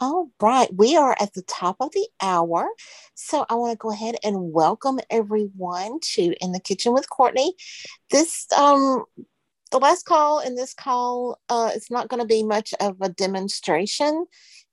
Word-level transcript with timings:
All 0.00 0.30
right, 0.40 0.72
we 0.72 0.96
are 0.96 1.16
at 1.20 1.34
the 1.34 1.42
top 1.42 1.76
of 1.80 1.90
the 1.90 2.06
hour. 2.22 2.68
So 3.14 3.44
I 3.50 3.54
want 3.56 3.72
to 3.72 3.76
go 3.76 3.90
ahead 3.90 4.14
and 4.22 4.52
welcome 4.52 5.00
everyone 5.10 5.98
to 6.14 6.34
In 6.40 6.52
the 6.52 6.60
Kitchen 6.60 6.92
with 6.92 7.10
Courtney. 7.10 7.54
This 8.10 8.46
um 8.56 9.04
the 9.72 9.78
last 9.78 10.04
call 10.04 10.38
in 10.38 10.54
this 10.54 10.72
call 10.72 11.40
uh 11.48 11.72
it's 11.74 11.90
not 11.90 12.06
going 12.06 12.20
to 12.20 12.26
be 12.26 12.44
much 12.44 12.72
of 12.78 12.96
a 13.00 13.08
demonstration. 13.08 14.26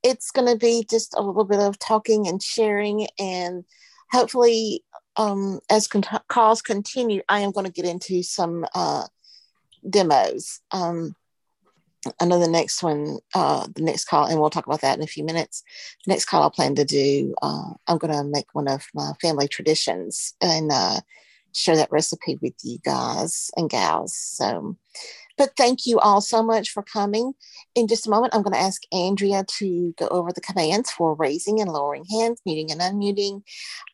It's 0.04 0.30
going 0.30 0.48
to 0.48 0.58
be 0.60 0.86
just 0.88 1.16
a 1.18 1.24
little 1.24 1.44
bit 1.44 1.60
of 1.60 1.80
talking 1.80 2.28
and 2.28 2.42
sharing 2.42 3.08
and 3.18 3.64
hopefully 4.12 4.84
um 5.18 5.60
as 5.72 5.88
con- 5.88 6.22
calls 6.30 6.62
continue 6.62 7.24
I 7.28 7.40
am 7.40 7.50
going 7.52 7.66
to 7.66 7.72
get 7.72 7.86
into 7.86 8.22
some 8.22 8.64
uh 8.76 9.08
demos. 9.90 10.62
Um 10.70 11.16
The 12.20 12.48
next 12.48 12.84
one, 12.84 13.18
uh, 13.34 13.68
the 13.74 13.82
next 13.82 14.06
call, 14.06 14.26
and 14.26 14.40
we'll 14.40 14.50
talk 14.50 14.68
about 14.68 14.82
that 14.82 14.98
in 14.98 15.04
a 15.04 15.08
few 15.08 15.24
minutes. 15.24 15.64
Next 16.06 16.26
call 16.26 16.44
I 16.44 16.50
plan 16.50 16.76
to 16.76 16.86
do, 16.86 17.34
uh, 17.42 17.74
I'm 17.88 17.98
going 17.98 18.14
to 18.14 18.24
make 18.24 18.54
one 18.54 18.68
of 18.68 18.86
my 18.94 19.14
family 19.22 19.48
traditions 19.48 20.34
and 20.40 20.72
uh, 20.72 21.00
share 21.54 21.76
that 21.78 21.92
recipe 21.92 22.38
with 22.42 22.54
you 22.64 22.78
guys 22.84 23.50
and 23.58 23.70
gals. 23.70 24.16
So, 24.16 24.78
but 25.38 25.56
thank 25.58 25.86
you 25.86 26.00
all 26.00 26.22
so 26.22 26.42
much 26.42 26.70
for 26.70 26.84
coming. 26.84 27.34
In 27.76 27.88
just 27.88 28.08
a 28.08 28.10
moment, 28.10 28.34
I'm 28.34 28.42
going 28.42 28.54
to 28.54 28.60
ask 28.60 28.82
Andrea 28.92 29.44
to 29.58 29.94
go 29.98 30.08
over 30.08 30.32
the 30.32 30.42
commands 30.42 30.92
for 30.92 31.14
raising 31.16 31.60
and 31.60 31.72
lowering 31.72 32.06
hands, 32.06 32.42
muting 32.46 32.72
and 32.72 32.82
unmuting. 32.82 33.44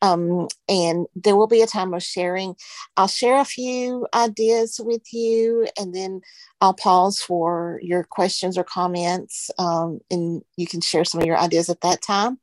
Um, 0.02 0.48
and 0.70 1.08
there 1.16 1.36
will 1.36 1.48
be 1.48 1.62
a 1.62 1.68
time 1.68 1.94
of 1.94 2.04
sharing. 2.04 2.56
I'll 2.98 3.08
share 3.08 3.40
a 3.40 3.46
few 3.46 4.08
ideas 4.14 4.80
with 4.84 5.12
you, 5.14 5.68
and 5.78 5.96
then 5.96 6.22
I'll 6.60 6.74
pause 6.74 7.20
for 7.20 7.80
your 7.82 8.04
questions 8.04 8.58
or 8.58 8.64
comments, 8.64 9.50
um, 9.58 10.00
and 10.12 10.44
you 10.58 10.68
can 10.68 10.82
share 10.82 11.06
some 11.06 11.22
of 11.22 11.28
your 11.28 11.38
ideas 11.38 11.70
at 11.70 11.82
that 11.82 12.02
time. 12.02 12.40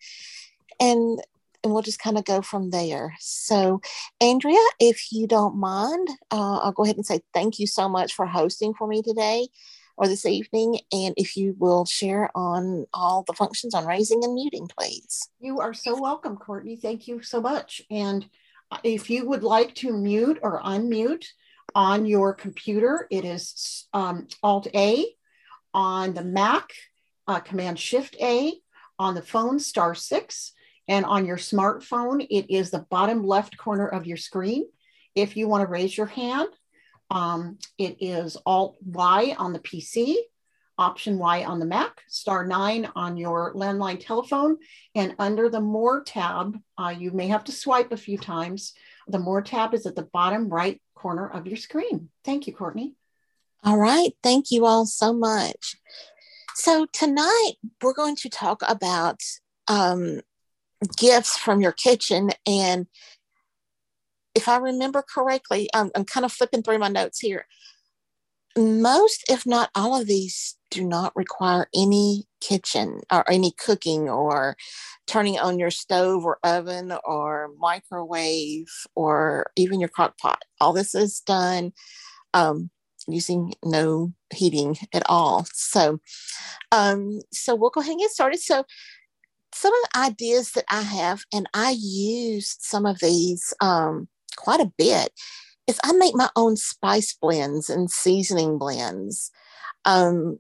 And 0.81 1.21
and 1.69 1.75
we'll 1.75 1.83
just 1.83 1.99
kind 1.99 2.17
of 2.17 2.25
go 2.25 2.41
from 2.41 2.71
there. 2.71 3.15
So, 3.21 3.83
Andrea, 4.23 4.57
if 4.81 5.13
you 5.13 5.27
don't 5.27 5.55
mind, 5.55 6.09
uh, 6.31 6.61
I'll 6.63 6.73
go 6.73 6.85
ahead 6.85 6.97
and 6.97 7.05
say 7.05 7.21
thank 7.35 7.59
you 7.59 7.67
so 7.67 7.91
much 7.91 8.15
for 8.15 8.25
hosting 8.25 8.73
for 8.73 8.89
me 8.89 9.03
today 9.03 9.49
or 9.99 10.09
this 10.09 10.25
evening. 10.25 10.81
And 10.91 11.13
if 11.19 11.37
you 11.37 11.55
will 11.59 11.85
share 11.85 12.31
on 12.35 12.87
all 12.95 13.23
the 13.23 13.35
functions 13.35 13.75
on 13.75 13.85
raising 13.85 14.25
and 14.25 14.33
muting, 14.33 14.67
please. 14.79 15.29
You 15.41 15.61
are 15.61 15.75
so 15.75 16.01
welcome, 16.01 16.39
Courtney. 16.39 16.77
Thank 16.77 17.07
you 17.07 17.21
so 17.21 17.39
much. 17.39 17.83
And 17.91 18.27
if 18.83 19.11
you 19.11 19.29
would 19.29 19.43
like 19.43 19.75
to 19.77 19.93
mute 19.93 20.39
or 20.41 20.63
unmute 20.63 21.27
on 21.75 22.07
your 22.07 22.33
computer, 22.33 23.07
it 23.11 23.27
is 23.27 23.87
um, 23.93 24.27
Alt 24.43 24.69
A 24.75 25.05
on 25.75 26.15
the 26.15 26.25
Mac, 26.25 26.71
uh, 27.27 27.41
Command 27.41 27.79
Shift 27.79 28.17
A 28.23 28.55
on 28.99 29.15
the 29.15 29.21
phone, 29.21 29.59
star 29.59 29.95
six 29.95 30.55
and 30.89 31.05
on 31.05 31.27
your 31.27 31.37
smartphone, 31.37 32.27
it 32.31 32.51
is 32.51 32.71
the 32.71 32.87
bottom 32.91 33.25
left 33.25 33.59
corner 33.59 33.87
of 33.87 34.07
your 34.07 34.17
screen. 34.17 34.67
If 35.15 35.37
you 35.37 35.47
want 35.47 35.63
to 35.63 35.71
raise 35.71 35.97
your 35.97 36.07
hand, 36.07 36.49
um, 37.11 37.59
it 37.77 37.99
is 38.01 38.37
Alt 38.47 38.77
Y 38.85 39.37
on 39.39 39.53
the 39.53 39.59
PC, 39.59 40.17
Option 40.79 41.19
Y 41.19 41.45
on 41.45 41.59
the 41.59 41.67
Mac, 41.67 42.03
star 42.09 42.47
nine 42.47 42.91
on 42.97 43.17
your 43.17 43.53
landline 43.55 44.05
telephone. 44.05 44.59
And 44.95 45.15
under 45.19 45.49
the 45.49 45.61
More 45.61 46.03
tab, 46.03 46.59
uh, 46.79 46.95
you 46.97 47.11
may 47.11 47.29
have 47.29 47.45
to 47.45 47.53
swipe 47.53 47.93
a 47.93 47.97
few 47.97 48.17
times. 48.17 48.73
The 49.09 49.19
More 49.19 49.43
tab 49.43 49.75
is 49.75 49.87
at 49.87 49.95
the 49.95 50.09
bottom 50.13 50.49
right 50.49 50.81
corner 50.95 51.29
of 51.29 51.47
your 51.47 51.57
screen. 51.57 52.09
Thank 52.25 52.47
you, 52.47 52.55
Courtney. 52.55 52.95
All 53.65 53.79
right. 53.79 54.13
Thank 54.23 54.51
you 54.51 54.67
all 54.67 54.87
so 54.87 55.13
much. 55.13 55.77
So, 56.55 56.87
tonight 56.93 57.53
we're 57.83 57.93
going 57.93 58.17
to 58.17 58.29
talk 58.29 58.63
about 58.69 59.21
um, 59.69 60.21
gifts 60.97 61.37
from 61.37 61.61
your 61.61 61.73
kitchen. 61.73 62.31
And 62.47 62.87
if 64.35 64.49
I 64.49 64.59
remember 64.59 65.03
correctly, 65.03 65.69
I'm, 65.75 65.91
I'm 65.95 66.05
kind 66.05 66.25
of 66.25 66.33
flipping 66.33 66.63
through 66.63 66.79
my 66.79 66.89
notes 66.89 67.19
here. 67.19 67.47
Most, 68.57 69.25
if 69.29 69.47
not 69.47 69.71
all 69.75 70.01
of 70.01 70.07
these, 70.07 70.57
do 70.71 70.85
not 70.85 71.15
require 71.15 71.69
any 71.75 72.27
kitchen 72.41 73.01
or 73.11 73.29
any 73.31 73.53
cooking 73.53 74.09
or 74.09 74.57
turning 75.07 75.39
on 75.39 75.59
your 75.59 75.71
stove 75.71 76.25
or 76.25 76.39
oven 76.45 76.93
or 77.05 77.51
microwave 77.59 78.69
or 78.95 79.51
even 79.57 79.81
your 79.81 79.89
crock 79.89 80.19
pot. 80.19 80.43
All 80.61 80.73
this 80.73 80.95
is 80.95 81.21
done 81.21 81.73
um, 82.35 82.71
using 83.07 83.55
no 83.65 84.13
heating 84.33 84.77
at 84.93 85.03
all. 85.07 85.47
So, 85.53 86.01
um, 86.73 87.21
so 87.33 87.55
we'll 87.55 87.71
go 87.71 87.81
ahead 87.81 87.93
and 87.93 88.01
get 88.01 88.11
started. 88.11 88.41
So, 88.41 88.65
some 89.55 89.73
of 89.73 89.81
the 89.83 89.99
ideas 90.01 90.53
that 90.53 90.65
I 90.71 90.83
have, 90.83 91.23
and 91.33 91.49
I 91.55 91.77
use 91.79 92.57
some 92.61 92.87
of 92.87 93.01
these 93.01 93.55
um, 93.61 94.09
quite 94.37 94.61
a 94.61 94.73
bit, 94.77 95.11
is 95.67 95.81
I 95.85 95.93
make 95.93 96.15
my 96.15 96.31
own 96.37 96.57
spice 96.57 97.15
blends 97.21 97.69
and 97.69 97.91
seasoning 97.91 98.59
blends. 98.59 99.31
Um, 99.85 100.39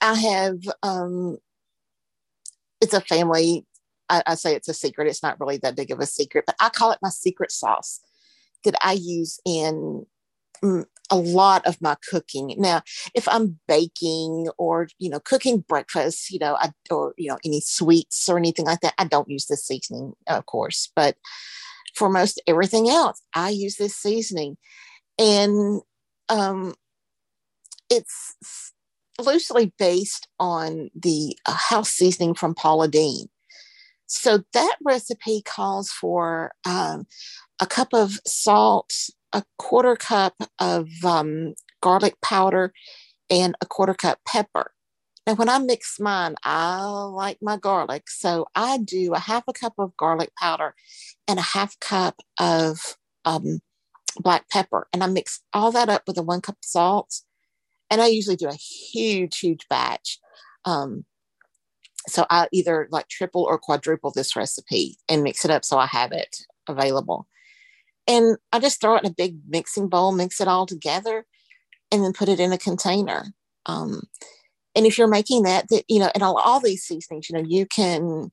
I 0.00 0.14
have, 0.14 0.58
um, 0.82 1.38
it's 2.80 2.94
a 2.94 3.00
family, 3.00 3.66
I, 4.08 4.22
I 4.26 4.34
say 4.34 4.54
it's 4.54 4.68
a 4.68 4.74
secret. 4.74 5.08
It's 5.08 5.22
not 5.22 5.40
really 5.40 5.56
that 5.58 5.76
big 5.76 5.90
of 5.90 6.00
a 6.00 6.06
secret, 6.06 6.44
but 6.46 6.56
I 6.60 6.68
call 6.68 6.92
it 6.92 6.98
my 7.02 7.08
secret 7.08 7.50
sauce 7.50 8.00
that 8.64 8.74
I 8.82 8.92
use 8.92 9.40
in 9.44 10.06
mm, 10.62 10.84
a 11.10 11.16
lot 11.16 11.64
of 11.66 11.80
my 11.80 11.96
cooking. 12.10 12.54
Now, 12.58 12.82
if 13.14 13.28
I'm 13.28 13.58
baking 13.68 14.48
or, 14.58 14.88
you 14.98 15.08
know, 15.08 15.20
cooking 15.20 15.60
breakfast, 15.60 16.30
you 16.30 16.38
know, 16.38 16.56
I, 16.58 16.70
or, 16.90 17.14
you 17.16 17.28
know, 17.28 17.38
any 17.44 17.60
sweets 17.60 18.28
or 18.28 18.38
anything 18.38 18.66
like 18.66 18.80
that, 18.80 18.94
I 18.98 19.04
don't 19.04 19.30
use 19.30 19.46
this 19.46 19.64
seasoning, 19.64 20.14
of 20.26 20.46
course. 20.46 20.90
But 20.96 21.16
for 21.94 22.08
most 22.08 22.40
everything 22.46 22.88
else, 22.88 23.22
I 23.34 23.50
use 23.50 23.76
this 23.76 23.96
seasoning. 23.96 24.56
And 25.18 25.80
um, 26.28 26.74
it's 27.88 28.34
loosely 29.18 29.72
based 29.78 30.28
on 30.38 30.90
the 30.94 31.38
uh, 31.46 31.54
house 31.54 31.90
seasoning 31.90 32.34
from 32.34 32.54
Paula 32.54 32.88
Deen. 32.88 33.26
So 34.06 34.44
that 34.52 34.76
recipe 34.84 35.42
calls 35.42 35.90
for 35.90 36.52
um, 36.64 37.06
a 37.60 37.66
cup 37.66 37.88
of 37.92 38.20
salt, 38.26 38.92
a 39.36 39.44
quarter 39.58 39.94
cup 39.96 40.34
of 40.58 40.88
um, 41.04 41.54
garlic 41.82 42.18
powder 42.22 42.72
and 43.28 43.54
a 43.60 43.66
quarter 43.66 43.92
cup 43.92 44.18
pepper. 44.26 44.72
Now, 45.26 45.34
when 45.34 45.50
I 45.50 45.58
mix 45.58 46.00
mine, 46.00 46.36
I 46.42 46.82
like 46.84 47.38
my 47.42 47.58
garlic. 47.58 48.08
So 48.08 48.46
I 48.54 48.78
do 48.78 49.12
a 49.12 49.18
half 49.18 49.44
a 49.46 49.52
cup 49.52 49.74
of 49.78 49.94
garlic 49.98 50.30
powder 50.40 50.74
and 51.28 51.38
a 51.38 51.42
half 51.42 51.78
cup 51.80 52.22
of 52.40 52.96
um, 53.26 53.60
black 54.18 54.48
pepper. 54.48 54.88
And 54.92 55.02
I 55.04 55.06
mix 55.06 55.42
all 55.52 55.70
that 55.72 55.90
up 55.90 56.04
with 56.06 56.16
a 56.16 56.22
one 56.22 56.40
cup 56.40 56.54
of 56.54 56.64
salt. 56.64 57.20
And 57.90 58.00
I 58.00 58.06
usually 58.06 58.36
do 58.36 58.48
a 58.48 58.54
huge, 58.54 59.38
huge 59.38 59.68
batch. 59.68 60.18
Um, 60.64 61.04
so 62.08 62.24
I 62.30 62.48
either 62.52 62.88
like 62.90 63.08
triple 63.08 63.42
or 63.42 63.58
quadruple 63.58 64.12
this 64.12 64.34
recipe 64.34 64.96
and 65.10 65.22
mix 65.22 65.44
it 65.44 65.50
up 65.50 65.64
so 65.64 65.76
I 65.76 65.86
have 65.86 66.12
it 66.12 66.38
available. 66.68 67.26
And 68.06 68.36
I 68.52 68.60
just 68.60 68.80
throw 68.80 68.96
it 68.96 69.04
in 69.04 69.10
a 69.10 69.14
big 69.14 69.38
mixing 69.48 69.88
bowl, 69.88 70.12
mix 70.12 70.40
it 70.40 70.48
all 70.48 70.66
together, 70.66 71.24
and 71.90 72.04
then 72.04 72.12
put 72.12 72.28
it 72.28 72.40
in 72.40 72.52
a 72.52 72.58
container. 72.58 73.32
Um, 73.66 74.02
and 74.74 74.86
if 74.86 74.98
you're 74.98 75.08
making 75.08 75.42
that, 75.42 75.68
that 75.70 75.84
you 75.88 75.98
know, 75.98 76.10
and 76.14 76.22
all, 76.22 76.38
all 76.38 76.60
these 76.60 76.84
seasonings, 76.84 77.28
you 77.28 77.36
know, 77.36 77.44
you 77.46 77.66
can 77.66 78.30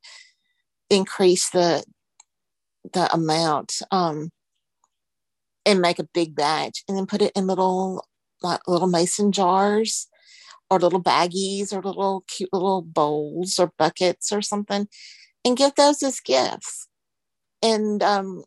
increase 0.90 1.50
the 1.50 1.84
the 2.92 3.12
amount 3.14 3.82
um, 3.92 4.30
and 5.66 5.82
make 5.82 6.00
a 6.00 6.08
big 6.14 6.36
batch, 6.36 6.84
and 6.88 6.98
then 6.98 7.06
put 7.06 7.22
it 7.22 7.32
in 7.36 7.48
little 7.48 8.06
like 8.42 8.60
little 8.68 8.90
mason 8.90 9.32
jars 9.32 10.08
or 10.70 10.80
little 10.80 11.02
baggies 11.02 11.72
or 11.72 11.82
little 11.82 12.24
cute 12.28 12.50
little 12.52 12.82
bowls 12.82 13.58
or 13.58 13.72
buckets 13.78 14.32
or 14.32 14.42
something, 14.42 14.88
and 15.46 15.58
give 15.58 15.76
those 15.76 16.04
as 16.04 16.20
gifts. 16.20 16.88
And 17.62 18.04
um, 18.04 18.44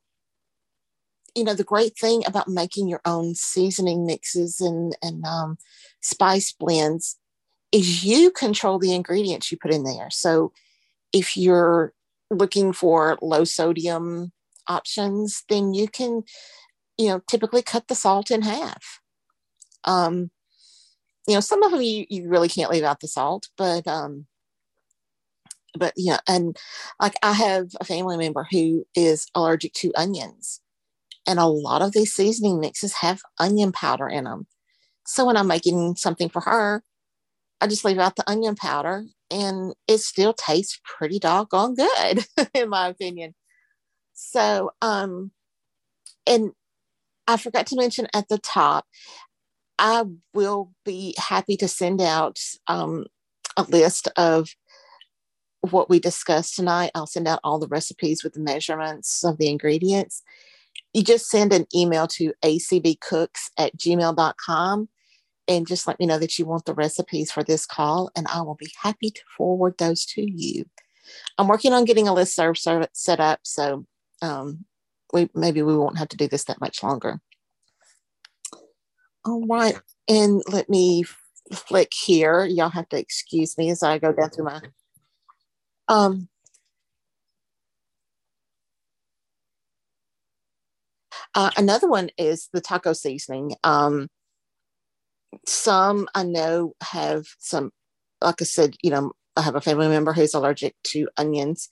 you 1.36 1.44
know 1.44 1.54
the 1.54 1.62
great 1.62 1.96
thing 1.96 2.22
about 2.26 2.48
making 2.48 2.88
your 2.88 3.02
own 3.04 3.34
seasoning 3.34 4.06
mixes 4.06 4.60
and 4.60 4.96
and 5.02 5.24
um, 5.24 5.58
spice 6.00 6.50
blends 6.52 7.18
is 7.72 8.04
you 8.04 8.30
control 8.30 8.78
the 8.78 8.94
ingredients 8.94 9.52
you 9.52 9.58
put 9.58 9.72
in 9.72 9.84
there. 9.84 10.08
So 10.10 10.52
if 11.12 11.36
you're 11.36 11.92
looking 12.30 12.72
for 12.72 13.18
low 13.20 13.44
sodium 13.44 14.32
options 14.68 15.44
then 15.48 15.74
you 15.74 15.86
can 15.86 16.24
you 16.98 17.08
know 17.08 17.20
typically 17.28 17.62
cut 17.62 17.86
the 17.86 17.94
salt 17.94 18.30
in 18.30 18.42
half. 18.42 19.00
Um 19.84 20.30
you 21.28 21.34
know 21.34 21.40
some 21.40 21.62
of 21.62 21.70
them 21.70 21.82
you, 21.82 22.06
you 22.08 22.28
really 22.28 22.48
can't 22.48 22.70
leave 22.70 22.84
out 22.84 23.00
the 23.00 23.08
salt 23.08 23.48
but 23.58 23.86
um 23.86 24.26
but 25.78 25.92
yeah 25.96 26.18
and 26.28 26.56
like 27.00 27.14
i 27.22 27.32
have 27.32 27.68
a 27.80 27.84
family 27.84 28.16
member 28.16 28.46
who 28.50 28.86
is 28.94 29.26
allergic 29.34 29.72
to 29.74 29.92
onions 29.94 30.60
and 31.26 31.38
a 31.38 31.46
lot 31.46 31.82
of 31.82 31.92
these 31.92 32.12
seasoning 32.12 32.60
mixes 32.60 32.94
have 32.94 33.20
onion 33.38 33.72
powder 33.72 34.08
in 34.08 34.24
them. 34.24 34.46
So 35.06 35.24
when 35.24 35.36
I'm 35.36 35.46
making 35.46 35.96
something 35.96 36.28
for 36.28 36.40
her, 36.42 36.82
I 37.60 37.66
just 37.66 37.84
leave 37.84 37.98
out 37.98 38.16
the 38.16 38.28
onion 38.30 38.54
powder 38.54 39.04
and 39.30 39.74
it 39.88 39.98
still 39.98 40.32
tastes 40.32 40.80
pretty 40.84 41.18
doggone 41.18 41.74
good, 41.74 42.26
in 42.54 42.68
my 42.68 42.88
opinion. 42.88 43.34
So, 44.12 44.70
um, 44.82 45.30
and 46.26 46.52
I 47.26 47.36
forgot 47.36 47.66
to 47.68 47.76
mention 47.76 48.08
at 48.14 48.28
the 48.28 48.38
top, 48.38 48.86
I 49.78 50.04
will 50.32 50.72
be 50.84 51.14
happy 51.18 51.56
to 51.58 51.68
send 51.68 52.00
out 52.00 52.40
um, 52.66 53.06
a 53.56 53.62
list 53.64 54.08
of 54.16 54.48
what 55.60 55.90
we 55.90 55.98
discussed 55.98 56.56
tonight. 56.56 56.90
I'll 56.94 57.06
send 57.06 57.28
out 57.28 57.40
all 57.44 57.58
the 57.58 57.68
recipes 57.68 58.22
with 58.22 58.34
the 58.34 58.40
measurements 58.40 59.24
of 59.24 59.38
the 59.38 59.48
ingredients. 59.48 60.22
You 60.96 61.02
just 61.02 61.28
send 61.28 61.52
an 61.52 61.66
email 61.74 62.06
to 62.06 62.32
acbcooks 62.42 63.50
at 63.58 63.76
gmail.com 63.76 64.88
and 65.46 65.66
just 65.66 65.86
let 65.86 66.00
me 66.00 66.06
know 66.06 66.18
that 66.18 66.38
you 66.38 66.46
want 66.46 66.64
the 66.64 66.72
recipes 66.72 67.30
for 67.30 67.44
this 67.44 67.66
call, 67.66 68.10
and 68.16 68.26
I 68.28 68.40
will 68.40 68.54
be 68.54 68.72
happy 68.82 69.10
to 69.10 69.20
forward 69.36 69.74
those 69.76 70.06
to 70.06 70.22
you. 70.22 70.64
I'm 71.36 71.48
working 71.48 71.74
on 71.74 71.84
getting 71.84 72.08
a 72.08 72.14
list 72.14 72.34
serve 72.34 72.56
set 72.56 73.20
up, 73.20 73.40
so 73.42 73.84
um, 74.22 74.64
we 75.12 75.28
maybe 75.34 75.60
we 75.60 75.76
won't 75.76 75.98
have 75.98 76.08
to 76.08 76.16
do 76.16 76.28
this 76.28 76.44
that 76.44 76.62
much 76.62 76.82
longer. 76.82 77.20
All 79.26 79.46
right, 79.46 79.78
and 80.08 80.42
let 80.48 80.70
me 80.70 81.04
flick 81.52 81.92
here. 81.92 82.46
Y'all 82.46 82.70
have 82.70 82.88
to 82.88 82.98
excuse 82.98 83.58
me 83.58 83.68
as 83.68 83.82
I 83.82 83.98
go 83.98 84.14
down 84.14 84.30
through 84.30 84.46
my. 84.46 84.62
Um, 85.88 86.30
uh, 91.36 91.50
another 91.58 91.86
one 91.86 92.08
is 92.16 92.48
the 92.52 92.62
taco 92.62 92.94
seasoning. 92.94 93.54
Um, 93.62 94.08
some 95.46 96.08
I 96.14 96.22
know 96.24 96.72
have 96.82 97.26
some, 97.38 97.70
like 98.22 98.40
I 98.40 98.44
said, 98.44 98.74
you 98.82 98.90
know, 98.90 99.12
I 99.36 99.42
have 99.42 99.54
a 99.54 99.60
family 99.60 99.88
member 99.88 100.14
who's 100.14 100.32
allergic 100.32 100.74
to 100.88 101.08
onions, 101.18 101.68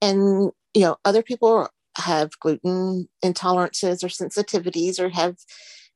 and 0.00 0.52
you 0.74 0.82
know, 0.82 0.96
other 1.04 1.24
people 1.24 1.68
have 1.96 2.30
gluten 2.40 3.08
intolerances 3.24 4.04
or 4.04 4.06
sensitivities 4.06 5.00
or 5.00 5.08
have 5.08 5.34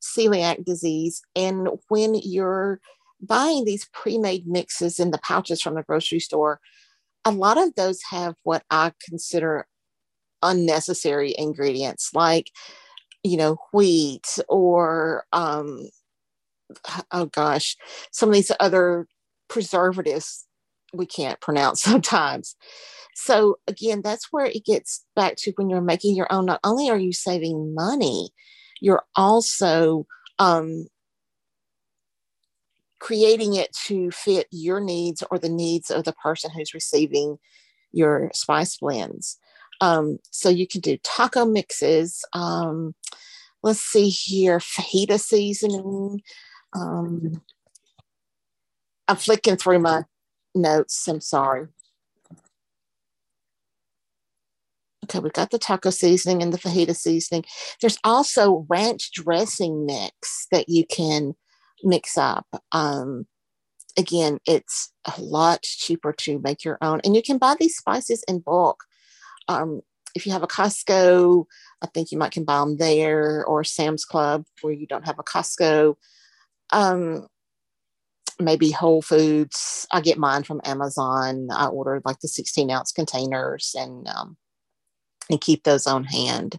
celiac 0.03 0.65
disease. 0.65 1.23
And 1.37 1.69
when 1.89 2.17
you're 2.17 2.81
buying 3.21 3.65
these 3.65 3.89
pre-made 3.93 4.45
mixes 4.49 4.99
in 4.99 5.13
the 5.13 5.19
pouches 5.19 5.63
from 5.63 5.77
the 5.77 5.85
grocery 5.85 6.19
store, 6.19 6.59
a 7.25 7.31
lot 7.31 7.59
of 7.59 7.77
those 7.77 8.01
have 8.11 8.35
what 8.43 8.65
I 8.71 8.93
consider 9.09 9.67
unnecessary 10.43 11.33
ingredients 11.39 12.11
like 12.13 12.51
you 13.25 13.37
know 13.37 13.57
wheat 13.73 14.39
or 14.49 15.25
um 15.33 15.89
oh 17.11 17.27
gosh 17.27 17.77
some 18.13 18.29
of 18.29 18.35
these 18.35 18.53
other 18.61 19.09
preservatives 19.49 20.47
we 20.93 21.07
can't 21.07 21.41
pronounce 21.41 21.83
sometimes. 21.83 22.57
So 23.15 23.57
again 23.67 24.03
that's 24.03 24.29
where 24.31 24.47
it 24.47 24.65
gets 24.65 25.05
back 25.17 25.37
to 25.39 25.53
when 25.57 25.71
you're 25.71 25.81
making 25.81 26.17
your 26.17 26.33
own 26.33 26.47
not 26.47 26.61
only 26.65 26.91
are 26.91 26.99
you 26.99 27.13
saving 27.13 27.75
money 27.75 28.31
you're 28.81 29.05
also 29.17 30.07
um, 30.39 30.87
creating 32.99 33.55
it 33.55 33.73
to 33.87 34.11
fit 34.11 34.47
your 34.51 34.81
needs 34.81 35.23
or 35.31 35.39
the 35.39 35.49
needs 35.49 35.91
of 35.91 36.05
the 36.05 36.13
person 36.13 36.51
who's 36.51 36.75
receiving 36.75 37.39
your 37.93 38.31
spice 38.35 38.77
blends 38.77 39.39
um, 39.81 40.19
so 40.31 40.49
you 40.49 40.67
can 40.67 40.81
do 40.81 40.97
taco 41.03 41.45
mixes 41.45 42.25
um, 42.33 42.95
let's 43.63 43.81
see 43.81 44.09
here 44.09 44.59
fajita 44.59 45.19
seasoning 45.19 46.21
um, 46.75 47.43
i'm 49.09 49.17
flicking 49.17 49.57
through 49.57 49.79
my 49.79 50.03
notes 50.55 51.07
i'm 51.09 51.21
sorry 51.21 51.67
Okay, 55.05 55.19
we've 55.19 55.33
got 55.35 55.51
the 55.51 55.59
taco 55.59 55.91
seasoning 55.91 56.43
and 56.43 56.53
the 56.53 56.59
fajita 56.59 56.97
seasoning. 56.97 57.45
There's 57.81 57.99
also 58.05 58.67
ranch 58.71 59.13
dressing 59.13 59.85
mix 59.85 60.47
that 60.51 60.69
you 60.69 60.87
can 60.87 61.35
mix 61.83 62.17
up. 62.17 62.47
Um, 62.73 63.27
again, 63.99 64.39
it's 64.47 64.93
a 65.05 65.21
lot 65.21 65.63
cheaper 65.63 66.13
to 66.15 66.41
make 66.41 66.65
your 66.65 66.79
own, 66.81 67.01
and 67.05 67.15
you 67.15 67.23
can 67.23 67.37
buy 67.37 67.55
these 67.59 67.77
spices 67.77 68.25
in 68.27 68.41
bulk. 68.41 68.85
Um, 69.49 69.81
if 70.15 70.27
you 70.27 70.33
have 70.33 70.43
a 70.43 70.49
Costco, 70.49 71.45
I 71.83 71.87
think 71.89 72.13
you 72.13 72.19
might 72.19 72.33
can 72.33 72.45
buy 72.45 72.61
them 72.61 72.77
there, 72.77 73.45
or 73.45 73.65
Sam's 73.65 74.05
Club 74.05 74.45
where 74.63 74.73
you 74.73 74.87
don't 74.87 75.07
have 75.07 75.19
a 75.19 75.25
Costco. 75.25 75.97
Um, 76.73 77.27
maybe 78.41 78.71
Whole 78.71 79.03
Foods. 79.03 79.87
I 79.93 80.01
get 80.01 80.19
mine 80.19 80.45
from 80.45 80.61
Amazon. 80.65 81.49
I 81.51 81.67
ordered 81.67 82.03
like 82.05 82.21
the 82.21 82.29
16 82.29 82.71
ounce 82.71 82.93
containers, 82.93 83.75
and 83.79 84.07
um, 84.09 84.37
and 85.31 85.41
keep 85.41 85.65
those 85.65 85.87
on 85.87 86.05
hand. 86.05 86.59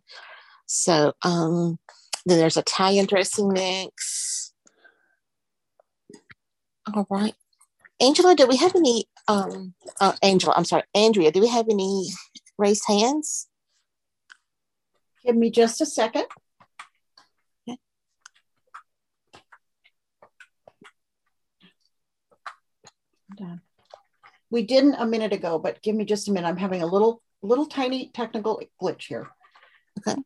So 0.66 1.14
um, 1.24 1.80
then 2.26 2.40
there's 2.40 2.58
Italian 2.58 3.06
dressing 3.06 3.50
mix. 3.50 4.54
All 6.94 7.08
right. 7.10 7.34
Angela, 8.00 8.36
do 8.36 8.46
we 8.46 8.58
have 8.58 8.76
any, 8.76 9.06
um, 9.28 9.74
uh, 10.02 10.14
Angela, 10.22 10.54
I'm 10.56 10.66
sorry, 10.66 10.84
Andrea, 10.94 11.32
do 11.32 11.40
we 11.40 11.48
have 11.48 11.68
any 11.70 12.10
raised 12.58 12.84
hands? 12.88 13.48
Give 15.26 15.36
me 15.36 15.50
just 15.50 15.82
a 15.82 15.86
second. 15.86 16.26
Okay. 17.68 17.78
Done. 23.38 23.62
We 24.50 24.64
didn't 24.64 24.96
a 24.96 25.06
minute 25.06 25.34
ago, 25.34 25.58
but 25.60 25.82
give 25.82 25.96
me 25.96 26.06
just 26.06 26.28
a 26.28 26.32
minute. 26.32 26.48
I'm 26.48 26.58
having 26.58 26.82
a 26.82 26.88
little 26.88 27.22
little 27.42 27.66
tiny 27.66 28.12
technical 28.14 28.62
glitch 28.82 29.08
here. 29.08 29.30
Okay. 30.00 30.22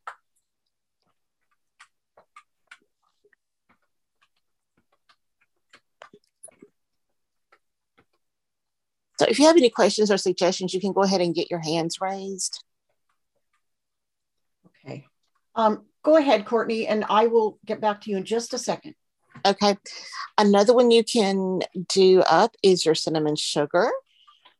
So 9.19 9.25
if 9.27 9.37
you 9.37 9.47
have 9.47 9.57
any 9.57 9.69
questions 9.69 10.09
or 10.09 10.17
suggestions, 10.17 10.73
you 10.73 10.79
can 10.79 10.93
go 10.93 11.01
ahead 11.01 11.19
and 11.19 11.35
get 11.35 11.51
your 11.51 11.59
hands 11.59 11.97
raised. 11.99 12.63
Okay. 14.85 15.07
Um, 15.55 15.83
go 16.03 16.15
ahead, 16.15 16.45
Courtney, 16.45 16.87
and 16.87 17.03
I 17.09 17.27
will 17.27 17.59
get 17.65 17.81
back 17.81 17.99
to 18.01 18.09
you 18.09 18.15
in 18.15 18.23
just 18.23 18.53
a 18.53 18.57
second. 18.57 18.95
Okay. 19.45 19.75
Another 20.37 20.73
one 20.73 20.89
you 20.89 21.03
can 21.03 21.59
do 21.89 22.21
up 22.21 22.55
is 22.63 22.85
your 22.85 22.95
cinnamon 22.95 23.35
sugar. 23.35 23.91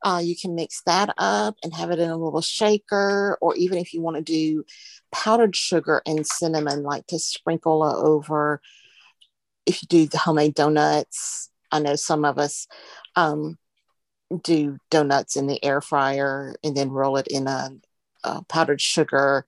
Uh, 0.04 0.22
you 0.22 0.36
can 0.36 0.56
mix 0.56 0.82
that 0.86 1.14
up 1.18 1.56
and 1.64 1.74
have 1.74 1.90
it 1.90 2.00
in 2.00 2.10
a 2.10 2.18
little 2.18 2.42
shaker, 2.42 3.38
or 3.40 3.56
even 3.56 3.78
if 3.78 3.94
you 3.94 4.02
want 4.02 4.18
to 4.18 4.22
do 4.22 4.66
powdered 5.14 5.56
sugar 5.56 6.02
and 6.06 6.28
cinnamon, 6.28 6.84
like 6.84 7.08
to 7.08 7.18
sprinkle 7.18 7.82
over. 7.82 8.60
If 9.66 9.82
you 9.82 9.88
do 9.88 10.06
the 10.06 10.18
homemade 10.18 10.54
donuts, 10.54 11.50
I 11.72 11.80
know 11.80 11.96
some 11.96 12.26
of 12.26 12.38
us 12.38 12.68
um, 13.16 13.58
do 14.44 14.78
donuts 14.90 15.36
in 15.36 15.48
the 15.48 15.64
air 15.64 15.82
fryer 15.82 16.56
and 16.64 16.76
then 16.76 16.92
roll 16.92 17.18
it 17.18 17.28
in 17.28 17.48
a, 17.48 17.72
a 18.24 18.44
powdered 18.44 18.82
sugar 18.82 19.46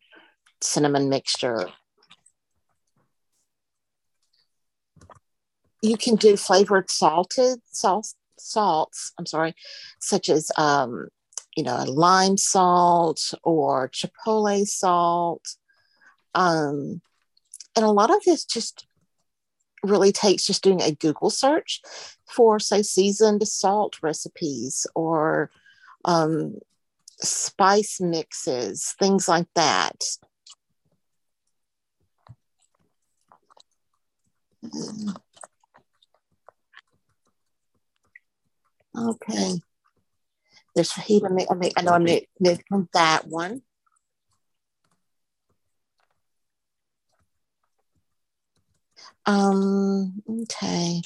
cinnamon 0.62 1.10
mixture. 1.10 1.70
You 5.82 5.98
can 5.98 6.16
do 6.16 6.38
flavored 6.38 6.90
salted 6.90 7.60
salt 7.72 8.14
salts, 8.38 9.14
I'm 9.18 9.26
sorry, 9.26 9.54
such 10.00 10.30
as, 10.30 10.52
um, 10.58 11.10
you 11.56 11.64
know, 11.64 11.84
lime 11.84 12.38
salt 12.38 13.34
or 13.44 13.90
chipotle 13.90 14.66
salt. 14.66 15.46
Um, 16.34 17.02
and 17.76 17.86
a 17.86 17.92
lot 17.92 18.10
of 18.10 18.24
this 18.26 18.46
just 18.46 18.86
really 19.84 20.12
takes 20.12 20.46
just 20.46 20.64
doing 20.64 20.82
a 20.82 20.92
Google 20.92 21.30
search 21.30 21.82
for, 22.26 22.60
say, 22.60 22.82
seasoned 22.82 23.48
salt 23.48 23.98
recipes 24.02 24.88
or 24.96 25.50
um, 26.06 26.56
spice 27.20 28.00
mixes, 28.00 28.96
things 29.00 29.28
like 29.28 29.48
that. 29.56 30.04
Okay. 38.98 39.54
There's 40.76 40.92
fajita. 40.92 41.48
I, 41.50 41.56
mean, 41.56 41.72
I 41.76 41.82
know 41.82 41.92
I'm 41.92 42.04
making 42.04 42.88
that 42.94 43.28
one. 43.28 43.62
Um, 49.26 50.22
okay. 50.44 51.02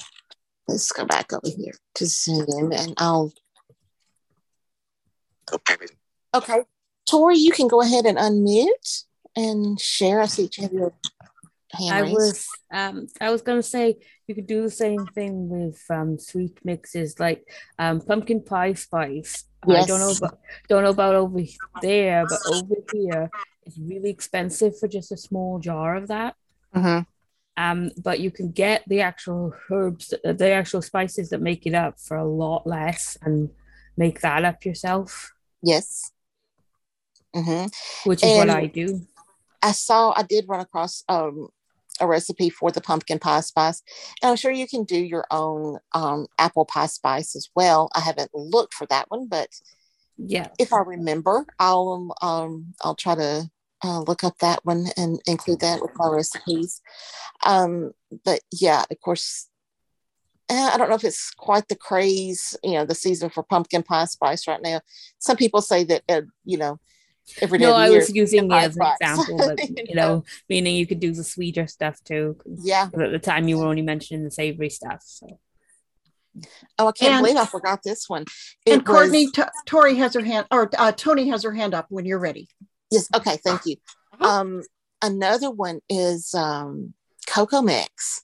Let's 0.68 0.90
go 0.92 1.04
back 1.04 1.32
over 1.32 1.48
here 1.54 1.74
to 1.94 2.06
Zoom 2.06 2.72
and 2.72 2.94
I'll. 2.96 3.32
Okay. 5.52 5.76
Okay. 6.34 6.62
Tori, 7.08 7.36
you 7.38 7.52
can 7.52 7.68
go 7.68 7.80
ahead 7.80 8.04
and 8.04 8.18
unmute 8.18 9.04
and 9.36 9.80
share. 9.80 10.20
I 10.20 10.26
see 10.26 10.50
you 10.56 10.62
have 10.64 10.72
your 10.72 10.92
hand 11.72 11.94
I 11.94 12.00
raised. 12.02 12.14
was 12.14 12.48
um 12.72 13.06
I 13.20 13.30
was 13.30 13.42
gonna 13.42 13.62
say 13.62 13.96
you 14.26 14.34
could 14.34 14.46
do 14.46 14.62
the 14.62 14.70
same 14.70 15.06
thing 15.06 15.48
with 15.48 15.80
um 15.88 16.18
sweet 16.18 16.58
mixes 16.64 17.20
like 17.20 17.46
um 17.78 18.00
pumpkin 18.00 18.42
pie 18.42 18.72
spice. 18.72 19.44
Yes. 19.68 19.84
I 19.84 19.86
don't 19.86 20.00
know 20.00 20.10
about 20.10 20.38
don't 20.68 20.82
know 20.82 20.90
about 20.90 21.14
over 21.14 21.40
there, 21.80 22.26
but 22.26 22.40
over 22.46 22.74
here 22.92 23.30
it's 23.64 23.78
really 23.78 24.10
expensive 24.10 24.78
for 24.78 24.88
just 24.88 25.12
a 25.12 25.16
small 25.16 25.58
jar 25.60 25.94
of 25.96 26.08
that. 26.08 26.34
Mhm. 26.74 27.06
Um, 27.56 27.90
but 28.02 28.20
you 28.20 28.30
can 28.30 28.50
get 28.50 28.84
the 28.86 29.00
actual 29.00 29.54
herbs, 29.70 30.12
the 30.24 30.50
actual 30.50 30.82
spices 30.82 31.30
that 31.30 31.40
make 31.40 31.66
it 31.66 31.74
up 31.74 31.98
for 31.98 32.16
a 32.16 32.24
lot 32.24 32.66
less, 32.66 33.16
and 33.22 33.50
make 33.96 34.20
that 34.20 34.44
up 34.44 34.64
yourself, 34.64 35.32
Yes. 35.62 36.12
hmm 37.34 37.66
which 38.04 38.24
is 38.24 38.36
what 38.36 38.50
I 38.50 38.66
do. 38.66 39.06
I 39.62 39.72
saw 39.72 40.12
I 40.16 40.22
did 40.22 40.44
run 40.48 40.60
across 40.60 41.02
um, 41.08 41.48
a 42.00 42.06
recipe 42.06 42.50
for 42.50 42.70
the 42.70 42.80
pumpkin 42.80 43.18
pie 43.18 43.40
spice. 43.40 43.82
And 44.22 44.30
I'm 44.30 44.36
sure 44.36 44.50
you 44.50 44.68
can 44.68 44.84
do 44.84 44.98
your 44.98 45.26
own 45.30 45.78
um, 45.92 46.26
apple 46.38 46.66
pie 46.66 46.86
spice 46.86 47.34
as 47.34 47.48
well. 47.56 47.88
I 47.94 48.00
haven't 48.00 48.30
looked 48.34 48.74
for 48.74 48.86
that 48.88 49.06
one, 49.10 49.26
but 49.28 49.48
Yeah, 50.18 50.48
if 50.58 50.72
I 50.72 50.78
remember, 50.78 51.46
I'll 51.58 52.14
um, 52.22 52.74
I'll 52.82 52.94
try 52.94 53.14
to 53.14 53.50
uh, 53.84 54.00
look 54.00 54.24
up 54.24 54.38
that 54.38 54.60
one 54.64 54.86
and 54.96 55.20
include 55.26 55.60
that 55.60 55.80
with 55.82 55.90
my 55.96 56.08
recipes. 56.08 56.80
Um, 57.44 57.92
but 58.24 58.40
yeah, 58.52 58.84
of 58.90 59.00
course, 59.00 59.48
eh, 60.48 60.70
I 60.72 60.76
don't 60.78 60.88
know 60.88 60.94
if 60.96 61.04
it's 61.04 61.30
quite 61.30 61.68
the 61.68 61.76
craze, 61.76 62.56
you 62.62 62.72
know, 62.72 62.84
the 62.86 62.94
season 62.94 63.30
for 63.30 63.42
pumpkin 63.42 63.82
pie 63.82 64.06
spice 64.06 64.46
right 64.48 64.62
now. 64.62 64.80
Some 65.18 65.36
people 65.36 65.60
say 65.60 65.84
that, 65.84 66.02
uh, 66.08 66.22
you 66.44 66.56
know, 66.58 66.78
every 67.42 67.58
day. 67.58 67.64
no, 67.66 67.72
of 67.72 67.76
I 67.76 67.88
year 67.88 67.98
was 67.98 68.14
using 68.14 68.44
it 68.46 68.50
pie 68.50 68.64
as 68.64 68.76
an 68.76 68.82
spice. 68.82 68.96
example, 69.00 69.36
but 69.38 69.68
you 69.88 69.94
know, 69.94 70.24
meaning 70.48 70.76
you 70.76 70.86
could 70.86 71.00
do 71.00 71.12
the 71.12 71.24
sweeter 71.24 71.66
stuff 71.66 72.02
too. 72.04 72.36
yeah. 72.62 72.88
At 72.98 73.10
the 73.12 73.18
time, 73.18 73.46
you 73.48 73.58
were 73.58 73.66
only 73.66 73.82
mentioning 73.82 74.24
the 74.24 74.30
savory 74.30 74.70
stuff. 74.70 75.02
So 75.04 75.38
Oh, 76.78 76.88
I 76.88 76.92
can't 76.92 77.14
And- 77.14 77.22
believe 77.24 77.38
I 77.38 77.46
forgot 77.46 77.82
this 77.82 78.08
one. 78.10 78.26
and 78.66 78.84
Courtney, 78.84 79.24
was- 79.24 79.32
T- 79.32 79.42
Tori 79.64 79.94
has 79.96 80.12
her 80.14 80.20
hand, 80.22 80.46
or 80.50 80.70
uh, 80.78 80.92
Tony 80.92 81.28
has 81.30 81.42
her 81.44 81.52
hand 81.52 81.72
up 81.74 81.86
when 81.88 82.04
you're 82.04 82.18
ready. 82.18 82.48
Yes. 82.90 83.08
Okay. 83.14 83.38
Thank 83.44 83.66
you. 83.66 83.76
Uh-huh. 84.12 84.40
Um, 84.40 84.62
another 85.02 85.50
one 85.50 85.80
is 85.88 86.34
um, 86.34 86.94
cocoa 87.26 87.62
mix. 87.62 88.22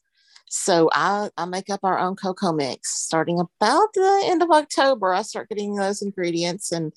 So 0.48 0.90
I, 0.92 1.30
I 1.38 1.46
make 1.46 1.70
up 1.70 1.80
our 1.82 1.98
own 1.98 2.14
cocoa 2.14 2.52
mix 2.52 2.90
starting 2.90 3.40
about 3.40 3.88
the 3.94 4.22
end 4.24 4.42
of 4.42 4.50
October. 4.50 5.12
I 5.12 5.22
start 5.22 5.48
getting 5.48 5.76
those 5.76 6.02
ingredients 6.02 6.70
and 6.72 6.92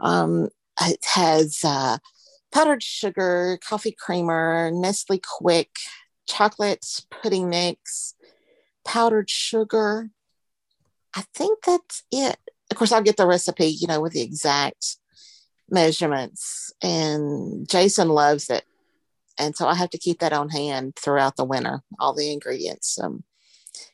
um, 0.00 0.48
it 0.80 1.04
has 1.14 1.60
uh, 1.64 1.98
powdered 2.52 2.82
sugar, 2.82 3.58
coffee 3.62 3.94
creamer, 3.96 4.70
Nestle 4.72 5.20
Quik, 5.20 5.68
chocolate 6.26 6.84
pudding 7.10 7.48
mix, 7.48 8.14
powdered 8.84 9.30
sugar. 9.30 10.10
I 11.14 11.24
think 11.34 11.60
that's 11.64 12.02
it. 12.10 12.36
Of 12.70 12.76
course, 12.76 12.92
I'll 12.92 13.02
get 13.02 13.16
the 13.16 13.26
recipe, 13.26 13.66
you 13.66 13.86
know, 13.86 14.00
with 14.00 14.12
the 14.12 14.22
exact 14.22 14.96
measurements. 15.70 16.72
And 16.82 17.68
Jason 17.68 18.08
loves 18.08 18.50
it. 18.50 18.64
And 19.38 19.56
so 19.56 19.68
I 19.68 19.74
have 19.74 19.90
to 19.90 19.98
keep 19.98 20.18
that 20.18 20.32
on 20.32 20.48
hand 20.48 20.96
throughout 20.96 21.36
the 21.36 21.44
winter, 21.44 21.82
all 22.00 22.14
the 22.14 22.32
ingredients. 22.32 22.98
Um, 23.00 23.22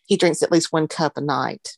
he 0.06 0.16
drinks 0.16 0.42
at 0.42 0.52
least 0.52 0.72
one 0.72 0.88
cup 0.88 1.16
a 1.16 1.20
night. 1.20 1.76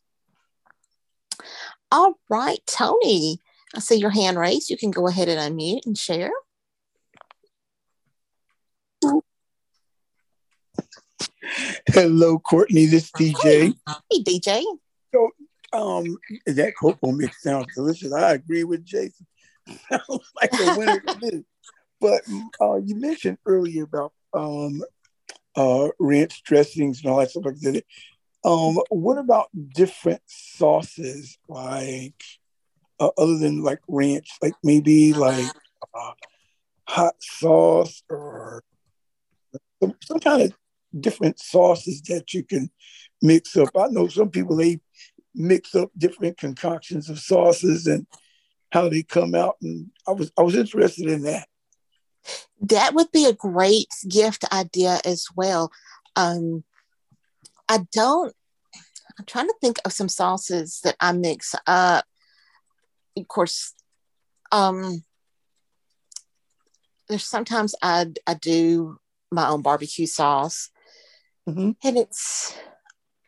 All 1.90 2.14
right, 2.28 2.60
Tony, 2.66 3.40
I 3.74 3.80
see 3.80 3.96
your 3.96 4.10
hand 4.10 4.38
raised. 4.38 4.70
You 4.70 4.76
can 4.76 4.90
go 4.90 5.08
ahead 5.08 5.28
and 5.28 5.58
unmute 5.58 5.86
and 5.86 5.96
share. 5.96 6.30
Hello, 11.88 12.38
Courtney. 12.38 12.86
This 12.86 13.04
is 13.04 13.10
DJ. 13.12 13.74
Hey, 14.10 14.22
DJ. 14.22 14.62
So, 15.14 15.30
um, 15.72 16.18
that 16.46 16.74
cocoa 16.78 17.12
mix 17.12 17.42
sounds 17.42 17.72
delicious. 17.74 18.12
I 18.12 18.32
agree 18.32 18.64
with 18.64 18.84
Jason. 18.84 19.26
Like 20.08 20.52
a 20.52 20.76
winner 20.76 21.00
to 21.00 21.18
me. 21.20 21.44
But 22.00 22.22
uh, 22.60 22.76
you 22.76 22.94
mentioned 22.94 23.38
earlier 23.46 23.84
about 23.84 24.12
um, 24.34 24.82
uh, 25.56 25.88
ranch 25.98 26.42
dressings 26.42 27.00
and 27.00 27.10
all 27.10 27.18
that 27.18 27.30
stuff 27.30 27.46
like 27.46 27.60
that. 27.60 27.84
Um, 28.44 28.78
what 28.90 29.18
about 29.18 29.48
different 29.74 30.22
sauces, 30.26 31.38
like 31.48 32.22
uh, 33.00 33.10
other 33.18 33.38
than 33.38 33.62
like 33.62 33.80
ranch, 33.88 34.28
like 34.42 34.54
maybe 34.62 35.14
like 35.14 35.50
uh, 35.94 36.12
hot 36.86 37.14
sauce 37.20 38.02
or 38.08 38.62
some, 39.82 39.94
some 40.02 40.20
kind 40.20 40.42
of 40.42 40.52
different 41.00 41.40
sauces 41.40 42.02
that 42.02 42.32
you 42.32 42.44
can 42.44 42.70
mix 43.22 43.56
up. 43.56 43.70
I 43.76 43.88
know 43.88 44.08
some 44.08 44.30
people 44.30 44.56
they 44.56 44.80
mix 45.34 45.74
up 45.74 45.90
different 45.96 46.38
concoctions 46.38 47.10
of 47.10 47.18
sauces 47.18 47.86
and 47.86 48.06
how 48.72 48.88
they 48.88 49.02
come 49.02 49.34
out, 49.34 49.56
and 49.62 49.90
I 50.06 50.12
was 50.12 50.32
I 50.38 50.42
was 50.42 50.54
interested 50.54 51.06
in 51.08 51.22
that. 51.22 51.48
That 52.60 52.94
would 52.94 53.12
be 53.12 53.26
a 53.26 53.32
great 53.32 53.88
gift 54.08 54.44
idea 54.52 54.98
as 55.04 55.26
well. 55.36 55.70
Um, 56.16 56.64
I 57.68 57.86
don't, 57.92 58.34
I'm 59.18 59.24
trying 59.26 59.48
to 59.48 59.54
think 59.60 59.78
of 59.84 59.92
some 59.92 60.08
sauces 60.08 60.80
that 60.82 60.96
I 61.00 61.12
mix 61.12 61.54
up. 61.66 62.04
Of 63.16 63.28
course, 63.28 63.74
um, 64.52 65.04
there's 67.08 67.26
sometimes 67.26 67.74
I, 67.82 68.06
I 68.26 68.34
do 68.34 68.98
my 69.30 69.48
own 69.48 69.62
barbecue 69.62 70.06
sauce 70.06 70.70
Mhm. 71.48 71.76
and 71.84 71.98
it's, 71.98 72.56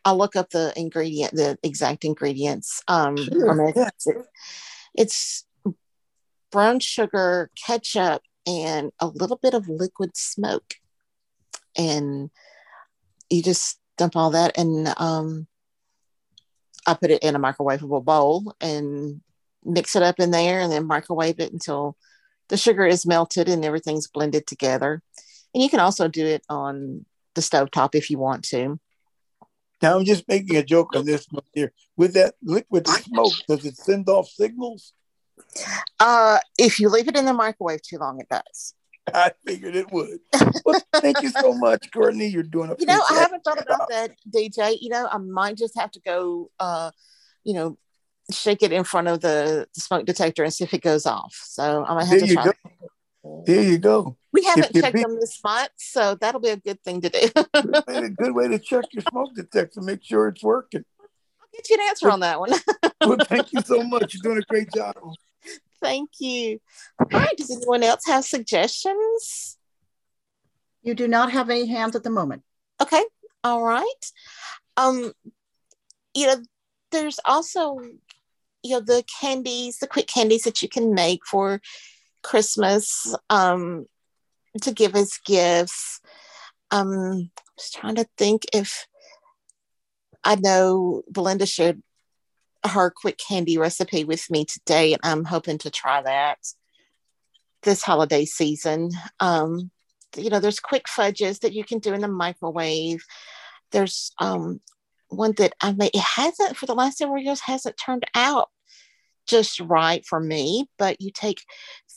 I 0.03 0.11
look 0.13 0.35
up 0.35 0.49
the 0.49 0.73
ingredient, 0.75 1.33
the 1.35 1.57
exact 1.63 2.03
ingredients. 2.03 2.81
Um, 2.87 3.17
Sure, 3.17 3.51
or. 3.51 3.89
It's, 4.95 5.45
brown 6.51 6.79
sugar, 6.79 7.49
ketchup, 7.55 8.23
and 8.47 8.91
a 8.99 9.07
little 9.07 9.37
bit 9.37 9.53
of 9.53 9.69
liquid 9.69 10.15
smoke. 10.15 10.75
And 11.77 12.31
you 13.29 13.43
just 13.43 13.79
dump 13.97 14.15
all 14.15 14.31
that 14.31 14.57
and 14.57 14.91
um, 14.97 15.47
I 16.87 16.93
put 16.95 17.11
it 17.11 17.21
in 17.21 17.35
a 17.35 17.39
microwavable 17.39 18.03
bowl 18.03 18.55
and 18.59 19.21
mix 19.63 19.95
it 19.95 20.03
up 20.03 20.19
in 20.19 20.31
there 20.31 20.59
and 20.59 20.71
then 20.71 20.87
microwave 20.87 21.39
it 21.39 21.51
until 21.51 21.95
the 22.47 22.57
sugar 22.57 22.85
is 22.85 23.05
melted 23.05 23.47
and 23.47 23.63
everything's 23.63 24.07
blended 24.07 24.47
together. 24.47 25.03
And 25.53 25.61
you 25.61 25.69
can 25.69 25.79
also 25.79 26.07
do 26.07 26.25
it 26.25 26.43
on 26.49 27.05
the 27.35 27.41
stovetop 27.41 27.93
if 27.93 28.09
you 28.09 28.17
want 28.17 28.43
to. 28.45 28.79
Now 29.81 29.97
I'm 29.97 30.05
just 30.05 30.27
making 30.27 30.57
a 30.57 30.63
joke 30.63 30.95
on 30.95 31.05
this 31.05 31.27
one 31.29 31.43
here. 31.53 31.71
With 31.95 32.13
that 32.13 32.35
liquid 32.43 32.87
smoke, 32.87 33.33
does 33.47 33.65
it 33.65 33.77
send 33.77 34.09
off 34.09 34.27
signals? 34.27 34.93
Uh, 35.99 36.39
if 36.57 36.79
you 36.79 36.89
leave 36.89 37.07
it 37.07 37.15
in 37.15 37.25
the 37.25 37.33
microwave 37.33 37.81
too 37.81 37.97
long, 37.97 38.19
it 38.19 38.27
does. 38.29 38.73
I 39.13 39.31
figured 39.45 39.75
it 39.75 39.91
would. 39.91 40.19
Well, 40.65 40.81
thank 40.93 41.21
you 41.23 41.29
so 41.29 41.53
much, 41.53 41.91
Courtney. 41.91 42.27
You're 42.27 42.43
doing 42.43 42.69
a 42.69 42.75
You 42.77 42.85
know, 42.85 43.01
I 43.09 43.15
haven't 43.15 43.43
thought 43.43 43.61
about 43.61 43.89
that, 43.89 44.11
DJ. 44.29 44.77
You 44.79 44.89
know, 44.89 45.07
I 45.09 45.17
might 45.17 45.57
just 45.57 45.77
have 45.77 45.91
to 45.91 46.01
go, 46.01 46.51
uh, 46.59 46.91
you 47.43 47.53
know, 47.53 47.77
shake 48.31 48.61
it 48.61 48.71
in 48.71 48.83
front 48.83 49.07
of 49.07 49.21
the, 49.21 49.67
the 49.73 49.81
smoke 49.81 50.05
detector 50.05 50.43
and 50.43 50.53
see 50.53 50.63
if 50.63 50.73
it 50.73 50.81
goes 50.81 51.05
off. 51.05 51.33
So 51.43 51.83
I 51.85 51.95
might 51.95 52.05
have 52.05 52.19
There 52.19 52.27
to 52.27 52.27
you 52.27 52.35
try. 52.35 52.45
go. 52.45 52.51
There 53.45 53.63
you 53.63 53.77
go. 53.77 54.17
We 54.31 54.43
haven't 54.43 54.73
checked 54.73 54.95
beat- 54.95 55.01
them 55.01 55.15
this 55.19 55.39
month, 55.43 55.71
so 55.77 56.15
that'll 56.15 56.41
be 56.41 56.49
a 56.49 56.57
good 56.57 56.83
thing 56.83 57.01
to 57.01 57.09
do. 57.09 57.19
Good 57.53 57.83
way 57.87 58.01
to, 58.01 58.09
good 58.09 58.35
way 58.35 58.47
to 58.47 58.59
check 58.59 58.85
your 58.91 59.03
smoke 59.09 59.33
detector, 59.35 59.81
make 59.81 60.03
sure 60.03 60.27
it's 60.27 60.43
working. 60.43 60.85
I'll 60.99 61.47
get 61.53 61.69
you 61.69 61.75
an 61.75 61.89
answer 61.89 62.09
on 62.09 62.19
that 62.21 62.39
one. 62.39 62.51
Well, 63.01 63.17
thank 63.27 63.53
you 63.53 63.61
so 63.61 63.81
much. 63.81 64.13
You're 64.13 64.21
doing 64.23 64.39
a 64.39 64.41
great 64.41 64.73
job. 64.73 64.93
Thank 65.81 66.09
you. 66.19 66.59
All 66.99 67.07
right. 67.17 67.35
Does 67.37 67.49
anyone 67.49 67.81
else 67.81 68.05
have 68.07 68.25
suggestions? 68.25 69.57
You 70.83 70.93
do 70.93 71.07
not 71.07 71.31
have 71.31 71.49
any 71.49 71.65
hands 71.65 71.95
at 71.95 72.03
the 72.03 72.09
moment. 72.09 72.43
Okay. 72.81 73.01
All 73.45 73.63
right. 73.63 74.11
Um, 74.75 75.13
you 76.13 76.27
know, 76.27 76.35
there's 76.91 77.21
also, 77.23 77.79
you 78.63 78.71
know, 78.71 78.81
the 78.81 79.03
candies, 79.21 79.79
the 79.79 79.87
quick 79.87 80.07
candies 80.07 80.43
that 80.43 80.61
you 80.61 80.67
can 80.67 80.93
make 80.93 81.25
for 81.25 81.61
Christmas 82.29 83.15
um, 83.31 83.87
to 84.61 84.71
give 84.71 84.95
as 84.95 85.17
gifts. 85.25 85.99
Um, 86.69 86.91
I'm 86.91 87.31
just 87.57 87.73
trying 87.73 87.95
to 87.95 88.05
think 88.17 88.43
if 88.53 88.85
I 90.23 90.35
know 90.35 91.01
Belinda 91.09 91.47
shared 91.47 91.81
her 92.63 92.91
quick 92.95 93.17
candy 93.17 93.57
recipe 93.57 94.03
with 94.03 94.29
me 94.29 94.45
today, 94.45 94.93
and 94.93 95.01
I'm 95.03 95.25
hoping 95.25 95.57
to 95.59 95.71
try 95.71 96.03
that 96.03 96.37
this 97.63 97.81
holiday 97.81 98.25
season. 98.25 98.91
Um, 99.19 99.71
you 100.15 100.29
know, 100.29 100.39
there's 100.39 100.59
quick 100.59 100.87
fudges 100.87 101.39
that 101.39 101.53
you 101.53 101.63
can 101.63 101.79
do 101.79 101.93
in 101.95 102.01
the 102.01 102.07
microwave. 102.07 103.03
There's 103.71 104.11
um, 104.19 104.61
one 105.07 105.33
that 105.37 105.53
I 105.61 105.73
made. 105.73 105.95
It 105.95 106.01
hasn't 106.01 106.57
for 106.57 106.67
the 106.67 106.75
last 106.75 106.99
several 106.99 107.17
years 107.23 107.39
hasn't 107.39 107.77
turned 107.83 108.05
out 108.13 108.49
just 109.29 109.59
right 109.59 110.05
for 110.05 110.19
me. 110.19 110.67
But 110.77 110.99
you 111.01 111.11
take 111.11 111.43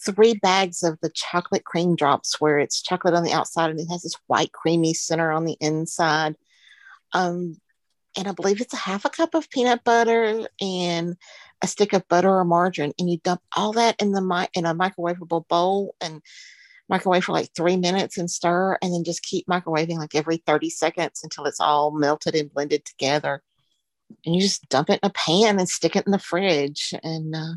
three 0.05 0.35
bags 0.35 0.83
of 0.83 0.99
the 1.01 1.11
chocolate 1.11 1.65
cream 1.65 1.97
drops 1.97 2.41
where 2.41 2.59
it's 2.59 2.83
chocolate 2.83 3.15
on 3.15 3.25
the 3.25 3.33
outside 3.33 3.71
and 3.71 3.81
it 3.81 3.89
has 3.91 4.03
this 4.03 4.17
white 4.27 4.53
creamy 4.53 4.95
center 4.95 5.33
on 5.33 5.45
the 5.45 5.57
inside. 5.61 6.37
Um, 7.13 7.57
and 8.17 8.29
I 8.29 8.33
believe 8.33 8.61
it's 8.61 8.75
a 8.75 8.79
half 8.79 9.05
a 9.05 9.11
cup 9.11 9.35
of 9.35 9.49
peanut 9.49 9.85
butter 9.85 10.47
and 10.61 11.17
a 11.63 11.67
stick 11.67 11.93
of 11.93 12.07
butter 12.09 12.29
or 12.29 12.45
margarine, 12.45 12.93
and 12.99 13.11
you 13.11 13.19
dump 13.19 13.41
all 13.57 13.73
that 13.73 13.97
in 14.01 14.13
the 14.13 14.21
mi- 14.21 14.49
in 14.55 14.67
a 14.67 14.75
microwavable 14.75 15.47
bowl 15.49 15.95
and 16.01 16.21
microwave 16.89 17.25
for 17.25 17.33
like 17.33 17.49
three 17.55 17.77
minutes 17.77 18.19
and 18.19 18.31
stir, 18.31 18.77
and 18.83 18.93
then 18.93 19.05
just 19.05 19.23
keep 19.23 19.47
microwaving 19.47 19.97
like 19.97 20.15
every 20.15 20.39
30 20.39 20.69
seconds 20.69 21.21
until 21.23 21.47
it's 21.47 21.61
all 21.61 21.91
melted 21.91 22.35
and 22.35 22.53
blended 22.53 22.85
together. 22.85 23.43
And 24.25 24.35
you 24.35 24.41
just 24.41 24.69
dump 24.69 24.91
it 24.91 25.01
in 25.03 25.09
a 25.09 25.11
pan 25.11 25.59
and 25.59 25.69
stick 25.69 25.97
it 25.97 26.07
in 26.07 26.13
the 26.13 26.19
fridge 26.19 26.95
and 27.03 27.35
uh, 27.35 27.55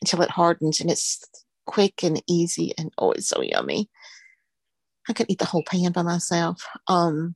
until 0.00 0.22
it 0.22 0.30
hardens, 0.30 0.80
and 0.80 0.90
it's 0.90 1.24
quick 1.66 2.02
and 2.02 2.22
easy 2.26 2.72
and 2.78 2.90
oh, 2.98 3.12
it's 3.12 3.28
so 3.28 3.42
yummy. 3.42 3.88
I 5.08 5.12
could 5.12 5.26
eat 5.30 5.38
the 5.38 5.46
whole 5.46 5.62
pan 5.62 5.92
by 5.92 6.02
myself. 6.02 6.66
Um, 6.86 7.34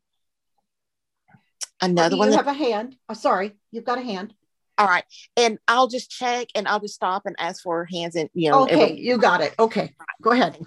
another 1.81 2.17
you 2.17 2.19
one. 2.19 2.29
You 2.29 2.37
that- 2.37 2.45
have 2.45 2.55
a 2.55 2.59
hand. 2.59 2.97
Oh, 3.09 3.15
sorry, 3.15 3.53
you've 3.71 3.85
got 3.85 3.99
a 3.99 4.03
hand. 4.03 4.35
all 4.79 4.87
right, 4.87 5.05
and 5.37 5.59
I'll 5.69 5.89
just 5.89 6.11
check 6.11 6.49
and 6.55 6.67
I'll 6.69 6.81
just 6.81 6.95
stop 6.95 7.23
and 7.27 7.37
ask 7.39 7.63
for 7.63 7.85
hands 7.85 8.17
and 8.17 8.29
you 8.35 8.51
know. 8.51 8.65
Okay, 8.65 8.95
you 8.95 9.19
got 9.19 9.41
it. 9.41 9.55
Okay, 9.59 9.95
go 10.21 10.31
ahead. 10.31 10.59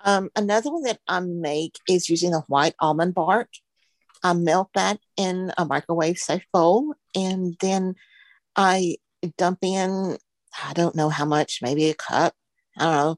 Um, 0.00 0.30
another 0.36 0.70
one 0.70 0.82
that 0.82 1.00
I 1.08 1.18
make 1.20 1.76
is 1.88 2.08
using 2.08 2.30
the 2.30 2.40
white 2.46 2.74
almond 2.78 3.14
bark. 3.14 3.48
I 4.22 4.32
melt 4.32 4.70
that 4.74 4.98
in 5.16 5.52
a 5.56 5.64
microwave 5.64 6.18
safe 6.18 6.44
bowl 6.52 6.94
and 7.14 7.56
then 7.60 7.94
I 8.56 8.96
dump 9.36 9.58
in, 9.62 10.18
I 10.62 10.72
don't 10.72 10.96
know 10.96 11.08
how 11.08 11.24
much, 11.24 11.60
maybe 11.62 11.88
a 11.88 11.94
cup. 11.94 12.34
I 12.76 12.84
don't 12.84 12.94
know. 12.94 13.16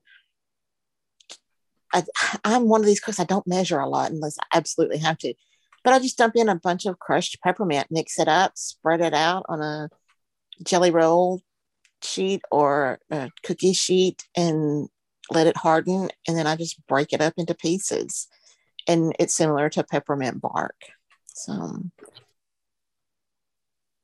I, 1.92 2.04
I'm 2.44 2.68
one 2.68 2.80
of 2.80 2.86
these 2.86 3.00
cooks, 3.00 3.20
I 3.20 3.24
don't 3.24 3.46
measure 3.46 3.80
a 3.80 3.88
lot 3.88 4.10
unless 4.10 4.38
I 4.38 4.58
absolutely 4.58 4.98
have 4.98 5.18
to. 5.18 5.34
But 5.82 5.94
I 5.94 5.98
just 5.98 6.18
dump 6.18 6.36
in 6.36 6.48
a 6.48 6.54
bunch 6.54 6.86
of 6.86 6.98
crushed 6.98 7.38
peppermint, 7.42 7.88
mix 7.90 8.18
it 8.18 8.28
up, 8.28 8.52
spread 8.56 9.00
it 9.00 9.14
out 9.14 9.44
on 9.48 9.62
a 9.62 9.88
jelly 10.62 10.90
roll 10.90 11.40
sheet 12.02 12.42
or 12.50 12.98
a 13.10 13.30
cookie 13.42 13.72
sheet, 13.72 14.24
and 14.36 14.88
let 15.30 15.46
it 15.46 15.56
harden. 15.56 16.10
And 16.28 16.36
then 16.36 16.46
I 16.46 16.56
just 16.56 16.86
break 16.86 17.12
it 17.12 17.20
up 17.20 17.34
into 17.36 17.54
pieces. 17.54 18.28
And 18.90 19.14
it's 19.20 19.34
similar 19.34 19.68
to 19.70 19.84
peppermint 19.84 20.40
bark. 20.40 20.74
So, 21.28 21.84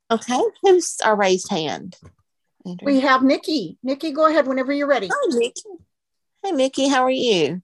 okay, 0.09 0.39
who's 0.63 0.95
our 1.03 1.13
raised 1.17 1.49
hand? 1.49 1.97
Andrew? 2.65 2.85
We 2.85 3.01
have 3.01 3.21
Nikki. 3.21 3.77
Nikki, 3.83 4.11
go 4.13 4.27
ahead 4.27 4.47
whenever 4.47 4.71
you're 4.71 4.87
ready. 4.87 5.09
Oh, 5.11 5.31
Nikki. 5.37 5.83
Hey, 6.41 6.51
Nikki, 6.51 6.87
how 6.87 7.03
are 7.03 7.09
you? 7.09 7.61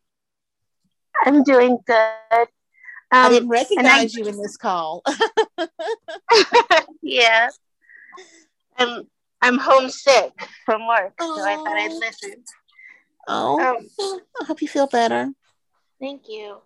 I'm 1.24 1.44
doing 1.44 1.78
good. 1.86 1.96
I 2.30 2.48
Um, 3.12 3.32
didn't 3.32 3.48
recognize 3.48 4.14
you 4.16 4.28
in 4.28 4.38
this 4.42 4.58
call. 4.58 5.02
yeah. 7.02 7.48
I'm 8.78 9.08
I'm 9.42 9.58
homesick 9.60 10.34
from 10.66 10.86
work, 10.90 11.14
so 11.22 11.42
I 11.42 11.56
thought 11.56 11.78
I'd 11.78 11.92
Oh. 11.92 12.00
listen. 12.00 12.44
oh, 13.30 13.78
Um, 14.02 14.20
I 14.42 14.46
hope 14.46 14.62
you 14.62 14.68
feel 14.68 14.88
better. 14.88 15.32
thank 16.02 16.28
you. 16.28 16.58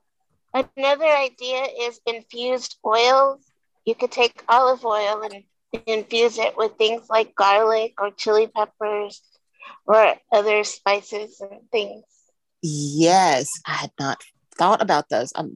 Another 0.54 1.06
idea 1.06 1.68
is 1.82 2.00
infused 2.06 2.77
oils. 2.86 3.44
You 3.86 3.96
could 3.96 4.12
take 4.12 4.44
olive 4.50 4.86
oil 4.86 5.22
and 5.24 5.44
infuse 5.86 6.38
it 6.38 6.58
with 6.58 6.77
things 6.77 7.10
like 7.10 7.36
garlic 7.36 7.94
or 8.00 8.12
chili 8.12 8.48
peppers 8.48 9.22
or 9.86 10.16
other 10.32 10.63
spices 10.63 11.42
and 11.42 11.70
things. 11.72 12.04
Yes, 12.62 13.50
I 13.66 13.74
had 13.74 13.92
not 14.00 14.22
thought 14.58 14.82
about 14.82 15.10
those. 15.10 15.32
Um, 15.36 15.56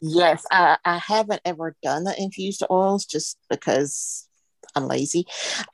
yes, 0.00 0.44
I, 0.50 0.76
I 0.84 0.98
haven't 0.98 1.40
ever 1.44 1.74
done 1.82 2.04
the 2.04 2.20
infused 2.20 2.62
oils 2.70 3.06
just 3.06 3.38
because 3.48 4.28
I'm 4.74 4.86
lazy. 4.86 5.26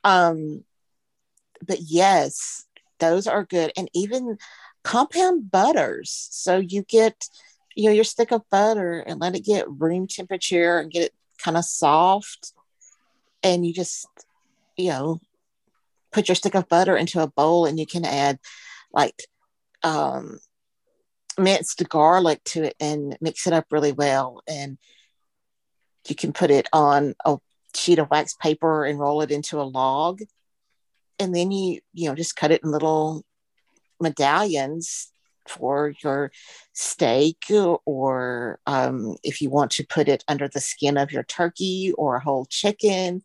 Um, 0.03 0.63
but 1.65 1.79
yes, 1.81 2.65
those 2.99 3.27
are 3.27 3.43
good, 3.43 3.71
and 3.75 3.89
even 3.93 4.37
compound 4.83 5.51
butters. 5.51 6.27
So 6.31 6.57
you 6.57 6.83
get, 6.83 7.27
you 7.75 7.85
know, 7.85 7.95
your 7.95 8.03
stick 8.03 8.31
of 8.31 8.41
butter 8.49 8.99
and 8.99 9.19
let 9.19 9.35
it 9.35 9.45
get 9.45 9.69
room 9.69 10.07
temperature 10.07 10.79
and 10.79 10.91
get 10.91 11.03
it 11.03 11.13
kind 11.37 11.57
of 11.57 11.65
soft, 11.65 12.53
and 13.41 13.65
you 13.65 13.73
just, 13.73 14.07
you 14.77 14.89
know, 14.89 15.19
put 16.11 16.29
your 16.29 16.35
stick 16.35 16.55
of 16.55 16.69
butter 16.69 16.95
into 16.95 17.21
a 17.21 17.27
bowl, 17.27 17.65
and 17.65 17.79
you 17.79 17.85
can 17.85 18.05
add 18.05 18.39
like 18.93 19.23
um, 19.83 20.39
minced 21.37 21.87
garlic 21.89 22.43
to 22.45 22.63
it 22.63 22.75
and 22.79 23.17
mix 23.21 23.47
it 23.47 23.53
up 23.53 23.65
really 23.71 23.91
well. 23.91 24.41
And 24.47 24.77
you 26.07 26.15
can 26.15 26.33
put 26.33 26.51
it 26.51 26.67
on 26.71 27.15
a 27.25 27.37
sheet 27.75 27.99
of 27.99 28.09
wax 28.09 28.35
paper 28.35 28.85
and 28.85 28.99
roll 28.99 29.21
it 29.21 29.31
into 29.31 29.59
a 29.59 29.63
log. 29.63 30.21
And 31.19 31.35
then 31.35 31.51
you, 31.51 31.79
you 31.93 32.09
know, 32.09 32.15
just 32.15 32.35
cut 32.35 32.51
it 32.51 32.63
in 32.63 32.71
little 32.71 33.23
medallions 33.99 35.12
for 35.47 35.93
your 36.03 36.31
steak 36.73 37.45
or 37.85 38.59
um, 38.65 39.15
if 39.23 39.41
you 39.41 39.49
want 39.49 39.71
to 39.71 39.85
put 39.85 40.07
it 40.07 40.23
under 40.27 40.47
the 40.47 40.59
skin 40.59 40.97
of 40.97 41.11
your 41.11 41.23
turkey 41.23 41.93
or 41.97 42.15
a 42.15 42.23
whole 42.23 42.45
chicken 42.45 43.23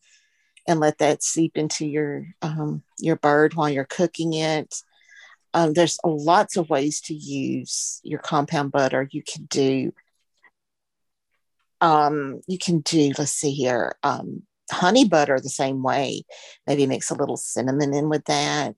and 0.67 0.81
let 0.81 0.99
that 0.99 1.23
seep 1.23 1.57
into 1.57 1.87
your 1.87 2.27
um, 2.43 2.83
your 2.99 3.17
bird 3.17 3.55
while 3.55 3.69
you're 3.71 3.85
cooking 3.85 4.35
it 4.35 4.75
um, 5.55 5.73
there's 5.73 5.99
lots 6.05 6.57
of 6.57 6.71
ways 6.71 7.01
to 7.03 7.15
use 7.15 8.01
your 8.03 8.21
compound 8.21 8.71
butter. 8.71 9.09
You 9.11 9.23
can 9.23 9.45
do, 9.47 9.93
um, 11.81 12.41
you 12.47 12.59
can 12.59 12.81
do, 12.81 13.13
let's 13.19 13.33
see 13.33 13.53
here, 13.53 13.97
um, 14.03 14.43
honey 14.71 15.09
butter 15.09 15.41
the 15.41 15.49
same 15.49 15.83
way. 15.83 16.23
Maybe 16.67 16.87
mix 16.87 17.11
a 17.11 17.15
little 17.15 17.37
cinnamon 17.37 17.95
in 17.95 18.09
with 18.09 18.27
that. 18.27 18.77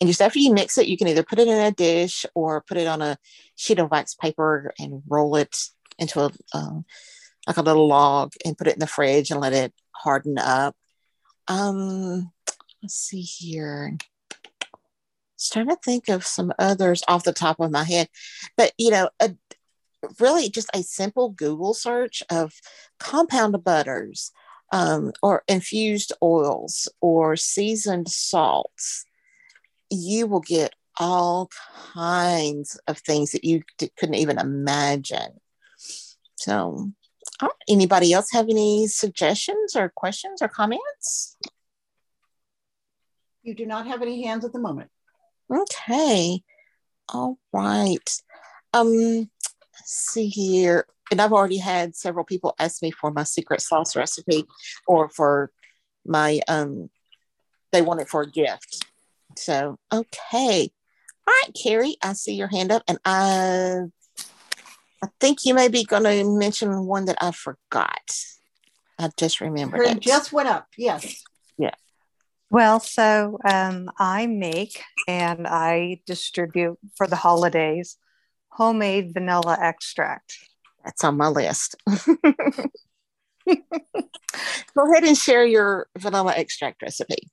And 0.00 0.08
just 0.08 0.20
after 0.20 0.38
you 0.38 0.52
mix 0.52 0.76
it, 0.76 0.88
you 0.88 0.96
can 0.96 1.08
either 1.08 1.22
put 1.22 1.38
it 1.38 1.48
in 1.48 1.58
a 1.58 1.70
dish 1.70 2.26
or 2.34 2.62
put 2.62 2.76
it 2.76 2.86
on 2.86 3.00
a 3.00 3.16
sheet 3.56 3.78
of 3.78 3.90
wax 3.90 4.14
paper 4.14 4.72
and 4.78 5.02
roll 5.08 5.36
it 5.36 5.56
into 5.98 6.20
a 6.20 6.30
um, 6.52 6.84
like 7.46 7.56
a 7.56 7.62
little 7.62 7.86
log 7.86 8.32
and 8.44 8.56
put 8.56 8.66
it 8.66 8.74
in 8.74 8.80
the 8.80 8.86
fridge 8.86 9.30
and 9.30 9.40
let 9.40 9.52
it 9.52 9.72
harden 9.92 10.38
up. 10.38 10.74
Um, 11.46 12.32
let's 12.82 12.94
see 12.94 13.20
here 13.20 13.96
was 15.44 15.50
trying 15.50 15.68
to 15.68 15.76
think 15.84 16.08
of 16.08 16.26
some 16.26 16.52
others 16.58 17.02
off 17.08 17.24
the 17.24 17.32
top 17.32 17.60
of 17.60 17.70
my 17.70 17.84
head, 17.84 18.08
but 18.56 18.72
you 18.78 18.90
know, 18.90 19.08
a, 19.20 19.34
really 20.20 20.50
just 20.50 20.70
a 20.74 20.82
simple 20.82 21.30
Google 21.30 21.74
search 21.74 22.22
of 22.30 22.52
compound 22.98 23.62
butters 23.64 24.32
um, 24.72 25.12
or 25.22 25.42
infused 25.48 26.12
oils 26.22 26.88
or 27.00 27.36
seasoned 27.36 28.08
salts, 28.08 29.04
you 29.94 30.26
will 30.26 30.40
get 30.40 30.74
all 30.98 31.50
kinds 31.92 32.78
of 32.86 32.98
things 32.98 33.32
that 33.32 33.44
you 33.44 33.62
d- 33.78 33.90
couldn't 33.98 34.14
even 34.16 34.38
imagine. 34.38 35.40
So, 36.36 36.90
right, 37.42 37.50
anybody 37.68 38.12
else 38.12 38.30
have 38.32 38.48
any 38.48 38.86
suggestions 38.86 39.74
or 39.76 39.92
questions 39.94 40.42
or 40.42 40.48
comments? 40.48 41.36
You 43.42 43.54
do 43.54 43.66
not 43.66 43.86
have 43.86 44.02
any 44.02 44.22
hands 44.22 44.44
at 44.44 44.52
the 44.52 44.58
moment. 44.58 44.90
Okay. 45.52 46.42
All 47.08 47.38
right. 47.52 48.10
Um, 48.72 48.90
let's 48.94 49.30
see 49.84 50.28
here. 50.28 50.86
And 51.10 51.20
I've 51.20 51.32
already 51.32 51.58
had 51.58 51.94
several 51.94 52.24
people 52.24 52.54
ask 52.58 52.82
me 52.82 52.90
for 52.90 53.10
my 53.10 53.24
secret 53.24 53.60
sauce 53.60 53.94
recipe 53.94 54.44
or 54.86 55.08
for 55.08 55.50
my 56.06 56.40
um 56.48 56.90
they 57.72 57.82
want 57.82 58.00
it 58.00 58.08
for 58.08 58.22
a 58.22 58.30
gift. 58.30 58.86
So 59.38 59.78
okay. 59.92 60.70
All 61.26 61.34
right, 61.42 61.54
Carrie, 61.60 61.96
I 62.02 62.12
see 62.12 62.34
your 62.34 62.48
hand 62.48 62.70
up 62.70 62.82
and 62.86 62.98
I 63.04 63.80
I 65.02 65.08
think 65.20 65.44
you 65.44 65.54
may 65.54 65.68
be 65.68 65.84
gonna 65.84 66.24
mention 66.24 66.86
one 66.86 67.06
that 67.06 67.18
I 67.20 67.30
forgot. 67.30 68.10
I 68.98 69.10
just 69.16 69.40
remembered 69.40 69.82
it. 69.82 70.00
just 70.00 70.32
went 70.32 70.48
up. 70.48 70.68
Yes. 70.76 71.22
Yeah. 71.58 71.74
Well, 72.50 72.80
so 72.80 73.38
um, 73.44 73.90
I 73.98 74.26
make 74.26 74.82
and 75.08 75.46
I 75.46 76.00
distribute 76.06 76.78
for 76.96 77.06
the 77.06 77.16
holidays 77.16 77.98
homemade 78.54 79.12
vanilla 79.12 79.58
extract. 79.60 80.38
That's 80.84 81.02
on 81.02 81.16
my 81.16 81.28
list. 81.28 81.74
Go 83.46 84.90
ahead 84.90 85.04
and 85.04 85.16
share 85.16 85.44
your 85.44 85.88
vanilla 85.98 86.34
extract 86.36 86.82
recipe. 86.82 87.30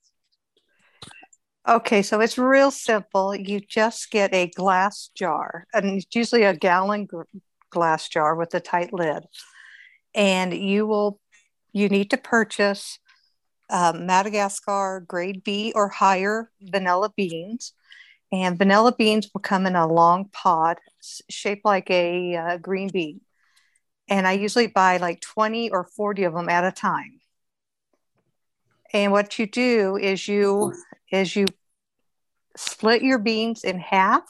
Okay, 1.67 2.01
so 2.01 2.19
it's 2.21 2.37
real 2.39 2.71
simple. 2.71 3.35
You 3.35 3.59
just 3.59 4.09
get 4.09 4.33
a 4.33 4.47
glass 4.47 5.11
jar, 5.15 5.67
and 5.73 5.97
it's 5.97 6.15
usually 6.15 6.43
a 6.43 6.55
gallon 6.55 7.05
gr- 7.05 7.23
glass 7.69 8.09
jar 8.09 8.35
with 8.35 8.53
a 8.55 8.59
tight 8.59 8.91
lid. 8.93 9.25
And 10.15 10.53
you 10.53 10.87
will, 10.87 11.19
you 11.73 11.89
need 11.89 12.09
to 12.11 12.17
purchase 12.17 12.99
um, 13.69 14.07
Madagascar 14.07 15.05
grade 15.07 15.43
B 15.43 15.71
or 15.75 15.89
higher 15.89 16.51
vanilla 16.61 17.11
beans. 17.15 17.73
And 18.31 18.57
vanilla 18.57 18.93
beans 18.97 19.29
will 19.33 19.41
come 19.41 19.67
in 19.67 19.75
a 19.75 19.87
long 19.87 20.29
pod 20.33 20.79
shaped 21.29 21.65
like 21.65 21.89
a 21.91 22.35
uh, 22.35 22.57
green 22.57 22.89
bean. 22.89 23.21
And 24.09 24.27
I 24.27 24.33
usually 24.33 24.67
buy 24.67 24.97
like 24.97 25.21
20 25.21 25.71
or 25.71 25.85
40 25.85 26.25
of 26.25 26.33
them 26.33 26.49
at 26.49 26.65
a 26.65 26.71
time. 26.73 27.20
And 28.93 29.11
what 29.11 29.39
you 29.39 29.47
do 29.47 29.97
is 29.97 30.27
you 30.27 30.73
is 31.11 31.35
you 31.35 31.45
split 32.55 33.01
your 33.01 33.19
beans 33.19 33.63
in 33.63 33.79
half, 33.79 34.23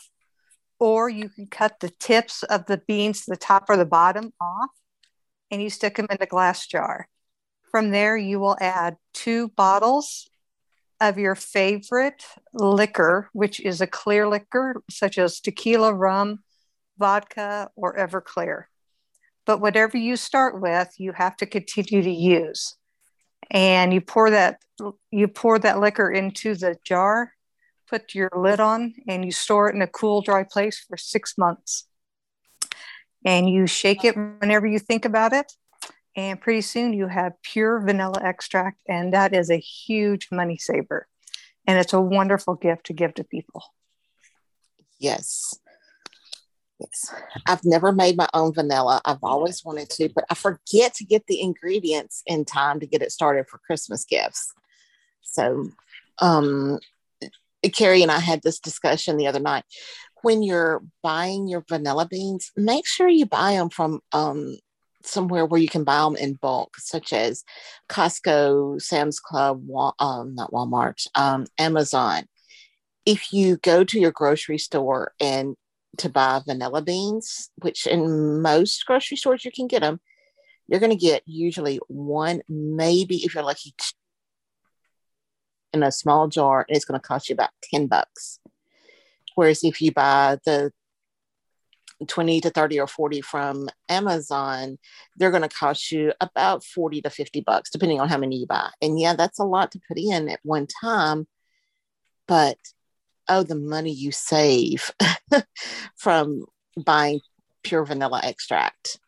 or 0.79 1.09
you 1.09 1.29
can 1.29 1.47
cut 1.47 1.79
the 1.79 1.89
tips 1.89 2.43
of 2.43 2.65
the 2.65 2.77
beans 2.87 3.25
the 3.25 3.35
top 3.35 3.65
or 3.69 3.77
the 3.77 3.85
bottom 3.85 4.33
off, 4.39 4.69
and 5.49 5.61
you 5.61 5.69
stick 5.69 5.95
them 5.95 6.07
in 6.09 6.17
a 6.19 6.25
glass 6.25 6.67
jar. 6.67 7.07
From 7.71 7.91
there, 7.91 8.17
you 8.17 8.39
will 8.39 8.57
add 8.59 8.97
two 9.13 9.49
bottles 9.49 10.29
of 10.99 11.17
your 11.17 11.35
favorite 11.35 12.23
liquor, 12.53 13.29
which 13.33 13.59
is 13.59 13.81
a 13.81 13.87
clear 13.87 14.27
liquor 14.27 14.83
such 14.89 15.17
as 15.17 15.39
tequila, 15.39 15.93
rum, 15.93 16.39
vodka, 16.99 17.71
or 17.75 17.97
Everclear. 17.97 18.65
But 19.45 19.61
whatever 19.61 19.97
you 19.97 20.15
start 20.15 20.61
with, 20.61 20.89
you 20.99 21.13
have 21.13 21.35
to 21.37 21.47
continue 21.47 22.03
to 22.03 22.11
use. 22.11 22.75
And 23.51 23.93
you 23.93 24.01
pour 24.01 24.29
that 24.29 24.61
you 25.11 25.27
pour 25.27 25.59
that 25.59 25.79
liquor 25.79 26.09
into 26.09 26.55
the 26.55 26.77
jar, 26.83 27.33
put 27.87 28.15
your 28.15 28.31
lid 28.35 28.59
on, 28.59 28.95
and 29.07 29.23
you 29.23 29.31
store 29.31 29.69
it 29.69 29.75
in 29.75 29.81
a 29.81 29.87
cool, 29.87 30.21
dry 30.21 30.43
place 30.43 30.79
for 30.79 30.97
six 30.97 31.37
months. 31.37 31.85
And 33.23 33.49
you 33.49 33.67
shake 33.67 34.03
it 34.03 34.15
whenever 34.15 34.65
you 34.65 34.79
think 34.79 35.05
about 35.05 35.33
it. 35.33 35.51
And 36.15 36.41
pretty 36.41 36.61
soon 36.61 36.93
you 36.93 37.07
have 37.07 37.33
pure 37.43 37.79
vanilla 37.79 38.21
extract, 38.23 38.81
and 38.87 39.13
that 39.13 39.33
is 39.33 39.49
a 39.49 39.57
huge 39.57 40.29
money 40.31 40.57
saver. 40.57 41.07
And 41.67 41.77
it's 41.77 41.93
a 41.93 42.01
wonderful 42.01 42.55
gift 42.55 42.87
to 42.87 42.93
give 42.93 43.13
to 43.15 43.23
people. 43.23 43.63
Yes. 44.97 45.59
Yes. 46.81 47.13
I've 47.47 47.63
never 47.63 47.91
made 47.91 48.17
my 48.17 48.27
own 48.33 48.53
vanilla. 48.53 49.01
I've 49.05 49.23
always 49.23 49.63
wanted 49.63 49.89
to, 49.91 50.09
but 50.09 50.25
I 50.29 50.33
forget 50.33 50.95
to 50.95 51.05
get 51.05 51.27
the 51.27 51.41
ingredients 51.41 52.23
in 52.25 52.43
time 52.43 52.79
to 52.79 52.87
get 52.87 53.03
it 53.03 53.11
started 53.11 53.47
for 53.47 53.59
Christmas 53.59 54.03
gifts. 54.03 54.51
So, 55.21 55.69
um, 56.19 56.79
Carrie 57.73 58.01
and 58.01 58.11
I 58.11 58.19
had 58.19 58.41
this 58.41 58.59
discussion 58.59 59.17
the 59.17 59.27
other 59.27 59.39
night. 59.39 59.63
When 60.23 60.41
you're 60.41 60.81
buying 61.03 61.47
your 61.47 61.63
vanilla 61.69 62.07
beans, 62.07 62.51
make 62.57 62.87
sure 62.87 63.07
you 63.07 63.27
buy 63.27 63.53
them 63.53 63.69
from 63.69 64.01
um, 64.11 64.57
somewhere 65.03 65.45
where 65.45 65.61
you 65.61 65.69
can 65.69 65.83
buy 65.83 65.99
them 65.99 66.15
in 66.15 66.33
bulk, 66.33 66.77
such 66.77 67.13
as 67.13 67.43
Costco, 67.89 68.81
Sam's 68.81 69.19
Club, 69.19 69.61
Wal- 69.65 69.95
um, 69.99 70.33
not 70.33 70.51
Walmart, 70.51 71.05
um, 71.13 71.45
Amazon. 71.59 72.23
If 73.05 73.33
you 73.33 73.57
go 73.57 73.83
to 73.83 73.99
your 73.99 74.11
grocery 74.11 74.57
store 74.57 75.13
and 75.19 75.55
to 75.97 76.09
buy 76.09 76.41
vanilla 76.45 76.81
beans, 76.81 77.49
which 77.57 77.85
in 77.85 78.41
most 78.41 78.85
grocery 78.85 79.17
stores 79.17 79.45
you 79.45 79.51
can 79.51 79.67
get 79.67 79.81
them, 79.81 79.99
you're 80.67 80.79
going 80.79 80.91
to 80.91 80.95
get 80.95 81.23
usually 81.25 81.79
one, 81.87 82.41
maybe 82.47 83.17
if 83.17 83.35
you're 83.35 83.43
lucky, 83.43 83.73
in 85.73 85.83
a 85.83 85.91
small 85.91 86.27
jar, 86.27 86.65
and 86.67 86.75
it's 86.75 86.85
going 86.85 86.99
to 86.99 87.07
cost 87.07 87.29
you 87.29 87.33
about 87.33 87.49
10 87.73 87.87
bucks. 87.87 88.39
Whereas 89.35 89.63
if 89.63 89.81
you 89.81 89.91
buy 89.91 90.37
the 90.45 90.71
20 92.07 92.41
to 92.41 92.49
30 92.49 92.79
or 92.79 92.87
40 92.87 93.21
from 93.21 93.69
Amazon, 93.87 94.77
they're 95.17 95.31
going 95.31 95.43
to 95.43 95.49
cost 95.49 95.91
you 95.91 96.13
about 96.19 96.63
40 96.63 97.01
to 97.01 97.09
50 97.09 97.41
bucks, 97.41 97.69
depending 97.69 97.99
on 98.01 98.09
how 98.09 98.17
many 98.17 98.37
you 98.37 98.47
buy. 98.47 98.69
And 98.81 98.99
yeah, 98.99 99.15
that's 99.15 99.39
a 99.39 99.45
lot 99.45 99.71
to 99.71 99.81
put 99.87 99.97
in 99.97 100.29
at 100.29 100.39
one 100.43 100.67
time. 100.67 101.27
But 102.27 102.57
oh, 103.27 103.43
the 103.43 103.55
money 103.55 103.91
you 103.91 104.11
save 104.11 104.91
from 105.95 106.45
buying 106.77 107.21
pure 107.63 107.85
vanilla 107.85 108.21
extract. 108.23 108.99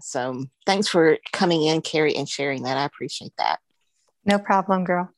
So 0.00 0.44
thanks 0.66 0.88
for 0.88 1.18
coming 1.32 1.62
in, 1.64 1.80
Carrie, 1.80 2.16
and 2.16 2.28
sharing 2.28 2.64
that. 2.64 2.76
I 2.76 2.84
appreciate 2.84 3.32
that. 3.38 3.60
No 4.24 4.38
problem, 4.38 4.84
girl. 4.84 5.10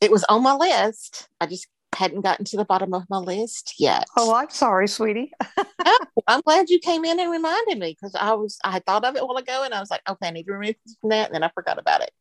It 0.00 0.10
was 0.10 0.24
on 0.24 0.42
my 0.42 0.54
list. 0.54 1.28
I 1.40 1.46
just 1.46 1.66
hadn't 1.94 2.22
gotten 2.22 2.44
to 2.46 2.56
the 2.56 2.64
bottom 2.64 2.94
of 2.94 3.04
my 3.10 3.18
list 3.18 3.74
yet. 3.78 4.06
Oh, 4.16 4.34
I'm 4.34 4.50
sorry, 4.50 4.86
sweetie. 4.86 5.32
oh, 5.58 6.06
I'm 6.26 6.40
glad 6.42 6.70
you 6.70 6.78
came 6.78 7.04
in 7.04 7.18
and 7.18 7.30
reminded 7.30 7.78
me 7.78 7.96
because 7.98 8.14
I 8.14 8.32
was 8.34 8.58
I 8.64 8.70
had 8.70 8.86
thought 8.86 9.04
of 9.04 9.16
it 9.16 9.22
a 9.22 9.26
while 9.26 9.36
ago 9.36 9.62
and 9.64 9.74
I 9.74 9.80
was 9.80 9.90
like, 9.90 10.02
okay, 10.08 10.28
I 10.28 10.30
need 10.30 10.44
to 10.44 10.52
remove 10.52 10.76
this 10.84 10.96
from 11.00 11.10
that, 11.10 11.26
and 11.26 11.34
then 11.34 11.42
I 11.42 11.50
forgot 11.54 11.78
about 11.78 12.02
it. 12.02 12.12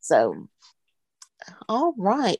So, 0.00 0.48
all 1.68 1.94
right. 1.96 2.36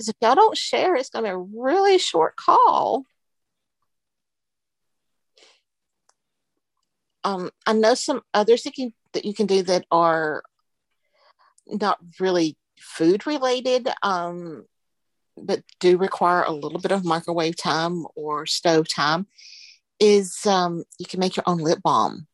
Because 0.00 0.08
if 0.08 0.16
y'all 0.22 0.34
don't 0.34 0.56
share, 0.56 0.94
it's 0.94 1.10
going 1.10 1.26
to 1.26 1.30
be 1.30 1.34
a 1.34 1.60
really 1.62 1.98
short 1.98 2.34
call. 2.34 3.04
Um, 7.22 7.50
I 7.66 7.74
know 7.74 7.92
some 7.92 8.22
others 8.32 8.62
that, 8.62 8.72
can, 8.72 8.94
that 9.12 9.26
you 9.26 9.34
can 9.34 9.44
do 9.44 9.62
that 9.64 9.84
are 9.90 10.42
not 11.66 11.98
really 12.18 12.56
food 12.78 13.26
related, 13.26 13.90
um, 14.02 14.64
but 15.36 15.60
do 15.80 15.98
require 15.98 16.44
a 16.44 16.50
little 16.50 16.80
bit 16.80 16.92
of 16.92 17.04
microwave 17.04 17.56
time 17.58 18.06
or 18.16 18.46
stove 18.46 18.88
time. 18.88 19.26
Is 19.98 20.46
um, 20.46 20.82
you 20.98 21.04
can 21.04 21.20
make 21.20 21.36
your 21.36 21.44
own 21.46 21.58
lip 21.58 21.80
balm, 21.84 22.26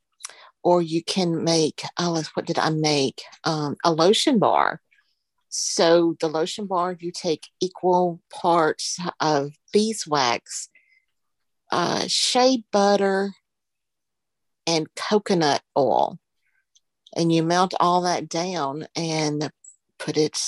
or 0.63 0.83
you 0.83 1.03
can 1.03 1.43
make 1.43 1.83
oh, 1.99 2.23
what 2.35 2.47
did 2.47 2.61
I 2.61 2.71
make? 2.71 3.23
Um, 3.43 3.75
a 3.83 3.91
lotion 3.91 4.39
bar. 4.39 4.81
So 5.59 6.17
the 6.21 6.29
lotion 6.29 6.67
bar, 6.67 6.95
you 7.01 7.11
take 7.11 7.49
equal 7.61 8.21
parts 8.31 8.99
of 9.21 9.53
beeswax, 9.73 10.69
uh, 11.73 12.05
shea 12.09 12.63
butter, 12.71 13.33
and 14.67 14.87
coconut 14.95 15.63
oil. 15.75 16.19
And 17.17 17.33
you 17.33 17.43
melt 17.43 17.73
all 17.81 18.03
that 18.03 18.29
down 18.29 18.87
and 18.95 19.51
put 19.99 20.19
it 20.19 20.39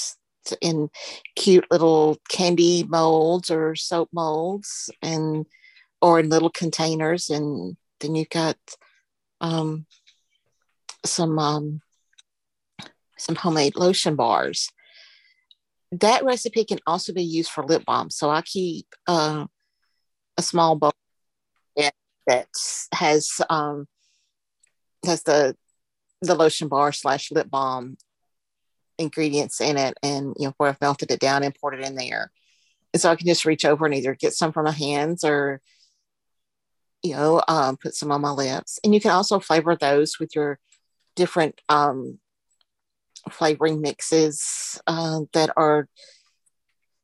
in 0.61 0.91
cute 1.37 1.65
little 1.71 2.19
candy 2.29 2.85
molds 2.85 3.51
or 3.51 3.75
soap 3.77 4.11
molds 4.13 4.91
and 5.01 5.47
or 6.03 6.21
in 6.21 6.29
little 6.29 6.51
containers 6.51 7.31
and 7.31 7.77
then 8.01 8.15
you've 8.15 8.31
got 8.31 8.57
um, 9.41 9.87
some 11.05 11.39
um, 11.39 11.81
some 13.19 13.35
homemade 13.35 13.77
lotion 13.77 14.15
bars 14.15 14.71
that 15.91 16.25
recipe 16.25 16.65
can 16.65 16.79
also 16.87 17.13
be 17.13 17.23
used 17.23 17.51
for 17.51 17.65
lip 17.65 17.85
balm 17.85 18.11
so 18.11 18.31
i 18.31 18.43
keep 18.43 18.87
uh, 19.07 19.47
a 20.37 20.43
small 20.43 20.77
bowl 20.77 20.93
that 22.29 22.47
has 22.93 23.41
um, 23.51 23.89
has 25.05 25.23
the 25.25 25.57
the 26.21 26.35
lotion 26.35 26.69
bar 26.69 26.93
slash 26.93 27.33
lip 27.33 27.51
balm 27.51 27.97
ingredients 28.99 29.61
in 29.61 29.77
it 29.77 29.95
and 30.03 30.35
you 30.39 30.47
know 30.47 30.55
where 30.59 30.69
I've 30.69 30.81
melted 30.81 31.11
it 31.11 31.21
down 31.21 31.43
and 31.43 31.55
poured 31.55 31.75
it 31.75 31.87
in 31.87 31.95
there. 31.95 32.31
And 32.93 33.01
so 33.01 33.11
I 33.11 33.17
can 33.17 33.27
just 33.27 33.45
reach 33.45 33.65
over 33.65 33.87
and 33.87 33.95
either 33.95 34.15
get 34.15 34.33
some 34.33 34.53
from 34.53 34.65
my 34.65 34.73
hands 34.73 35.25
or 35.25 35.61
you 37.03 37.15
know 37.15 37.43
um, 37.49 37.77
put 37.77 37.95
some 37.95 38.13
on 38.13 38.21
my 38.21 38.31
lips. 38.31 38.79
And 38.85 38.95
you 38.95 39.01
can 39.01 39.11
also 39.11 39.41
flavor 39.41 39.75
those 39.75 40.19
with 40.21 40.35
your 40.35 40.59
different 41.17 41.61
um, 41.69 42.19
flavoring 43.31 43.81
mixes 43.81 44.81
uh, 44.87 45.21
that 45.33 45.51
are 45.57 45.89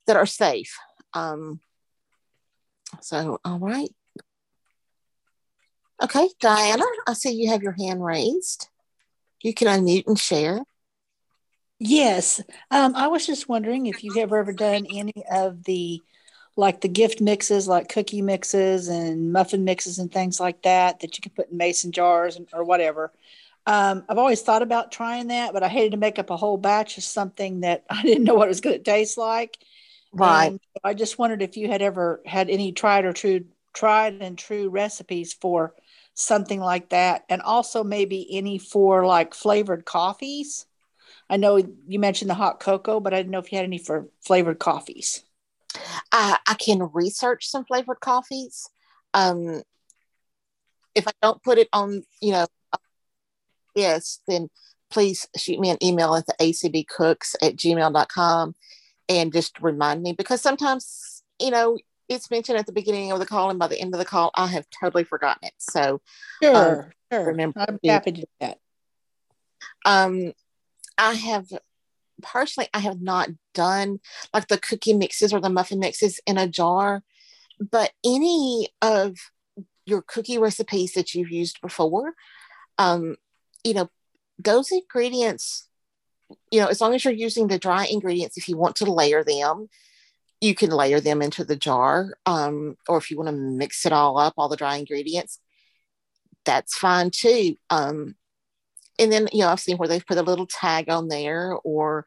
that 0.07 0.17
are 0.17 0.27
safe. 0.27 0.77
Um, 1.13 1.61
so 3.01 3.41
all 3.45 3.59
right. 3.59 3.91
Okay, 6.03 6.29
Diana, 6.41 6.85
I 7.07 7.15
see 7.15 7.33
you 7.33 7.51
have 7.51 7.63
your 7.63 7.73
hand 7.73 8.05
raised. 8.05 8.69
You 9.43 9.55
can 9.55 9.69
unmute 9.69 10.07
and 10.07 10.19
share. 10.19 10.61
Yes. 11.79 12.41
Um, 12.71 12.95
I 12.95 13.09
was 13.09 13.27
just 13.27 13.49
wondering 13.49 13.87
if 13.87 14.03
you've 14.03 14.17
ever 14.17 14.39
ever 14.39 14.53
done 14.53 14.87
any 14.93 15.13
of 15.31 15.65
the 15.65 16.01
like 16.57 16.81
the 16.81 16.89
gift 16.89 17.21
mixes, 17.21 17.67
like 17.67 17.89
cookie 17.89 18.23
mixes 18.23 18.89
and 18.89 19.33
muffin 19.33 19.65
mixes 19.65 19.99
and 19.99 20.13
things 20.13 20.39
like 20.39 20.63
that, 20.63 21.01
that 21.01 21.17
you 21.17 21.23
can 21.23 21.33
put 21.33 21.51
in 21.51 21.57
mason 21.57 21.91
jars 21.91 22.37
and, 22.37 22.49
or 22.53 22.65
whatever. 22.65 23.13
Um, 23.67 24.05
I've 24.09 24.19
always 24.19 24.43
thought 24.43 24.63
about 24.63 24.93
trying 24.93 25.29
that, 25.29 25.53
but 25.53 25.63
I 25.63 25.69
hated 25.69 25.93
to 25.93 25.97
make 25.97 26.19
up 26.19 26.31
a 26.31 26.37
whole 26.37 26.59
batch 26.59 26.99
of 26.99 27.05
something 27.05 27.61
that 27.61 27.85
I 27.91 28.03
didn't 28.03 28.25
know 28.25 28.35
what 28.35 28.47
it 28.47 28.49
was 28.49 28.61
going 28.61 28.77
to 28.77 28.83
taste 28.83 29.17
like. 29.17 29.59
Right. 30.13 30.49
And 30.49 30.61
I 30.83 30.95
just 30.95 31.19
wondered 31.19 31.43
if 31.43 31.57
you 31.57 31.69
had 31.69 31.83
ever 31.83 32.23
had 32.27 32.51
any 32.51 32.73
tried 32.73 33.05
or 33.05 33.13
true, 33.13 33.47
tried 33.73 34.21
and 34.21 34.39
true 34.39 34.69
recipes 34.69 35.33
for 35.33 35.75
something 36.15 36.61
like 36.61 36.91
that, 36.91 37.25
and 37.29 37.43
also 37.43 37.83
maybe 37.83 38.37
any 38.37 38.59
for 38.59 39.05
like 39.05 39.35
flavored 39.35 39.85
coffees. 39.85 40.67
I 41.29 41.39
know 41.39 41.57
you 41.57 41.99
mentioned 41.99 42.31
the 42.31 42.35
hot 42.35 42.61
cocoa, 42.61 43.01
but 43.01 43.15
I 43.15 43.17
didn't 43.17 43.33
know 43.33 43.39
if 43.39 43.51
you 43.51 43.57
had 43.57 43.65
any 43.65 43.79
for 43.79 44.09
flavored 44.21 44.59
coffees. 44.59 45.23
I, 46.13 46.39
I 46.47 46.55
can 46.55 46.91
research 46.93 47.49
some 47.49 47.65
flavored 47.65 48.01
coffees. 48.01 48.69
Um, 49.13 49.63
if 50.95 51.09
I 51.09 51.13
don't 51.23 51.43
put 51.43 51.59
it 51.59 51.69
on, 51.73 52.05
you 52.21 52.33
know, 52.33 52.47
yes, 53.75 54.21
then 54.29 54.49
please 54.91 55.27
shoot 55.37 55.59
me 55.59 55.71
an 55.71 55.83
email 55.83 56.15
at 56.15 56.27
the 56.27 56.35
acbcooks 56.41 57.35
at 57.43 57.57
gmail.com 57.57 58.55
and 59.09 59.33
just 59.33 59.61
remind 59.61 60.03
me 60.03 60.13
because 60.13 60.41
sometimes, 60.41 61.23
you 61.41 61.51
know, 61.51 61.77
it's 62.09 62.31
mentioned 62.31 62.59
at 62.59 62.67
the 62.67 62.73
beginning 62.73 63.11
of 63.13 63.19
the 63.19 63.27
call 63.27 63.51
and 63.51 63.59
by 63.59 63.67
the 63.67 63.81
end 63.81 63.95
of 63.95 63.99
the 63.99 64.05
call, 64.05 64.31
I 64.35 64.47
have 64.49 64.67
totally 64.71 65.05
forgotten 65.05 65.49
it. 65.49 65.55
So 65.59 66.01
Sure, 66.43 66.57
um, 66.57 66.93
sure. 67.13 67.25
remember 67.27 67.59
I'm 67.61 67.79
to- 67.83 67.91
happy 67.91 68.13
to 68.13 68.21
do 68.21 68.27
that. 68.41 68.59
um 69.85 70.33
i 70.97 71.15
have 71.15 71.47
personally 72.23 72.69
i 72.73 72.79
have 72.79 73.01
not 73.01 73.29
done 73.55 73.99
like 74.33 74.47
the 74.49 74.59
cookie 74.59 74.93
mixes 74.95 75.33
or 75.33 75.41
the 75.41 75.51
muffin 75.51 75.81
mixes 75.81 76.21
in 76.27 76.39
a 76.39 76.47
jar 76.47 77.03
but 77.59 77.91
any 78.05 78.69
of 78.81 79.17
your 79.87 80.03
cookie 80.03 80.39
recipes 80.39 80.93
that 80.93 81.15
you've 81.15 81.31
used 81.33 81.61
before 81.61 82.15
um 82.79 83.17
you 83.65 83.75
know 83.75 83.91
those 84.39 84.71
ingredients 84.71 85.69
you 86.51 86.61
know 86.61 86.67
as 86.67 86.81
long 86.81 86.95
as 86.95 87.05
you're 87.05 87.15
using 87.15 87.49
the 87.49 87.59
dry 87.59 87.87
ingredients 87.87 88.37
if 88.37 88.49
you 88.49 88.57
want 88.57 88.77
to 88.77 88.85
layer 88.85 89.25
them 89.25 89.69
you 90.41 90.55
can 90.55 90.71
layer 90.71 91.01
them 91.01 91.23
into 91.23 91.45
the 91.45 91.57
jar 91.57 92.15
um 92.27 92.77
or 92.89 92.99
if 92.99 93.11
you 93.11 93.17
want 93.17 93.29
to 93.29 93.35
mix 93.35 93.87
it 93.87 93.93
all 93.93 94.19
up 94.19 94.35
all 94.37 94.49
the 94.49 94.57
dry 94.57 94.77
ingredients 94.77 95.41
that's 96.45 96.77
fine 96.77 97.11
too. 97.11 97.57
Um 97.71 98.17
and 98.99 99.11
then 99.11 99.29
you 99.33 99.41
know 99.41 99.49
i've 99.49 99.61
seen 99.61 99.77
where 99.77 99.89
they've 99.89 100.07
put 100.07 100.19
a 100.19 100.23
little 100.23 100.47
tag 100.47 100.89
on 100.89 101.09
there 101.09 101.57
or 101.65 102.05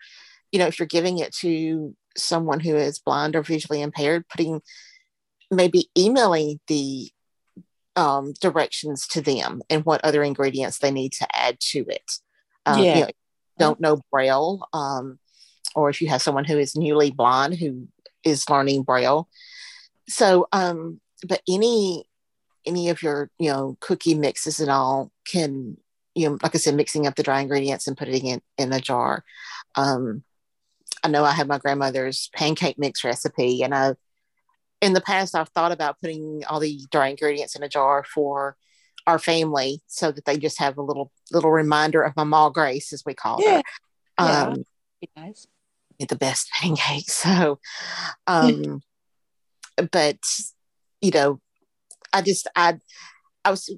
you 0.52 0.60
know 0.60 0.68
if 0.68 0.80
you're 0.80 0.88
giving 0.88 1.20
it 1.20 1.34
to 1.34 1.96
someone 2.16 2.60
who 2.60 2.76
is 2.76 3.00
blind 3.00 3.36
or 3.36 3.44
visually 3.44 3.82
impaired 3.82 4.28
putting 4.30 4.62
maybe 5.52 5.90
emailing 5.98 6.60
the 6.68 7.10
um, 7.98 8.32
directions 8.40 9.06
to 9.08 9.20
them 9.20 9.62
and 9.70 9.84
what 9.84 10.04
other 10.06 10.24
ingredients 10.24 10.80
they 10.80 10.92
need 10.92 11.12
to 11.14 11.28
add 11.36 11.60
to 11.60 11.80
it. 11.90 12.10
Um, 12.66 12.84
Yeah. 12.84 12.96
you 12.96 13.02
know, 13.02 13.10
don't 13.60 13.82
know 13.82 14.02
braille 14.12 14.68
um, 14.72 15.20
or 15.76 15.90
if 15.90 16.00
you 16.02 16.08
have 16.08 16.22
someone 16.22 16.46
who 16.46 16.58
is 16.58 16.76
newly 16.76 17.12
blind 17.12 17.56
who 17.56 17.88
is 18.24 18.50
learning 18.50 18.84
braille. 18.84 19.28
So 20.08 20.48
um 20.52 21.02
but 21.28 21.42
any 21.50 22.06
any 22.66 22.90
of 22.90 23.02
your 23.02 23.32
you 23.40 23.50
know 23.50 23.78
cookie 23.80 24.14
mixes 24.16 24.60
and 24.60 24.70
all 24.70 25.12
can 25.26 25.78
you 26.14 26.30
know 26.30 26.38
like 26.44 26.54
i 26.54 26.58
said 26.58 26.76
mixing 26.76 27.08
up 27.08 27.16
the 27.16 27.24
dry 27.24 27.42
ingredients 27.42 27.88
and 27.88 27.98
putting 27.98 28.28
it 28.28 28.44
in 28.58 28.72
a 28.74 28.80
jar. 28.80 29.24
Um 29.76 30.24
i 31.04 31.08
know 31.08 31.24
i 31.24 31.32
have 31.32 31.48
my 31.48 31.58
grandmother's 31.58 32.30
pancake 32.36 32.78
mix 32.78 33.04
recipe 33.04 33.64
and 33.64 33.74
i 33.74 33.94
in 34.82 34.94
the 34.94 35.02
past 35.02 35.36
i've 35.36 35.50
thought 35.50 35.72
about 35.72 36.00
putting 36.00 36.44
all 36.50 36.60
the 36.60 36.80
dry 36.92 37.08
ingredients 37.08 37.56
in 37.56 37.64
a 37.64 37.70
jar 37.70 38.04
for 38.04 38.56
our 39.08 39.18
family 39.20 39.82
so 39.88 40.12
that 40.12 40.26
they 40.26 40.38
just 40.38 40.60
have 40.60 40.78
a 40.78 40.82
little 40.82 41.12
little 41.32 41.52
reminder 41.52 42.02
of 42.02 42.16
my 42.16 42.24
ma 42.24 42.50
grace 42.50 42.92
as 42.94 43.04
we 43.06 43.14
call 43.14 43.42
Yeah, 43.42 43.62
her 44.20 44.26
yeah. 44.26 44.44
um 44.50 44.64
Be 45.02 45.10
nice. 45.16 45.48
the 46.00 46.16
best 46.16 46.50
pancakes. 46.52 47.14
So, 47.24 47.60
um, 48.28 48.82
but 49.92 50.20
you 51.02 51.12
know, 51.12 51.40
I 52.14 52.22
just 52.22 52.48
I 52.56 52.80
I 53.46 53.52
was 53.52 53.74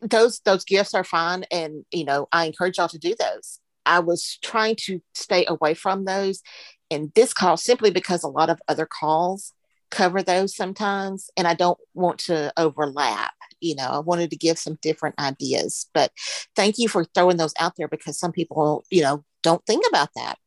those 0.00 0.40
those 0.40 0.64
gifts 0.64 0.94
are 0.94 1.04
fine, 1.04 1.44
and 1.50 1.84
you 1.92 2.04
know, 2.04 2.26
I 2.32 2.46
encourage 2.46 2.78
y'all 2.78 2.88
to 2.88 2.98
do 2.98 3.14
those. 3.18 3.60
I 3.86 4.00
was 4.00 4.38
trying 4.42 4.76
to 4.86 5.00
stay 5.14 5.44
away 5.46 5.74
from 5.74 6.04
those 6.04 6.42
in 6.90 7.12
this 7.14 7.32
call 7.32 7.56
simply 7.56 7.90
because 7.90 8.22
a 8.22 8.28
lot 8.28 8.50
of 8.50 8.60
other 8.68 8.86
calls 8.86 9.52
cover 9.90 10.22
those 10.22 10.54
sometimes, 10.54 11.30
and 11.36 11.46
I 11.46 11.54
don't 11.54 11.78
want 11.94 12.18
to 12.20 12.52
overlap. 12.56 13.34
You 13.60 13.74
know, 13.74 13.88
I 13.88 13.98
wanted 13.98 14.30
to 14.30 14.36
give 14.36 14.58
some 14.58 14.78
different 14.80 15.18
ideas, 15.18 15.86
but 15.92 16.12
thank 16.56 16.78
you 16.78 16.88
for 16.88 17.04
throwing 17.04 17.36
those 17.36 17.54
out 17.60 17.74
there 17.76 17.88
because 17.88 18.18
some 18.18 18.32
people, 18.32 18.84
you 18.90 19.02
know, 19.02 19.24
don't 19.42 19.64
think 19.66 19.84
about 19.88 20.08
that. 20.16 20.38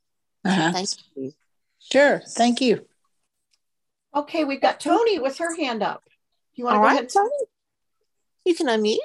Uh-huh. 0.45 0.71
Thank 0.71 0.89
you. 1.15 1.31
Sure. 1.79 2.21
Thank 2.27 2.61
you. 2.61 2.85
Okay, 4.15 4.43
we've 4.43 4.61
got 4.61 4.79
Tony 4.79 5.19
with 5.19 5.37
her 5.39 5.55
hand 5.55 5.83
up. 5.83 6.03
You 6.55 6.65
want 6.65 6.75
to 6.75 6.77
All 6.77 6.83
go 6.83 6.87
right, 6.87 6.99
ahead? 6.99 7.09
Tony. 7.09 7.29
You 8.45 8.55
can 8.55 8.67
unmute 8.67 8.97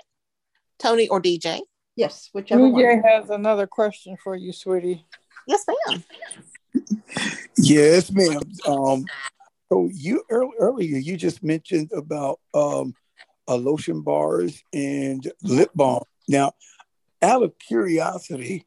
Tony 0.78 1.08
or 1.08 1.20
DJ. 1.20 1.60
Yes, 1.96 2.30
whichever 2.32 2.68
one. 2.68 2.82
DJ 2.82 3.02
has 3.04 3.30
another 3.30 3.66
question 3.66 4.16
for 4.22 4.36
you, 4.36 4.52
sweetie. 4.52 5.04
Yes, 5.46 5.64
ma'am. 5.66 6.04
Yes, 7.56 8.12
ma'am. 8.12 8.42
Um, 8.66 9.04
so 9.70 9.88
you 9.92 10.22
earl- 10.30 10.52
earlier 10.58 10.98
you 10.98 11.16
just 11.16 11.42
mentioned 11.42 11.90
about 11.92 12.40
um, 12.54 12.94
uh, 13.46 13.56
lotion 13.56 14.02
bars 14.02 14.62
and 14.72 15.30
lip 15.42 15.70
balm. 15.74 16.02
Now, 16.28 16.52
out 17.22 17.42
of 17.42 17.52
curiosity, 17.58 18.66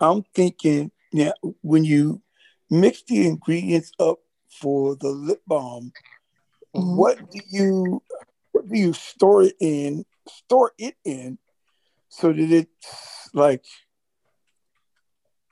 I'm 0.00 0.22
thinking 0.34 0.90
now 1.12 1.32
when 1.62 1.84
you 1.84 2.22
mix 2.70 3.02
the 3.02 3.26
ingredients 3.26 3.92
up 3.98 4.18
for 4.60 4.96
the 4.96 5.08
lip 5.08 5.42
balm, 5.46 5.92
Mhm. 6.74 6.96
what 6.96 7.30
do 7.30 7.40
you 7.48 8.02
what 8.52 8.68
do 8.68 8.78
you 8.78 8.92
store 8.92 9.42
it 9.44 9.56
in? 9.60 10.04
Store 10.28 10.72
it 10.78 10.96
in 11.04 11.38
so 12.08 12.32
that 12.32 12.52
it's 12.52 13.30
like 13.34 13.64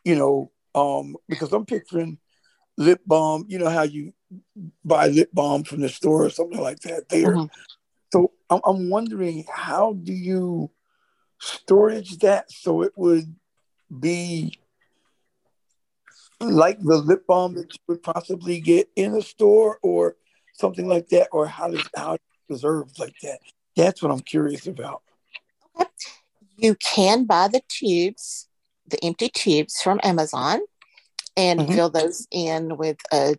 you 0.05 0.17
know 0.17 0.51
um 0.75 1.17
because 1.29 1.53
I'm 1.53 1.65
picturing 1.67 2.19
lip 2.77 3.01
balm. 3.07 3.47
You 3.49 3.59
know 3.59 3.71
how 3.71 3.83
you 3.83 4.13
buy 4.85 5.09
lip 5.09 5.31
balm 5.33 5.65
from 5.65 5.81
the 5.81 5.89
store 5.89 6.25
or 6.25 6.31
something 6.31 6.61
like 6.61 6.81
that. 6.81 7.09
There. 7.09 7.37
Mhm. 7.37 7.51
So 8.13 8.33
I'm, 8.51 8.61
I'm 8.65 8.91
wondering 8.91 9.45
how 9.51 9.95
do 9.95 10.13
you 10.13 10.71
storage 11.41 12.19
that 12.19 12.51
so 12.51 12.83
it 12.83 12.93
would 12.97 13.35
be 14.01 14.57
like 16.41 16.81
the 16.81 16.97
lip 16.97 17.27
balm 17.27 17.55
that 17.55 17.73
you 17.73 17.79
would 17.89 18.03
possibly 18.03 18.61
get 18.61 18.89
in 18.97 19.15
a 19.15 19.23
store 19.23 19.79
or 19.83 20.17
something 20.55 20.87
like 20.87 21.09
that, 21.09 21.29
or 21.33 21.47
how 21.47 21.69
does 21.69 21.89
how 21.97 22.17
preserved 22.47 22.99
like 22.99 23.15
that? 23.23 23.41
That's 23.77 24.03
what 24.03 24.13
I'm 24.13 24.21
curious 24.21 24.67
about. 24.67 25.03
You 26.57 26.77
can 26.77 27.25
buy 27.25 27.49
the 27.49 27.63
tubes, 27.69 28.49
the 28.87 29.03
empty 29.05 29.29
tubes 29.29 29.81
from 29.83 29.99
Amazon, 30.03 30.61
and 31.37 31.61
Mhm. 31.61 31.75
fill 31.75 31.91
those 31.91 32.27
in 32.31 32.77
with 32.77 32.99
a 33.13 33.37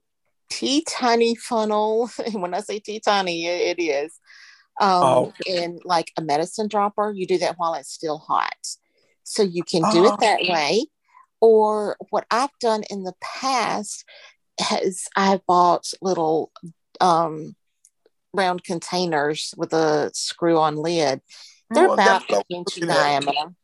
tea 0.50 0.84
tiny 0.88 1.36
funnel. 1.36 2.10
And 2.26 2.36
when 2.42 2.54
I 2.54 2.60
say 2.62 2.80
tea 2.80 3.00
tiny, 3.00 3.46
it, 3.46 3.80
is. 3.80 4.14
Um, 4.80 5.04
Oh. 5.04 5.34
And 5.48 5.82
like 5.86 6.12
a 6.18 6.22
medicine 6.22 6.68
dropper, 6.68 7.12
you 7.16 7.26
do 7.28 7.38
that 7.40 7.58
while 7.58 7.74
it's 7.76 7.92
still 7.92 8.18
hot. 8.18 8.56
So 9.24 9.42
you 9.44 9.64
can 9.64 9.82
do 9.92 10.06
Oh. 10.08 10.14
it 10.14 10.20
that 10.20 10.42
way. 10.42 10.86
Or 11.42 11.98
what 12.10 12.26
I've 12.32 12.58
done 12.60 12.84
in 12.90 13.04
the 13.04 13.14
past 13.22 14.04
has 14.60 15.06
I've 15.16 15.46
bought 15.46 15.92
little 16.02 16.52
um, 17.02 17.56
round 18.34 18.64
containers 18.64 19.54
with 19.58 19.74
a 19.74 20.12
screw 20.14 20.58
on 20.58 20.76
lid. 20.78 21.22
They're 21.70 21.86
Well, 21.86 21.94
about 21.94 22.24
that's 22.30 22.40
an 22.50 22.56
inch 22.58 22.78
in 22.78 22.88
diameter. 22.88 23.56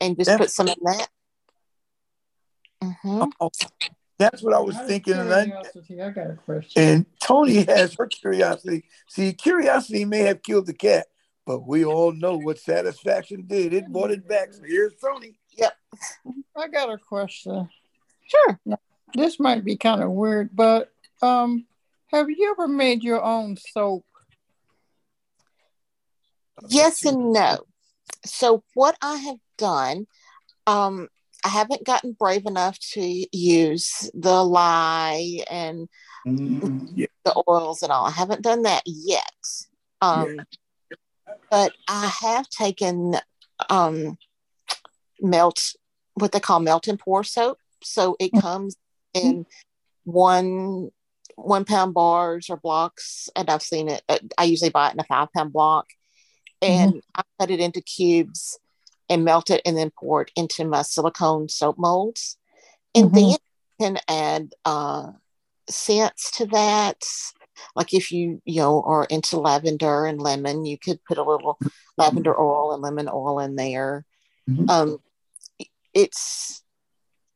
And 0.00 0.16
just 0.16 0.36
put 0.38 0.50
some 0.50 0.68
in 0.68 0.74
that. 0.84 1.08
Mhm. 2.82 3.30
Oh, 3.40 3.50
that's 4.18 4.42
what 4.42 4.54
I 4.54 4.60
was 4.60 4.76
Out 4.76 4.86
thinking. 4.86 5.14
And, 5.14 5.32
I, 5.32 5.42
I 5.42 6.10
got 6.10 6.30
a 6.30 6.34
question. 6.34 6.82
and 6.82 7.06
Tony 7.20 7.62
has 7.64 7.94
her 7.94 8.06
curiosity. 8.06 8.84
See, 9.08 9.32
curiosity 9.32 10.04
may 10.04 10.20
have 10.20 10.42
killed 10.42 10.66
the 10.66 10.74
cat, 10.74 11.06
but 11.46 11.66
we 11.66 11.84
all 11.84 12.12
know 12.12 12.36
what 12.36 12.58
satisfaction 12.58 13.44
did. 13.46 13.72
It 13.72 13.88
brought 13.88 14.10
it 14.10 14.28
back. 14.28 14.52
So 14.52 14.62
here's 14.64 14.94
Tony. 14.94 15.38
Yep. 15.56 15.72
I 16.56 16.68
got 16.68 16.90
a 16.90 16.98
question. 16.98 17.68
Sure. 18.26 18.60
This 19.14 19.38
might 19.38 19.64
be 19.64 19.76
kind 19.76 20.02
of 20.02 20.10
weird, 20.10 20.50
but 20.54 20.90
um, 21.20 21.66
have 22.08 22.30
you 22.30 22.50
ever 22.52 22.66
made 22.66 23.02
your 23.02 23.22
own 23.22 23.56
soap? 23.56 24.04
Yes 26.68 27.04
and 27.04 27.32
no. 27.32 27.58
So 28.24 28.62
what 28.74 28.96
I 29.02 29.16
have 29.16 29.38
done, 29.58 30.06
um, 30.66 31.08
I 31.44 31.48
haven't 31.48 31.84
gotten 31.84 32.12
brave 32.12 32.46
enough 32.46 32.78
to 32.92 33.26
use 33.36 34.10
the 34.14 34.44
lye 34.44 35.40
and 35.50 35.88
Mm, 36.26 36.88
yeah. 36.94 37.06
the 37.24 37.42
oils 37.48 37.82
and 37.82 37.90
all. 37.90 38.06
I 38.06 38.10
haven't 38.10 38.42
done 38.42 38.62
that 38.62 38.82
yet. 38.86 39.24
Um, 40.00 40.40
but 41.50 41.72
I 41.88 42.12
have 42.20 42.48
taken 42.48 43.16
um, 43.68 44.16
melt 45.20 45.74
what 46.14 46.32
they 46.32 46.40
call 46.40 46.60
melt 46.60 46.88
and 46.88 46.98
pour 46.98 47.24
soap. 47.24 47.58
So 47.82 48.16
it 48.20 48.30
comes 48.40 48.76
in 49.14 49.46
one 50.04 50.90
one 51.36 51.64
pound 51.64 51.94
bars 51.94 52.48
or 52.50 52.56
blocks, 52.56 53.28
and 53.34 53.48
I've 53.50 53.62
seen 53.62 53.88
it. 53.88 54.02
uh, 54.08 54.18
I 54.38 54.44
usually 54.44 54.70
buy 54.70 54.88
it 54.88 54.94
in 54.94 55.00
a 55.00 55.04
five 55.04 55.28
pound 55.34 55.52
block, 55.52 55.86
and 56.60 57.02
I 57.14 57.22
cut 57.40 57.50
it 57.50 57.58
into 57.60 57.80
cubes 57.80 58.58
and 59.08 59.24
melt 59.24 59.50
it, 59.50 59.62
and 59.64 59.76
then 59.76 59.90
pour 59.98 60.22
it 60.22 60.30
into 60.36 60.64
my 60.64 60.82
silicone 60.82 61.48
soap 61.48 61.78
molds, 61.78 62.36
and 62.94 63.10
Mhm. 63.10 63.14
then 63.14 63.28
you 63.30 63.36
can 63.80 63.98
add 64.08 64.54
uh, 64.64 65.12
scents 65.68 66.30
to 66.32 66.46
that. 66.46 67.02
like 67.76 67.92
if 67.94 68.10
you 68.10 68.40
you 68.44 68.60
know 68.60 68.82
are 68.82 69.04
into 69.04 69.38
lavender 69.38 70.06
and 70.06 70.20
lemon 70.20 70.64
you 70.64 70.76
could 70.78 70.98
put 71.04 71.18
a 71.18 71.22
little 71.22 71.58
lavender 71.96 72.38
oil 72.40 72.72
and 72.72 72.82
lemon 72.82 73.08
oil 73.12 73.38
in 73.38 73.54
there 73.56 74.04
Mhm. 74.48 74.68
um 74.70 74.98
it's 75.94 76.62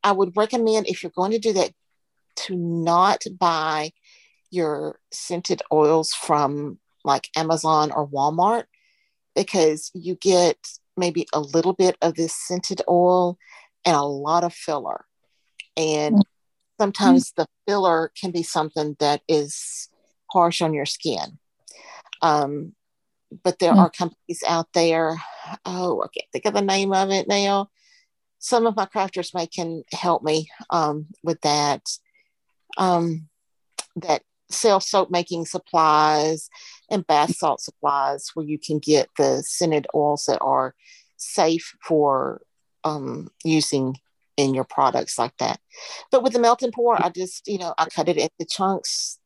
i 0.03 0.11
would 0.11 0.35
recommend 0.35 0.87
if 0.87 1.01
you're 1.03 1.11
going 1.15 1.31
to 1.31 1.39
do 1.39 1.53
that 1.53 1.71
to 2.35 2.55
not 2.55 3.23
buy 3.39 3.91
your 4.49 4.99
scented 5.11 5.61
oils 5.71 6.11
from 6.13 6.79
like 7.05 7.29
amazon 7.35 7.91
or 7.91 8.07
walmart 8.07 8.65
because 9.35 9.91
you 9.93 10.15
get 10.15 10.57
maybe 10.97 11.25
a 11.33 11.39
little 11.39 11.73
bit 11.73 11.95
of 12.01 12.15
this 12.15 12.33
scented 12.35 12.81
oil 12.89 13.37
and 13.85 13.95
a 13.95 14.01
lot 14.03 14.43
of 14.43 14.53
filler 14.53 15.05
and 15.77 16.23
sometimes 16.79 17.31
the 17.37 17.47
filler 17.67 18.11
can 18.19 18.31
be 18.31 18.43
something 18.43 18.95
that 18.99 19.21
is 19.27 19.89
harsh 20.31 20.61
on 20.61 20.73
your 20.73 20.85
skin. 20.85 21.39
Um, 22.21 22.73
but 23.43 23.59
there 23.59 23.73
Mm. 23.73 23.77
are 23.77 23.89
companies 23.89 24.43
out 24.47 24.67
there. 24.73 25.17
Oh, 25.65 26.01
I 26.03 26.07
can't 26.13 26.31
think 26.31 26.45
of 26.45 26.53
the 26.53 26.61
name 26.61 26.93
of 26.93 27.09
it 27.11 27.27
now. 27.27 27.69
Some 28.39 28.65
of 28.67 28.75
my 28.75 28.85
crafters 28.85 29.33
may 29.33 29.47
can 29.47 29.83
help 29.91 30.23
me 30.23 30.47
um, 30.69 31.07
with 31.23 31.41
that. 31.41 31.81
Um, 32.77 33.27
that 33.95 34.21
sell 34.49 34.79
soap 34.79 35.09
making 35.11 35.45
supplies 35.45 36.49
and 36.89 37.05
bath 37.07 37.35
salt 37.35 37.61
supplies 37.61 38.29
where 38.33 38.45
you 38.45 38.57
can 38.57 38.79
get 38.79 39.09
the 39.17 39.43
scented 39.45 39.87
oils 39.93 40.25
that 40.25 40.39
are 40.39 40.73
safe 41.17 41.75
for 41.83 42.41
um, 42.83 43.29
using 43.43 43.97
in 44.37 44.53
your 44.53 44.63
products 44.63 45.17
like 45.17 45.35
that. 45.37 45.59
But 46.11 46.23
with 46.23 46.33
the 46.33 46.39
melt 46.39 46.61
and 46.61 46.71
pour, 46.71 47.01
I 47.03 47.09
just, 47.09 47.47
you 47.47 47.57
know, 47.57 47.73
I 47.77 47.85
cut 47.87 48.07
it 48.07 48.17
into 48.17 48.49
chunks, 48.49 49.19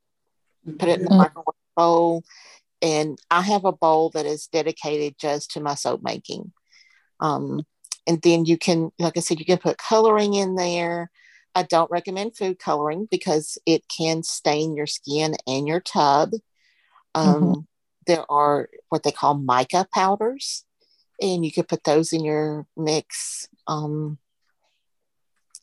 put 0.80 0.90
it 0.90 1.00
in 1.00 1.06
the 1.06 1.12
Mhm. 1.12 1.18
microwave 1.18 1.56
bowl, 1.76 2.24
and 2.82 3.20
I 3.30 3.42
have 3.42 3.66
a 3.66 3.72
bowl 3.72 4.10
that 4.12 4.26
is 4.26 4.48
dedicated 4.48 5.18
just 5.20 5.52
to 5.52 5.60
my 5.60 5.76
soap 5.76 6.02
making. 6.02 6.54
Um, 7.20 7.66
and 8.08 8.22
then 8.22 8.46
you 8.46 8.58
can, 8.58 8.92
like 8.98 9.18
I 9.18 9.20
said, 9.20 9.40
you 9.40 9.46
can 9.46 9.60
put 9.60 9.78
coloring 9.78 10.34
in 10.34 10.56
there. 10.56 11.12
I 11.54 11.64
don't 11.64 11.92
recommend 11.92 12.38
food 12.38 12.60
coloring 12.60 13.08
because 13.10 13.58
it 13.66 13.84
can 13.88 14.24
stain 14.24 14.76
your 14.76 14.88
skin 14.88 15.36
and 15.46 15.68
your 15.68 15.80
tub. 15.82 16.32
Um, 17.16 17.68
There 18.08 18.26
are 18.32 18.70
what 18.90 19.04
they 19.04 19.12
call 19.12 19.36
mica 19.36 19.88
powders, 19.94 20.66
and 21.22 21.46
you 21.46 21.52
could 21.52 21.68
put 21.68 21.84
those 21.84 22.14
in 22.14 22.24
your 22.24 22.66
mix. 22.76 23.48
Um, 23.68 24.18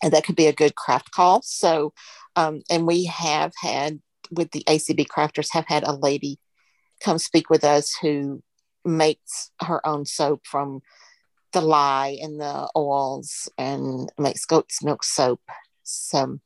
and 0.02 0.12
that 0.12 0.24
could 0.24 0.36
be 0.36 0.46
a 0.46 0.52
good 0.52 0.76
craft 0.76 1.10
call. 1.10 1.42
So, 1.42 1.92
um, 2.36 2.62
and 2.70 2.86
we 2.86 3.06
have 3.06 3.52
had 3.60 4.00
with 4.30 4.52
the 4.52 4.62
ACB 4.68 5.06
crafters 5.06 5.48
have 5.52 5.66
had 5.66 5.82
a 5.82 5.92
lady 5.92 6.38
come 7.00 7.18
speak 7.18 7.50
with 7.50 7.64
us 7.64 7.96
who 8.00 8.42
makes 8.84 9.50
her 9.60 9.84
own 9.86 10.04
soap 10.04 10.42
from 10.44 10.80
the 11.52 11.60
lye 11.60 12.18
and 12.20 12.40
the 12.40 12.70
oils 12.76 13.48
and 13.58 14.12
makes 14.18 14.44
goat's 14.44 14.82
milk 14.82 15.02
soap. 15.02 15.40
So, 15.88 16.38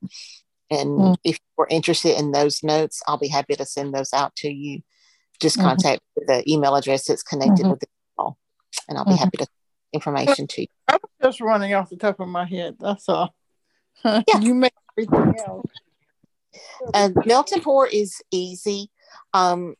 and 0.70 0.90
Mm. 0.98 1.16
if 1.24 1.38
we're 1.56 1.66
interested 1.68 2.18
in 2.18 2.32
those 2.32 2.62
notes, 2.62 3.02
I'll 3.06 3.18
be 3.18 3.28
happy 3.28 3.56
to 3.56 3.66
send 3.66 3.92
those 3.94 4.12
out 4.12 4.34
to 4.36 4.50
you. 4.50 4.82
Just 5.40 5.58
Mhm. 5.58 5.62
contact 5.62 6.00
the 6.16 6.44
email 6.50 6.74
address 6.76 7.06
that's 7.06 7.22
connected 7.22 7.66
Mhm. 7.66 7.70
with 7.70 7.80
the 7.80 7.86
call, 8.16 8.38
and 8.88 8.96
I'll 8.96 9.04
be 9.04 9.14
Mhm. 9.14 9.18
happy 9.18 9.36
to 9.38 9.46
information 9.92 10.46
to 10.46 10.62
you. 10.62 10.68
I 10.88 10.94
was 10.94 11.10
just 11.22 11.40
running 11.40 11.74
off 11.74 11.90
the 11.90 11.96
top 11.96 12.20
of 12.20 12.28
my 12.28 12.44
head. 12.44 12.76
That's 12.78 13.08
all. 13.08 13.34
Yeah. 14.28 14.38
You 14.40 14.54
make 14.54 14.72
everything 14.96 15.38
else. 15.40 15.66
and 16.94 17.16
melt 17.24 17.52
and 17.52 17.62
pour 17.62 17.86
is 17.86 18.20
easy. 18.30 18.90
Um, 19.32 19.74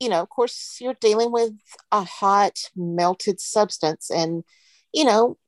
you 0.00 0.08
know, 0.08 0.20
of 0.20 0.28
course, 0.28 0.78
you're 0.80 0.94
dealing 0.94 1.32
with 1.32 1.52
a 1.90 2.04
hot 2.04 2.58
melted 2.76 3.40
substance, 3.40 4.10
and 4.10 4.44
you 4.92 5.04
know 5.04 5.36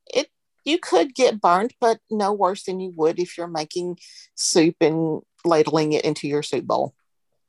You 0.63 0.77
could 0.79 1.15
get 1.15 1.41
burned, 1.41 1.73
but 1.79 1.99
no 2.09 2.33
worse 2.33 2.63
than 2.63 2.79
you 2.79 2.91
would 2.95 3.19
if 3.19 3.37
you're 3.37 3.47
making 3.47 3.99
soup 4.35 4.75
and 4.81 5.21
ladling 5.43 5.93
it 5.93 6.05
into 6.05 6.27
your 6.27 6.43
soup 6.43 6.65
bowl. 6.65 6.93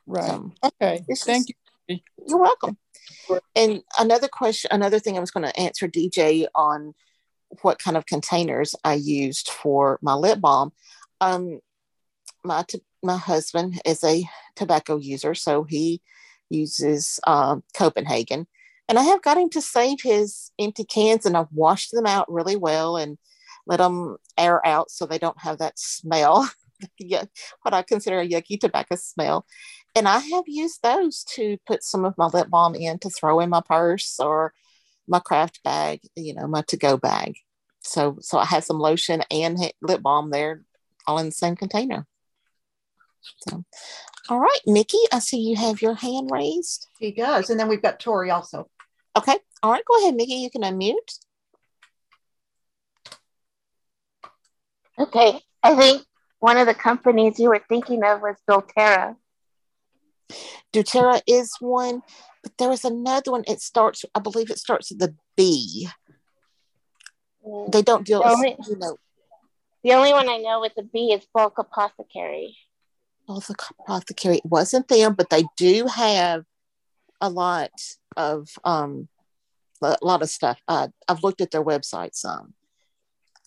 Right. 0.07 0.31
Um, 0.31 0.55
Okay. 0.65 1.05
Thank 1.17 1.51
is- 1.51 1.55
you. 1.89 1.99
You're 2.27 2.39
welcome. 2.39 2.79
And 3.55 3.83
another 3.99 4.29
question, 4.29 4.69
another 4.73 4.99
thing 4.99 5.17
I 5.17 5.21
was 5.21 5.31
going 5.31 5.47
to 5.47 5.59
answer 5.61 5.89
DJ 5.89 6.47
on 6.55 6.95
what 7.63 7.79
kind 7.79 7.97
of 7.97 8.07
containers 8.07 8.75
I 8.85 8.95
used 8.95 9.49
for 9.51 9.99
my 10.01 10.15
lip 10.15 10.41
balm. 10.41 10.73
Um, 11.21 11.61
my 12.45 12.65
t- 12.67 12.83
my 13.03 13.17
husband 13.17 13.81
is 13.85 14.03
a 14.05 14.25
tobacco 14.57 14.97
user, 14.97 15.35
so 15.35 15.65
he 15.65 16.01
uses 16.49 17.21
um, 17.27 17.63
Copenhagen, 17.77 18.47
and 18.89 18.99
I 18.99 19.03
have 19.03 19.23
got 19.23 19.39
him 19.39 19.49
to 19.51 19.61
save 19.61 19.99
his 20.03 20.51
empty 20.59 20.85
cans, 20.85 21.27
and 21.27 21.37
I've 21.37 21.53
washed 21.53 21.93
them 21.93 22.07
out 22.07 22.31
really 22.31 22.57
well 22.57 22.97
and 22.97 23.19
let 23.67 23.79
them 23.79 24.17
air 24.37 24.65
out 24.67 24.91
so 24.91 25.07
they 25.07 25.19
don't 25.19 25.41
have 25.41 25.59
that 25.59 25.79
smell, 25.79 26.49
what 27.63 27.75
I 27.75 27.83
consider 27.83 28.21
a 28.21 28.29
yucky 28.29 28.59
tobacco 28.59 28.97
smell. 28.97 29.47
And 29.95 30.09
I 30.09 30.19
have 30.19 30.45
used 30.47 30.83
those 30.83 31.25
to 31.35 31.59
put 31.67 31.83
some 31.83 32.05
of 32.05 32.17
my 32.17 32.27
lip 32.27 32.49
balm 32.49 32.75
in 32.75 32.99
to 33.01 33.11
throw 33.11 33.41
in 33.41 33.51
my 33.51 33.61
purse 33.61 34.19
or 34.19 34.53
my 35.07 35.19
craft 35.19 35.63
bag, 35.63 36.01
you 36.17 36.35
know, 36.35 36.47
my 36.47 36.63
to-go 36.63 36.97
bag. 36.97 37.35
So, 37.83 38.17
so 38.21 38.39
I 38.39 38.47
have 38.47 38.65
some 38.65 38.79
lotion 38.79 39.23
and 39.31 39.59
lip 39.83 40.03
balm 40.03 40.31
there, 40.31 40.63
all 41.07 41.19
in 41.19 41.27
the 41.27 41.33
same 41.33 41.57
container. 41.57 42.07
So, 43.49 43.65
all 44.33 44.41
right, 44.41 44.61
Nikki, 44.67 44.97
I 45.13 45.19
see 45.19 45.37
you 45.41 45.57
have 45.57 45.83
your 45.83 45.93
hand 45.93 46.31
raised. 46.33 46.89
He 46.99 47.13
does. 47.13 47.51
And 47.51 47.61
then 47.61 47.69
we've 47.69 47.83
got 47.83 48.01
Tori 48.01 48.31
also. 48.31 48.67
Okay, 49.15 49.37
all 49.63 49.71
right, 49.71 49.85
go 49.85 49.99
ahead, 50.01 50.15
Nikki. 50.15 50.37
You 50.37 50.49
can 50.51 50.63
unmute. 50.63 50.97
Okay. 54.99 55.39
I 55.63 55.75
think 55.77 56.07
one 56.41 56.57
of 56.57 56.67
the 56.67 56.73
companies 56.73 57.39
you 57.39 57.51
were 57.51 57.63
thinking 57.69 58.03
of 58.05 58.23
was 58.23 58.37
doTERRA. 58.49 59.17
doTERRA 60.73 61.21
is 61.27 61.55
one, 61.61 62.01
but 62.43 62.57
there 62.57 62.71
was 62.71 62.87
another 62.87 63.33
one. 63.33 63.45
It 63.47 63.61
starts, 63.61 64.03
I 64.15 64.21
believe, 64.21 64.51
it 64.51 64.59
starts 64.59 64.91
with 64.91 65.01
the 65.01 65.15
B. 65.37 65.91
They 67.69 67.83
don't 67.83 68.07
deal, 68.07 68.23
The 68.23 68.31
only- 68.31 68.57
you 68.67 68.77
know, 68.79 68.97
The 69.85 69.93
only 69.93 70.15
one 70.15 70.31
I 70.31 70.39
know 70.39 70.63
with 70.63 70.75
the 70.75 70.85
B 70.85 71.13
is 71.13 71.27
Bulk 71.35 71.59
Apothecary. 71.59 72.57
Also 73.29 73.55
apothecary 73.81 74.37
it 74.37 74.45
wasn't 74.47 74.89
them 74.89 75.15
but 75.15 75.31
they 75.31 75.45
do 75.57 75.87
have 75.87 76.45
a 77.21 77.29
lot 77.29 77.71
of 78.17 78.49
um 78.65 79.09
a 79.83 79.97
lot 80.03 80.23
of 80.23 80.31
stuff 80.31 80.61
uh, 80.69 80.89
i've 81.09 81.23
looked 81.23 81.41
at 81.41 81.51
their 81.51 81.65
website 81.65 82.15
some 82.15 82.55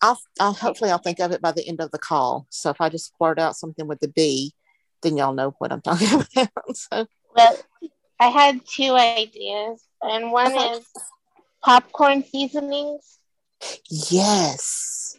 I'll, 0.01 0.19
I'll 0.39 0.53
hopefully 0.53 0.91
i'll 0.91 0.97
think 0.97 1.19
of 1.19 1.31
it 1.31 1.41
by 1.41 1.51
the 1.51 1.67
end 1.67 1.81
of 1.81 1.91
the 1.91 1.99
call 1.99 2.47
so 2.49 2.69
if 2.69 2.81
i 2.81 2.89
just 2.89 3.13
blurt 3.19 3.39
out 3.39 3.55
something 3.55 3.88
with 3.88 3.99
the 3.99 4.07
b 4.07 4.53
then 5.01 5.17
y'all 5.17 5.33
know 5.33 5.55
what 5.59 5.71
i'm 5.71 5.81
talking 5.89 6.07
about 6.35 6.75
so 6.75 7.05
Well, 7.35 7.55
I 8.19 8.29
had 8.29 8.61
two 8.65 8.93
ideas, 8.95 9.83
and 10.01 10.31
one 10.31 10.53
Okay. 10.53 10.71
is 10.77 10.85
popcorn 11.61 12.23
seasonings. 12.23 13.19
yes 13.89 15.17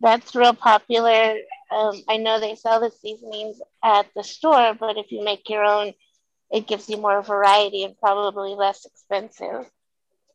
That's 0.00 0.34
real 0.34 0.54
popular. 0.54 1.36
Um, 1.70 2.02
I 2.08 2.16
know 2.18 2.40
they 2.40 2.54
sell 2.54 2.80
the 2.80 2.90
seasonings 2.90 3.60
at 3.82 4.06
the 4.14 4.22
store, 4.24 4.74
but 4.78 4.96
if 4.98 5.10
you 5.12 5.24
make 5.24 5.48
your 5.48 5.64
own, 5.64 5.94
it 6.50 6.66
gives 6.68 6.88
you 6.88 6.96
more 6.96 7.22
variety 7.22 7.84
and 7.84 7.98
probably 7.98 8.54
less 8.54 8.84
expensive. 8.86 9.70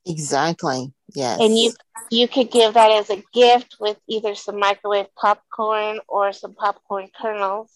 exactly 0.06 0.92
yes 1.14 1.40
And 1.40 1.58
you 1.58 1.74
you 2.10 2.28
could 2.28 2.52
give 2.52 2.74
that 2.76 2.92
as 2.92 3.10
a 3.10 3.24
gift 3.34 3.78
with 3.80 3.98
either 4.08 4.36
some 4.36 4.60
microwave 4.60 5.14
popcorn 5.16 6.00
or 6.08 6.32
some 6.34 6.54
popcorn 6.56 7.10
kernels. 7.20 7.72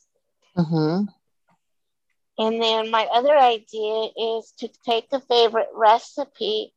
mm-hmm. 0.58 1.06
And 2.38 2.62
then 2.62 2.92
my 2.92 3.06
other 3.06 3.38
idea 3.38 4.10
is 4.18 4.54
to 4.60 4.70
take 4.86 5.08
a 5.12 5.22
favorite 5.22 5.70
recipe 5.74 6.74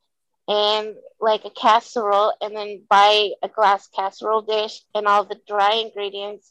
and 0.49 0.95
like 1.21 1.45
a 1.45 1.51
casserole 1.51 2.33
and 2.41 2.57
then 2.57 2.83
buy 2.89 3.31
a 3.43 3.49
glass 3.49 3.87
casserole 3.89 4.43
dish 4.43 4.81
and 4.95 5.07
all 5.07 5.25
the 5.25 5.39
dry 5.47 5.75
ingredients 5.75 6.51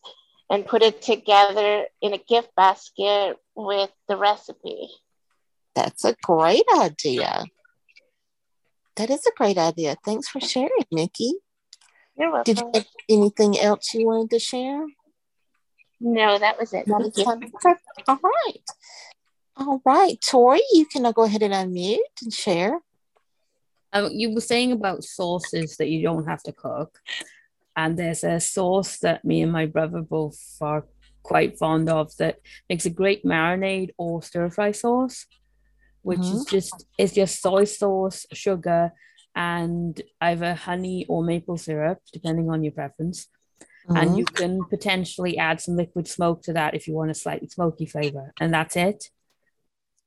and 0.50 0.66
put 0.66 0.82
it 0.82 1.02
together 1.02 1.86
in 2.02 2.14
a 2.14 2.18
gift 2.18 2.50
basket 2.56 3.36
with 3.56 3.90
the 4.08 4.16
recipe. 4.16 4.88
that's 5.76 6.06
a 6.06 6.15
great 6.24 6.65
idea 6.78 7.46
that 8.96 9.10
is 9.10 9.26
a 9.26 9.32
great 9.36 9.58
idea 9.58 9.96
thanks 10.06 10.28
for 10.28 10.40
sharing 10.40 10.69
nikki 10.92 11.34
You're 12.17 12.32
welcome. 12.32 12.54
did 12.54 12.60
you 12.62 12.71
have 12.74 12.86
anything 13.10 13.60
else 13.60 13.94
you 13.94 14.06
wanted 14.06 14.30
to 14.32 14.40
share 14.40 14.86
No, 16.00 16.38
that 16.38 16.60
was 16.60 16.74
it. 16.74 16.88
Not 16.88 17.02
Thank 17.02 17.15
this 17.15 17.26
you. 17.26 17.26
time. 17.26 17.42
Okay. 17.44 17.76
All 18.08 18.19
right. 18.21 18.65
All 19.58 19.82
right. 19.84 20.17
Tori, 20.21 20.62
you 20.71 20.86
can 20.86 21.12
go 21.12 21.24
ahead 21.24 21.42
and 21.42 21.54
unmute 21.54 22.21
and 22.21 22.32
share. 22.32 22.80
Um, 23.98 24.12
you 24.13 24.33
were 24.33 24.41
saying 24.41 24.71
about 24.71 25.04
sauces 25.04 25.77
that 25.77 25.89
you 25.89 26.04
don't 26.04 26.27
have 26.27 26.43
to 26.43 26.52
cook, 26.52 27.00
and 27.75 27.98
there's 27.98 28.23
a 28.23 28.39
sauce 28.39 29.00
that 29.00 29.25
me 29.25 29.41
and 29.41 29.52
my 29.52 29.65
brother 29.65 30.02
both 30.02 30.39
are 30.62 30.85
quite 31.23 31.58
fond 31.58 31.89
of 31.89 32.15
that 32.17 32.39
makes 32.69 32.85
a 32.85 32.89
great 32.89 33.25
marinade 33.25 33.91
or 33.98 34.21
stir 34.21 34.50
fry 34.50 34.71
sauce, 34.71 35.25
which 36.04 36.19
is 36.19 36.45
just 36.45 36.85
it's 36.98 37.13
just 37.13 37.41
soy 37.41 37.63
sauce, 37.65 38.25
sugar, 38.33 38.91
and 39.35 40.02
either 40.21 40.54
honey 40.54 41.06
or 41.10 41.23
maple 41.23 41.58
syrup, 41.58 42.00
depending 42.13 42.50
on 42.50 42.63
your 42.63 42.73
preference. 42.73 43.27
And 43.89 44.17
you 44.17 44.25
can 44.25 44.65
potentially 44.65 45.37
add 45.37 45.62
some 45.62 45.77
liquid 45.77 46.08
smoke 46.08 46.43
to 46.43 46.54
that 46.54 46.75
if 46.75 46.87
you 46.87 46.93
want 46.93 47.12
a 47.12 47.13
slightly 47.13 47.48
smoky 47.48 47.85
flavor, 47.85 48.33
and 48.39 48.54
that's 48.54 48.75
it. 48.75 49.10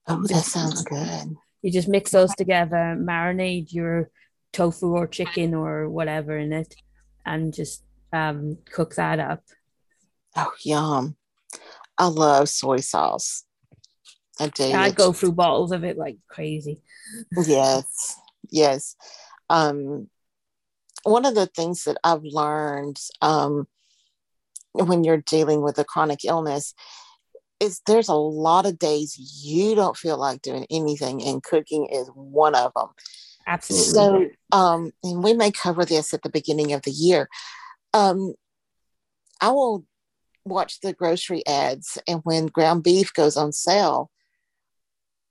Oh, 0.06 0.22
that 0.26 0.44
sounds 0.44 0.82
good. 0.82 1.36
You 1.62 1.70
just 1.70 1.88
mix 1.88 2.10
those 2.10 2.34
together, 2.34 2.96
marinate 2.98 3.72
your 3.72 4.10
tofu 4.52 4.94
or 4.94 5.06
chicken 5.06 5.54
or 5.54 5.88
whatever 5.88 6.36
in 6.36 6.52
it, 6.52 6.74
and 7.26 7.52
just 7.52 7.84
um, 8.12 8.58
cook 8.70 8.94
that 8.94 9.20
up. 9.20 9.42
Oh, 10.36 10.52
yum. 10.64 11.16
I 11.98 12.06
love 12.06 12.48
soy 12.48 12.78
sauce. 12.78 13.44
I 14.38 14.48
do. 14.48 14.72
I 14.72 14.90
go 14.90 15.12
through 15.12 15.32
bottles 15.32 15.70
of 15.72 15.84
it 15.84 15.98
like 15.98 16.16
crazy. 16.28 16.80
Yes. 17.46 18.16
Yes. 18.50 18.96
Um, 19.50 20.08
one 21.02 21.26
of 21.26 21.34
the 21.34 21.46
things 21.46 21.84
that 21.84 21.98
I've 22.02 22.24
learned 22.24 22.98
um, 23.20 23.66
when 24.72 25.04
you're 25.04 25.22
dealing 25.22 25.60
with 25.60 25.78
a 25.78 25.84
chronic 25.84 26.24
illness 26.24 26.74
is 27.60 27.82
there's 27.86 28.08
a 28.08 28.14
lot 28.14 28.66
of 28.66 28.78
days 28.78 29.16
you 29.44 29.74
don't 29.74 29.96
feel 29.96 30.16
like 30.16 30.42
doing 30.42 30.66
anything, 30.70 31.22
and 31.22 31.42
cooking 31.42 31.86
is 31.92 32.08
one 32.14 32.54
of 32.54 32.72
them. 32.74 32.88
Absolutely. 33.46 33.92
So, 33.92 34.56
um, 34.56 34.92
and 35.02 35.22
we 35.22 35.34
may 35.34 35.50
cover 35.50 35.84
this 35.84 36.14
at 36.14 36.22
the 36.22 36.30
beginning 36.30 36.72
of 36.72 36.82
the 36.82 36.90
year. 36.90 37.28
Um, 37.92 38.34
I 39.40 39.50
will 39.50 39.84
watch 40.44 40.80
the 40.80 40.92
grocery 40.92 41.46
ads, 41.46 41.98
and 42.08 42.20
when 42.24 42.46
ground 42.46 42.82
beef 42.82 43.12
goes 43.12 43.36
on 43.36 43.52
sale, 43.52 44.10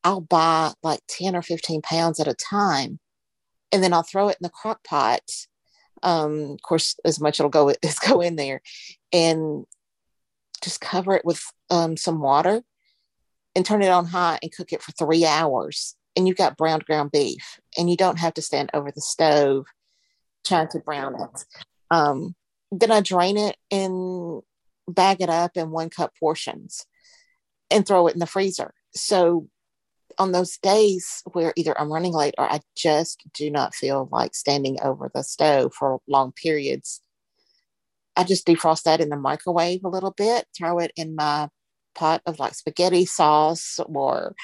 I'll 0.04 0.22
buy 0.22 0.74
like 0.84 1.02
10 1.10 1.36
or 1.36 1.42
15 1.42 1.82
pounds 1.82 2.20
at 2.20 2.28
a 2.28 2.34
time, 2.34 3.00
and 3.72 3.84
then 3.84 3.94
I'll 3.94 4.04
throw 4.04 4.30
it 4.30 4.38
in 4.40 4.44
the 4.44 4.50
crock 4.50 4.84
pot. 4.84 5.22
Um, 6.02 6.52
of 6.52 6.62
course, 6.62 6.96
as 7.04 7.20
much 7.20 7.40
it'll 7.40 7.50
go 7.50 7.70
as 7.84 8.00
go 8.00 8.22
in 8.22 8.36
there, 8.36 8.62
and 9.12 9.66
just 10.60 10.82
cover 10.82 11.16
it 11.16 11.26
with 11.26 11.44
um, 11.70 11.98
some 11.98 12.20
water 12.22 12.62
and 13.56 13.66
turn 13.66 13.82
it 13.82 13.90
on 13.90 14.06
high 14.06 14.40
and 14.42 14.52
cook 14.52 14.72
it 14.72 14.82
for 14.82 14.92
three 14.92 15.26
hours. 15.26 15.96
And 16.16 16.28
you've 16.28 16.38
got 16.38 16.58
browned 16.58 16.86
ground 16.86 17.12
beef, 17.12 17.60
and 17.78 17.90
you 17.90 17.96
don't 17.96 18.20
have 18.20 18.34
to 18.34 18.42
stand 18.42 18.72
over 18.74 18.92
the 18.92 19.02
stove 19.02 19.68
trying 20.46 20.68
to 20.70 20.80
brown 20.80 21.16
it. 21.16 21.46
Um, 21.92 22.36
then 22.72 22.92
I 22.92 23.02
drain 23.02 23.38
it 23.38 23.56
and 23.72 24.42
bag 24.88 25.22
it 25.22 25.30
up 25.30 25.56
in 25.56 25.72
one 25.72 25.90
cup 25.90 26.14
portions 26.20 26.86
and 27.72 27.86
throw 27.86 28.08
it 28.08 28.14
in 28.14 28.20
the 28.20 28.26
freezer. 28.26 28.74
So 28.94 29.48
on 30.18 30.32
those 30.32 30.58
days 30.58 31.24
where 31.32 31.54
either 31.56 31.80
I'm 31.80 31.92
running 31.92 32.14
late 32.14 32.36
or 32.38 32.52
I 32.52 32.60
just 32.76 33.24
do 33.34 33.50
not 33.50 33.76
feel 33.76 34.10
like 34.12 34.36
standing 34.36 34.78
over 34.82 35.10
the 35.14 35.24
stove 35.24 35.74
for 35.74 36.02
long 36.08 36.32
periods, 36.32 37.02
I 38.20 38.26
just 38.26 38.46
defrost 38.46 38.84
that 38.84 39.00
in 39.00 39.08
the 39.08 39.16
microwave 39.16 39.86
a 39.86 39.90
little 39.90 40.12
bit, 40.12 40.46
throw 40.54 40.80
it 40.80 40.92
in 40.98 41.16
my 41.16 41.48
pot 41.96 42.22
of 42.26 42.38
like 42.38 42.54
spaghetti 42.54 43.06
sauce, 43.06 43.80
or 43.86 44.36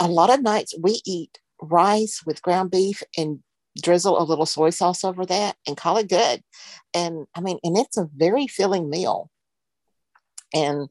a 0.00 0.08
lot 0.08 0.30
of 0.30 0.42
nights 0.42 0.74
we 0.80 1.02
eat 1.04 1.38
rice 1.60 2.22
with 2.24 2.40
ground 2.40 2.70
beef 2.70 3.02
and 3.18 3.40
drizzle 3.82 4.18
a 4.18 4.24
little 4.24 4.46
soy 4.46 4.70
sauce 4.70 5.04
over 5.04 5.26
that 5.26 5.56
and 5.66 5.76
call 5.76 5.98
it 5.98 6.08
good. 6.08 6.42
And 6.94 7.26
I 7.34 7.42
mean, 7.42 7.58
and 7.62 7.76
it's 7.76 7.98
a 7.98 8.08
very 8.16 8.46
filling 8.46 8.88
meal. 8.88 9.30
And 10.54 10.88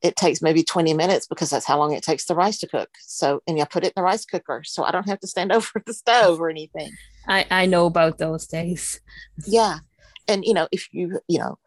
it 0.00 0.16
takes 0.16 0.40
maybe 0.40 0.62
20 0.62 0.94
minutes 0.94 1.26
because 1.26 1.50
that's 1.50 1.66
how 1.66 1.78
long 1.78 1.92
it 1.92 2.02
takes 2.02 2.24
the 2.24 2.34
rice 2.34 2.58
to 2.60 2.66
cook. 2.66 2.88
So, 3.02 3.42
and 3.46 3.58
you 3.58 3.66
put 3.66 3.84
it 3.84 3.88
in 3.88 3.92
the 3.96 4.02
rice 4.02 4.24
cooker. 4.24 4.62
So 4.64 4.82
I 4.82 4.92
don't 4.92 5.10
have 5.10 5.20
to 5.20 5.26
stand 5.26 5.52
over 5.52 5.82
the 5.84 5.92
stove 5.92 6.40
or 6.40 6.48
anything. 6.48 6.90
I, 7.28 7.44
I 7.50 7.66
know 7.66 7.84
about 7.84 8.16
those 8.16 8.46
days. 8.46 9.02
Yeah. 9.46 9.80
And, 10.28 10.44
you 10.44 10.54
know, 10.54 10.68
if 10.72 10.88
you, 10.92 11.20
you 11.28 11.38
know, 11.38 11.58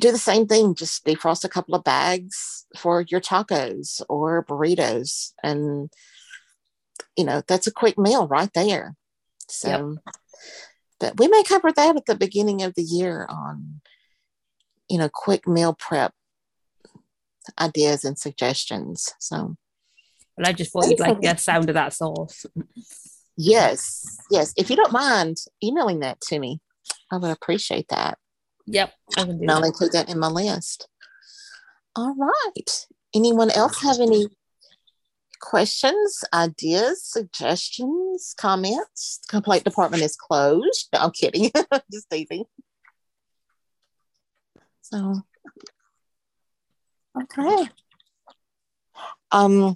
do 0.00 0.10
the 0.10 0.18
same 0.18 0.46
thing, 0.46 0.74
just 0.74 1.04
defrost 1.04 1.44
a 1.44 1.48
couple 1.48 1.74
of 1.74 1.84
bags 1.84 2.66
for 2.76 3.04
your 3.08 3.20
tacos 3.20 4.00
or 4.08 4.44
burritos. 4.44 5.32
And, 5.42 5.90
you 7.16 7.24
know, 7.24 7.42
that's 7.46 7.66
a 7.66 7.72
quick 7.72 7.98
meal 7.98 8.26
right 8.26 8.50
there. 8.54 8.94
So, 9.48 9.98
yep. 10.06 10.14
but 10.98 11.18
we 11.18 11.28
may 11.28 11.42
cover 11.42 11.72
that 11.72 11.96
at 11.96 12.06
the 12.06 12.14
beginning 12.14 12.62
of 12.62 12.74
the 12.74 12.82
year 12.82 13.26
on, 13.28 13.80
you 14.88 14.98
know, 14.98 15.10
quick 15.12 15.46
meal 15.46 15.74
prep 15.74 16.14
ideas 17.58 18.04
and 18.04 18.18
suggestions. 18.18 19.12
So, 19.18 19.56
but 20.36 20.46
I 20.48 20.52
just 20.52 20.72
thought 20.72 20.88
you'd 20.88 21.00
like 21.00 21.20
the 21.20 21.36
sound 21.36 21.68
of 21.68 21.74
that 21.74 21.92
sauce. 21.92 22.46
Yes, 23.36 24.18
yes. 24.30 24.54
If 24.56 24.70
you 24.70 24.76
don't 24.76 24.92
mind 24.92 25.38
emailing 25.62 26.00
that 26.00 26.20
to 26.22 26.38
me, 26.38 26.60
I 27.10 27.16
would 27.16 27.30
appreciate 27.30 27.88
that. 27.88 28.18
Yep, 28.66 28.92
I 29.16 29.22
and 29.22 29.50
I'll 29.50 29.64
include 29.64 29.92
that 29.92 30.08
in 30.08 30.18
my 30.18 30.28
list. 30.28 30.88
All 31.94 32.14
right. 32.16 32.86
Anyone 33.14 33.50
else 33.50 33.82
have 33.82 34.00
any 34.00 34.28
questions, 35.40 36.24
ideas, 36.32 37.04
suggestions, 37.04 38.34
comments? 38.38 39.20
The 39.26 39.32
complaint 39.32 39.64
department 39.64 40.02
is 40.02 40.16
closed. 40.16 40.88
No, 40.92 41.00
I'm 41.00 41.10
kidding. 41.10 41.50
Just 41.92 42.08
teasing. 42.10 42.44
So 44.80 45.22
Okay. 47.20 47.68
Um, 49.30 49.74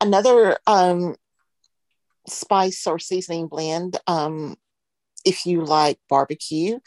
another 0.00 0.56
um, 0.66 1.16
spice 2.26 2.86
or 2.86 2.98
seasoning 2.98 3.48
blend. 3.48 3.98
Um, 4.06 4.56
if 5.24 5.46
you 5.46 5.64
like 5.64 5.98
barbecue 6.08 6.78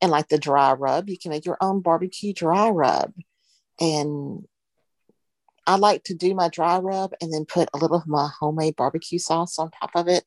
and 0.00 0.10
like 0.10 0.28
the 0.28 0.38
dry 0.38 0.72
rub, 0.72 1.08
you 1.08 1.18
can 1.18 1.30
make 1.30 1.46
your 1.46 1.58
own 1.60 1.80
barbecue 1.80 2.32
dry 2.32 2.68
rub. 2.68 3.12
And 3.80 4.46
I 5.66 5.76
like 5.76 6.04
to 6.04 6.14
do 6.14 6.34
my 6.34 6.48
dry 6.48 6.78
rub 6.78 7.12
and 7.20 7.32
then 7.32 7.44
put 7.44 7.68
a 7.72 7.78
little 7.78 7.96
of 7.96 8.06
my 8.06 8.28
homemade 8.38 8.76
barbecue 8.76 9.18
sauce 9.18 9.58
on 9.58 9.70
top 9.70 9.90
of 9.94 10.08
it 10.08 10.24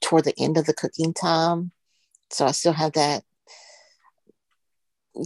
toward 0.00 0.24
the 0.24 0.34
end 0.38 0.56
of 0.56 0.66
the 0.66 0.74
cooking 0.74 1.14
time. 1.14 1.72
So 2.30 2.46
I 2.46 2.52
still 2.52 2.72
have 2.72 2.92
that 2.92 3.24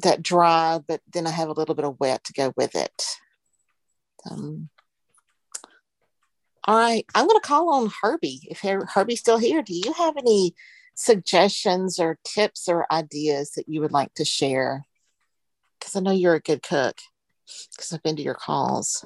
that 0.02 0.22
dry, 0.22 0.80
but 0.86 1.00
then 1.12 1.26
I 1.26 1.30
have 1.30 1.48
a 1.48 1.52
little 1.52 1.74
bit 1.74 1.84
of 1.84 2.00
wet 2.00 2.24
to 2.24 2.32
go 2.32 2.52
with 2.56 2.74
it. 2.74 3.04
Um, 4.28 4.70
all 6.64 6.76
right, 6.76 7.04
I'm 7.14 7.26
going 7.26 7.38
to 7.38 7.46
call 7.46 7.68
on 7.74 7.92
Herbie. 8.02 8.48
If 8.50 8.60
Herbie's 8.60 9.20
still 9.20 9.36
here, 9.36 9.62
do 9.62 9.74
you 9.74 9.92
have 9.92 10.16
any 10.16 10.54
suggestions 10.94 11.98
or 11.98 12.18
tips 12.24 12.68
or 12.68 12.92
ideas 12.92 13.52
that 13.52 13.68
you 13.68 13.80
would 13.80 13.92
like 13.92 14.14
to 14.14 14.24
share? 14.24 14.84
Because 15.78 15.96
I 15.96 16.00
know 16.00 16.12
you're 16.12 16.34
a 16.34 16.40
good 16.40 16.62
cook. 16.62 16.96
Because 17.76 17.92
I've 17.92 18.02
been 18.02 18.16
to 18.16 18.22
your 18.22 18.34
calls. 18.34 19.04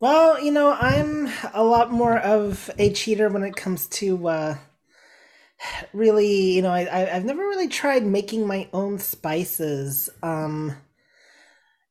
Well, 0.00 0.42
you 0.42 0.52
know, 0.52 0.72
I'm 0.72 1.30
a 1.52 1.62
lot 1.62 1.90
more 1.90 2.18
of 2.18 2.70
a 2.78 2.92
cheater 2.92 3.28
when 3.28 3.42
it 3.42 3.56
comes 3.56 3.86
to 3.88 4.28
uh, 4.28 4.56
really, 5.92 6.52
you 6.52 6.62
know, 6.62 6.70
I, 6.70 7.14
I've 7.14 7.24
never 7.24 7.42
really 7.42 7.68
tried 7.68 8.04
making 8.04 8.46
my 8.46 8.68
own 8.72 8.98
spices. 8.98 10.10
Um, 10.22 10.76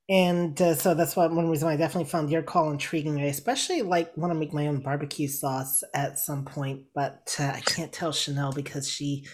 and 0.09 0.61
uh, 0.61 0.75
so 0.75 0.93
that's 0.93 1.15
why 1.15 1.27
one 1.27 1.49
reason 1.49 1.69
I 1.69 1.77
definitely 1.77 2.09
found 2.09 2.29
your 2.29 2.43
call 2.43 2.71
intriguing. 2.71 3.21
I 3.21 3.25
especially 3.25 3.81
like 3.83 4.15
want 4.17 4.31
to 4.31 4.39
make 4.39 4.53
my 4.53 4.67
own 4.67 4.81
barbecue 4.81 5.29
sauce 5.29 5.81
at 5.93 6.19
some 6.19 6.43
point, 6.43 6.83
but 6.93 7.35
uh, 7.39 7.53
I 7.55 7.61
can't 7.61 7.93
tell 7.93 8.11
Chanel 8.11 8.51
because 8.51 8.89
she 8.89 9.25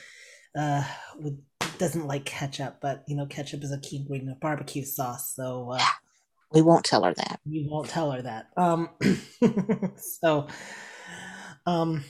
uh, 0.57 0.83
would, 1.17 1.39
doesn't 1.79 2.05
like 2.05 2.25
ketchup. 2.25 2.77
But 2.81 3.03
you 3.07 3.15
know, 3.15 3.25
ketchup 3.25 3.63
is 3.63 3.71
a 3.71 3.79
key 3.79 3.97
ingredient 3.97 4.31
of 4.31 4.39
barbecue 4.39 4.85
sauce, 4.85 5.33
so 5.35 5.71
uh, 5.71 5.83
we 6.51 6.61
won't 6.61 6.85
tell 6.85 7.03
her 7.03 7.15
that. 7.15 7.39
You 7.45 7.67
won't 7.67 7.89
tell 7.89 8.11
her 8.11 8.21
that. 8.21 8.49
Um, 8.55 8.89
so, 9.97 10.47
um, 11.65 12.03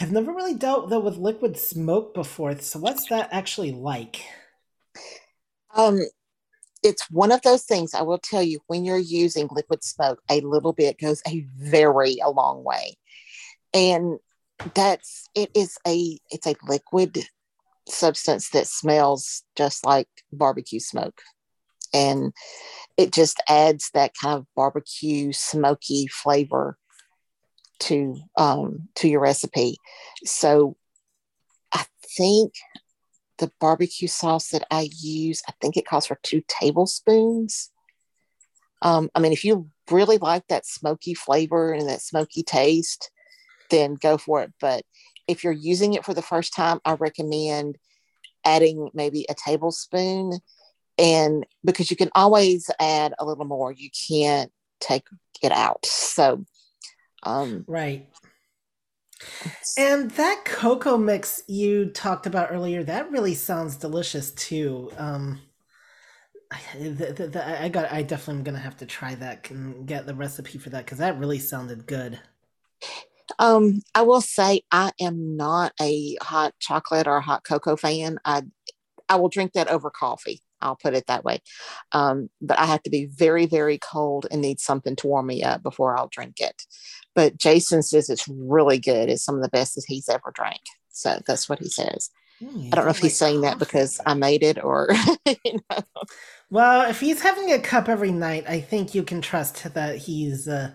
I've 0.00 0.12
never 0.12 0.32
really 0.32 0.54
dealt 0.54 0.90
though 0.90 1.00
with 1.00 1.18
liquid 1.18 1.56
smoke 1.56 2.14
before. 2.14 2.58
So, 2.58 2.80
what's 2.80 3.08
that 3.10 3.28
actually 3.30 3.70
like? 3.70 4.22
Um, 5.76 6.00
it's 6.82 7.10
one 7.10 7.32
of 7.32 7.42
those 7.42 7.64
things 7.64 7.94
I 7.94 8.02
will 8.02 8.18
tell 8.18 8.42
you 8.42 8.60
when 8.66 8.84
you're 8.84 8.98
using 8.98 9.48
liquid 9.50 9.84
smoke, 9.84 10.20
a 10.30 10.40
little 10.40 10.72
bit 10.72 10.98
goes 10.98 11.22
a 11.26 11.46
very 11.56 12.18
a 12.22 12.30
long 12.30 12.64
way. 12.64 12.96
And 13.72 14.18
that's 14.74 15.28
it 15.34 15.50
is 15.54 15.76
a 15.86 16.18
it's 16.30 16.46
a 16.46 16.56
liquid 16.68 17.18
substance 17.88 18.50
that 18.50 18.66
smells 18.66 19.42
just 19.56 19.84
like 19.86 20.08
barbecue 20.32 20.80
smoke. 20.80 21.20
And 21.94 22.32
it 22.96 23.12
just 23.12 23.42
adds 23.48 23.90
that 23.94 24.12
kind 24.20 24.38
of 24.38 24.46
barbecue 24.56 25.32
smoky 25.32 26.06
flavor 26.08 26.76
to 27.80 28.16
um 28.36 28.88
to 28.96 29.08
your 29.08 29.20
recipe. 29.20 29.76
So 30.24 30.76
I 31.72 31.84
think 32.16 32.52
the 33.42 33.50
barbecue 33.58 34.06
sauce 34.06 34.50
that 34.50 34.64
I 34.70 34.88
use, 35.00 35.42
I 35.48 35.52
think 35.60 35.76
it 35.76 35.84
calls 35.84 36.06
for 36.06 36.16
two 36.22 36.42
tablespoons. 36.46 37.70
Um, 38.80 39.10
I 39.16 39.20
mean, 39.20 39.32
if 39.32 39.44
you 39.44 39.68
really 39.90 40.18
like 40.18 40.46
that 40.46 40.64
smoky 40.64 41.12
flavor 41.12 41.72
and 41.72 41.88
that 41.88 42.02
smoky 42.02 42.44
taste, 42.44 43.10
then 43.68 43.96
go 43.96 44.16
for 44.16 44.42
it. 44.42 44.52
But 44.60 44.84
if 45.26 45.42
you're 45.42 45.52
using 45.52 45.94
it 45.94 46.04
for 46.04 46.14
the 46.14 46.22
first 46.22 46.54
time, 46.54 46.78
I 46.84 46.92
recommend 46.92 47.78
adding 48.44 48.90
maybe 48.94 49.26
a 49.28 49.34
tablespoon. 49.34 50.38
And 50.96 51.44
because 51.64 51.90
you 51.90 51.96
can 51.96 52.10
always 52.14 52.70
add 52.78 53.12
a 53.18 53.24
little 53.24 53.44
more, 53.44 53.72
you 53.72 53.90
can't 54.08 54.52
take 54.80 55.02
it 55.42 55.50
out. 55.50 55.84
So, 55.84 56.44
um, 57.24 57.64
right. 57.66 58.06
And 59.76 60.10
that 60.12 60.44
cocoa 60.44 60.98
mix 60.98 61.42
you 61.46 61.86
talked 61.86 62.26
about 62.26 62.50
earlier, 62.50 62.82
that 62.84 63.10
really 63.10 63.34
sounds 63.34 63.76
delicious 63.76 64.30
too. 64.32 64.90
Um, 64.98 65.40
I, 66.50 66.60
the, 66.78 67.12
the, 67.12 67.26
the, 67.28 67.62
I 67.62 67.68
got. 67.68 67.90
I 67.90 68.02
definitely 68.02 68.40
am 68.40 68.44
gonna 68.44 68.58
have 68.58 68.76
to 68.78 68.86
try 68.86 69.14
that 69.16 69.48
and 69.50 69.86
get 69.86 70.04
the 70.04 70.14
recipe 70.14 70.58
for 70.58 70.68
that 70.70 70.84
because 70.84 70.98
that 70.98 71.18
really 71.18 71.38
sounded 71.38 71.86
good. 71.86 72.20
Um, 73.38 73.80
I 73.94 74.02
will 74.02 74.20
say 74.20 74.62
I 74.70 74.92
am 75.00 75.36
not 75.36 75.72
a 75.80 76.16
hot 76.20 76.52
chocolate 76.60 77.06
or 77.06 77.20
hot 77.20 77.44
cocoa 77.44 77.76
fan. 77.76 78.18
I 78.24 78.42
I 79.08 79.16
will 79.16 79.28
drink 79.28 79.52
that 79.52 79.68
over 79.68 79.90
coffee. 79.90 80.40
I'll 80.60 80.76
put 80.76 80.94
it 80.94 81.06
that 81.08 81.24
way. 81.24 81.40
Um, 81.92 82.30
but 82.40 82.58
I 82.58 82.66
have 82.66 82.82
to 82.84 82.90
be 82.90 83.06
very, 83.06 83.46
very 83.46 83.78
cold 83.78 84.26
and 84.30 84.40
need 84.40 84.60
something 84.60 84.96
to 84.96 85.06
warm 85.06 85.26
me 85.26 85.42
up 85.42 85.62
before 85.62 85.98
I'll 85.98 86.08
drink 86.08 86.36
it. 86.40 86.62
But 87.14 87.36
Jason 87.36 87.82
says 87.82 88.08
it's 88.08 88.28
really 88.28 88.78
good. 88.78 89.08
It's 89.08 89.24
some 89.24 89.36
of 89.36 89.42
the 89.42 89.48
best 89.48 89.74
that 89.74 89.84
he's 89.86 90.08
ever 90.08 90.32
drank. 90.34 90.60
So 90.90 91.20
that's 91.26 91.48
what 91.48 91.58
he 91.58 91.68
says. 91.68 92.10
Mm, 92.42 92.68
I 92.72 92.76
don't 92.76 92.84
know 92.84 92.90
if 92.90 92.98
he's 92.98 93.16
saying 93.16 93.42
that 93.42 93.58
because 93.58 94.00
I 94.04 94.14
made 94.14 94.42
it 94.42 94.62
or, 94.62 94.88
you 95.44 95.60
know. 95.70 95.78
Well, 96.50 96.88
if 96.90 97.00
he's 97.00 97.20
having 97.20 97.52
a 97.52 97.58
cup 97.58 97.88
every 97.88 98.12
night, 98.12 98.44
I 98.48 98.60
think 98.60 98.94
you 98.94 99.02
can 99.02 99.20
trust 99.20 99.72
that 99.74 99.96
he's 99.96 100.48
uh, 100.48 100.72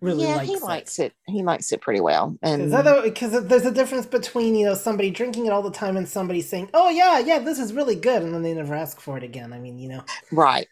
really 0.00 0.24
yeah, 0.24 0.36
likes 0.36 0.48
he 0.48 0.54
it. 0.54 0.62
likes 0.62 0.98
it. 0.98 1.12
He 1.26 1.42
likes 1.42 1.72
it 1.72 1.80
pretty 1.80 2.00
well. 2.00 2.36
And 2.42 2.70
because 3.04 3.44
there's 3.46 3.64
a 3.64 3.70
difference 3.70 4.06
between 4.06 4.54
you 4.54 4.66
know 4.66 4.74
somebody 4.74 5.10
drinking 5.10 5.46
it 5.46 5.52
all 5.52 5.62
the 5.62 5.70
time 5.70 5.96
and 5.96 6.08
somebody 6.08 6.40
saying, 6.40 6.70
"Oh 6.74 6.90
yeah, 6.90 7.20
yeah, 7.20 7.38
this 7.38 7.58
is 7.58 7.72
really 7.72 7.94
good," 7.94 8.22
and 8.22 8.34
then 8.34 8.42
they 8.42 8.52
never 8.52 8.74
ask 8.74 9.00
for 9.00 9.16
it 9.16 9.22
again. 9.22 9.52
I 9.52 9.58
mean, 9.58 9.78
you 9.78 9.88
know. 9.88 10.04
Right. 10.30 10.66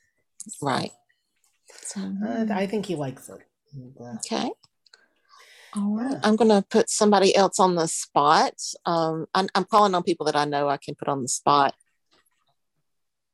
Right. 0.60 0.90
So, 1.82 2.00
uh, 2.00 2.46
I 2.52 2.66
think 2.66 2.86
he 2.86 2.96
likes 2.96 3.28
it. 3.28 3.40
Okay. 4.00 4.50
All 5.76 5.96
right. 5.96 6.16
I'm 6.22 6.36
going 6.36 6.50
to 6.50 6.66
put 6.68 6.90
somebody 6.90 7.34
else 7.34 7.60
on 7.60 7.76
the 7.76 7.86
spot. 7.86 8.54
Um, 8.86 9.26
I'm, 9.34 9.48
I'm 9.54 9.64
calling 9.64 9.94
on 9.94 10.02
people 10.02 10.26
that 10.26 10.36
I 10.36 10.44
know 10.44 10.68
I 10.68 10.76
can 10.76 10.94
put 10.94 11.08
on 11.08 11.22
the 11.22 11.28
spot. 11.28 11.74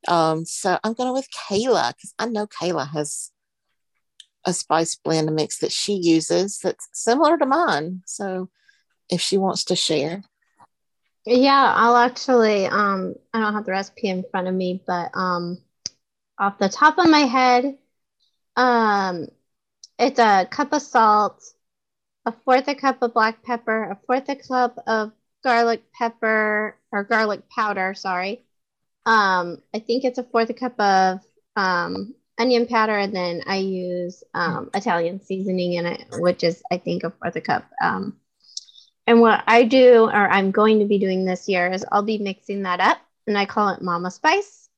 Um, 0.06 0.44
so 0.44 0.78
I'm 0.84 0.92
going 0.92 1.08
to 1.08 1.12
with 1.12 1.28
Kayla 1.30 1.94
because 1.94 2.14
I 2.18 2.26
know 2.26 2.46
Kayla 2.46 2.88
has 2.90 3.32
a 4.44 4.52
spice 4.52 4.94
blend 4.94 5.34
mix 5.34 5.58
that 5.58 5.72
she 5.72 5.94
uses 5.94 6.58
that's 6.62 6.88
similar 6.92 7.36
to 7.36 7.46
mine. 7.46 8.02
So 8.06 8.48
if 9.10 9.20
she 9.20 9.38
wants 9.38 9.64
to 9.64 9.76
share. 9.76 10.22
Yeah, 11.24 11.72
I'll 11.74 11.96
actually 11.96 12.66
um 12.66 13.14
I 13.34 13.40
don't 13.40 13.54
have 13.54 13.64
the 13.64 13.72
recipe 13.72 14.08
in 14.08 14.24
front 14.30 14.46
of 14.46 14.54
me, 14.54 14.80
but 14.86 15.10
um 15.14 15.58
off 16.38 16.58
the 16.58 16.68
top 16.68 16.98
of 16.98 17.08
my 17.08 17.20
head, 17.20 17.76
um 18.54 19.26
it's 19.98 20.20
a 20.20 20.46
cup 20.48 20.72
of 20.72 20.82
salt, 20.82 21.42
a 22.26 22.32
fourth 22.44 22.68
a 22.68 22.74
cup 22.74 23.02
of 23.02 23.14
black 23.14 23.42
pepper, 23.44 23.84
a 23.84 23.98
fourth 24.06 24.28
a 24.28 24.36
cup 24.36 24.76
of 24.86 25.12
garlic 25.44 25.82
pepper 25.92 26.76
or 26.92 27.04
garlic 27.04 27.48
powder, 27.48 27.94
sorry. 27.94 28.44
Um, 29.06 29.62
I 29.72 29.78
think 29.78 30.04
it's 30.04 30.18
a 30.18 30.24
fourth 30.24 30.50
a 30.50 30.54
cup 30.54 30.78
of 30.80 31.20
um, 31.54 32.14
onion 32.36 32.66
powder, 32.66 32.98
and 32.98 33.14
then 33.14 33.42
I 33.46 33.58
use 33.58 34.24
um, 34.34 34.70
Italian 34.74 35.20
seasoning 35.22 35.74
in 35.74 35.86
it, 35.86 36.04
which 36.14 36.42
is 36.42 36.62
I 36.70 36.78
think 36.78 37.04
a 37.04 37.10
fourth 37.10 37.36
a 37.36 37.40
cup. 37.40 37.64
Um, 37.80 38.16
and 39.06 39.20
what 39.20 39.44
I 39.46 39.62
do, 39.62 40.04
or 40.06 40.28
I'm 40.28 40.50
going 40.50 40.80
to 40.80 40.84
be 40.84 40.98
doing 40.98 41.24
this 41.24 41.48
year, 41.48 41.70
is 41.70 41.86
I'll 41.92 42.02
be 42.02 42.18
mixing 42.18 42.62
that 42.62 42.80
up, 42.80 42.98
and 43.28 43.38
I 43.38 43.46
call 43.46 43.68
it 43.68 43.82
Mama 43.82 44.10
Spice. 44.10 44.68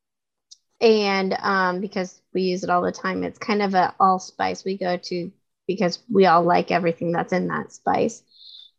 And 0.81 1.35
um, 1.41 1.81
because 1.81 2.21
we 2.35 2.43
use 2.43 2.63
it 2.63 2.71
all 2.71 2.83
the 2.83 2.93
time, 2.93 3.25
it's 3.25 3.39
kind 3.39 3.63
of 3.63 3.75
a 3.75 3.95
allspice 3.99 4.65
we 4.65 4.77
go 4.77 4.99
to 4.99 5.33
because 5.69 6.01
we 6.13 6.27
all 6.27 6.43
like 6.43 6.73
everything 6.73 7.13
that's 7.13 7.33
in 7.33 7.47
that 7.47 7.73
spice. 7.73 8.25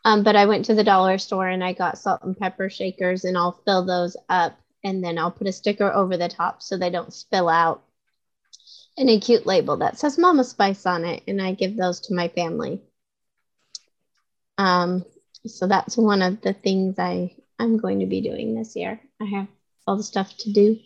Um, 0.03 0.23
but 0.23 0.35
I 0.35 0.45
went 0.45 0.65
to 0.65 0.75
the 0.75 0.83
dollar 0.83 1.17
store 1.17 1.47
and 1.47 1.63
I 1.63 1.71
got 1.71 1.97
salt 1.97 2.23
and 2.23 2.37
pepper 2.37 2.69
shakers, 2.69 3.23
and 3.23 3.37
I'll 3.37 3.61
fill 3.63 3.85
those 3.85 4.17
up, 4.27 4.59
and 4.83 5.01
then 5.01 5.17
I'll 5.17 5.31
put 5.31 5.47
a 5.47 5.53
sticker 5.53 5.89
over 5.89 6.17
the 6.17 6.27
top 6.27 6.61
so 6.61 6.77
they 6.77 6.89
don't 6.89 7.13
spill 7.13 7.47
out 7.47 7.83
and 8.99 9.09
a 9.09 9.19
cute 9.19 9.45
label 9.45 9.77
that 9.77 9.97
says 9.97 10.17
Mama 10.17 10.43
Spice 10.43 10.85
on 10.85 11.05
it, 11.05 11.23
and 11.25 11.41
I 11.41 11.53
give 11.53 11.77
those 11.77 12.01
to 12.01 12.13
my 12.13 12.27
family. 12.27 12.81
Um, 14.57 15.05
so 15.47 15.67
that's 15.67 15.95
one 15.95 16.21
of 16.21 16.41
the 16.41 16.51
things 16.51 16.99
I 16.99 17.35
I'm 17.57 17.77
going 17.77 17.99
to 17.99 18.05
be 18.05 18.21
doing 18.21 18.55
this 18.55 18.75
year. 18.75 18.99
I 19.21 19.25
have 19.25 19.47
all 19.87 19.95
the 19.95 20.03
stuff 20.03 20.35
to 20.39 20.51
do. 20.51 20.79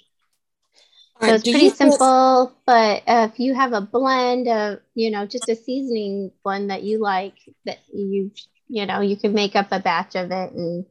So 1.24 1.34
it's 1.36 1.44
pretty 1.44 1.70
simple, 1.70 2.48
put... 2.48 2.66
but 2.66 3.04
uh, 3.08 3.30
if 3.32 3.40
you 3.40 3.54
have 3.54 3.74
a 3.74 3.82
blend 3.82 4.48
of, 4.48 4.80
you 4.94 5.12
know, 5.12 5.26
just 5.26 5.50
a 5.50 5.56
seasoning 5.56 6.32
blend 6.44 6.70
that 6.70 6.84
you 6.84 7.00
like, 7.00 7.36
that 7.66 7.80
you, 7.94 8.32
you 8.68 8.86
know, 8.86 9.02
you 9.02 9.16
can 9.16 9.34
make 9.34 9.56
up 9.56 9.68
a 9.72 9.80
batch 9.80 10.16
of 10.16 10.32
it 10.32 10.52
and 10.52 10.86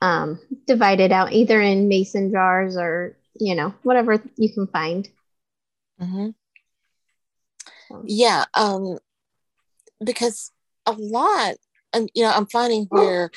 um, 0.00 0.40
divide 0.66 1.00
it 1.00 1.12
out 1.12 1.32
either 1.32 1.60
in 1.60 1.88
mason 1.88 2.30
jars 2.30 2.76
or, 2.76 3.16
you 3.40 3.54
know, 3.54 3.74
whatever 3.82 4.22
you 4.36 4.52
can 4.52 4.66
find. 4.66 5.08
Mm-hmm. 6.00 6.30
Yeah, 8.06 8.44
um, 8.54 8.98
because 10.04 10.50
a 10.86 10.92
lot, 10.92 11.54
and 11.92 12.10
you 12.14 12.22
know, 12.22 12.30
I'm 12.30 12.46
finding 12.46 12.86
where, 12.90 13.30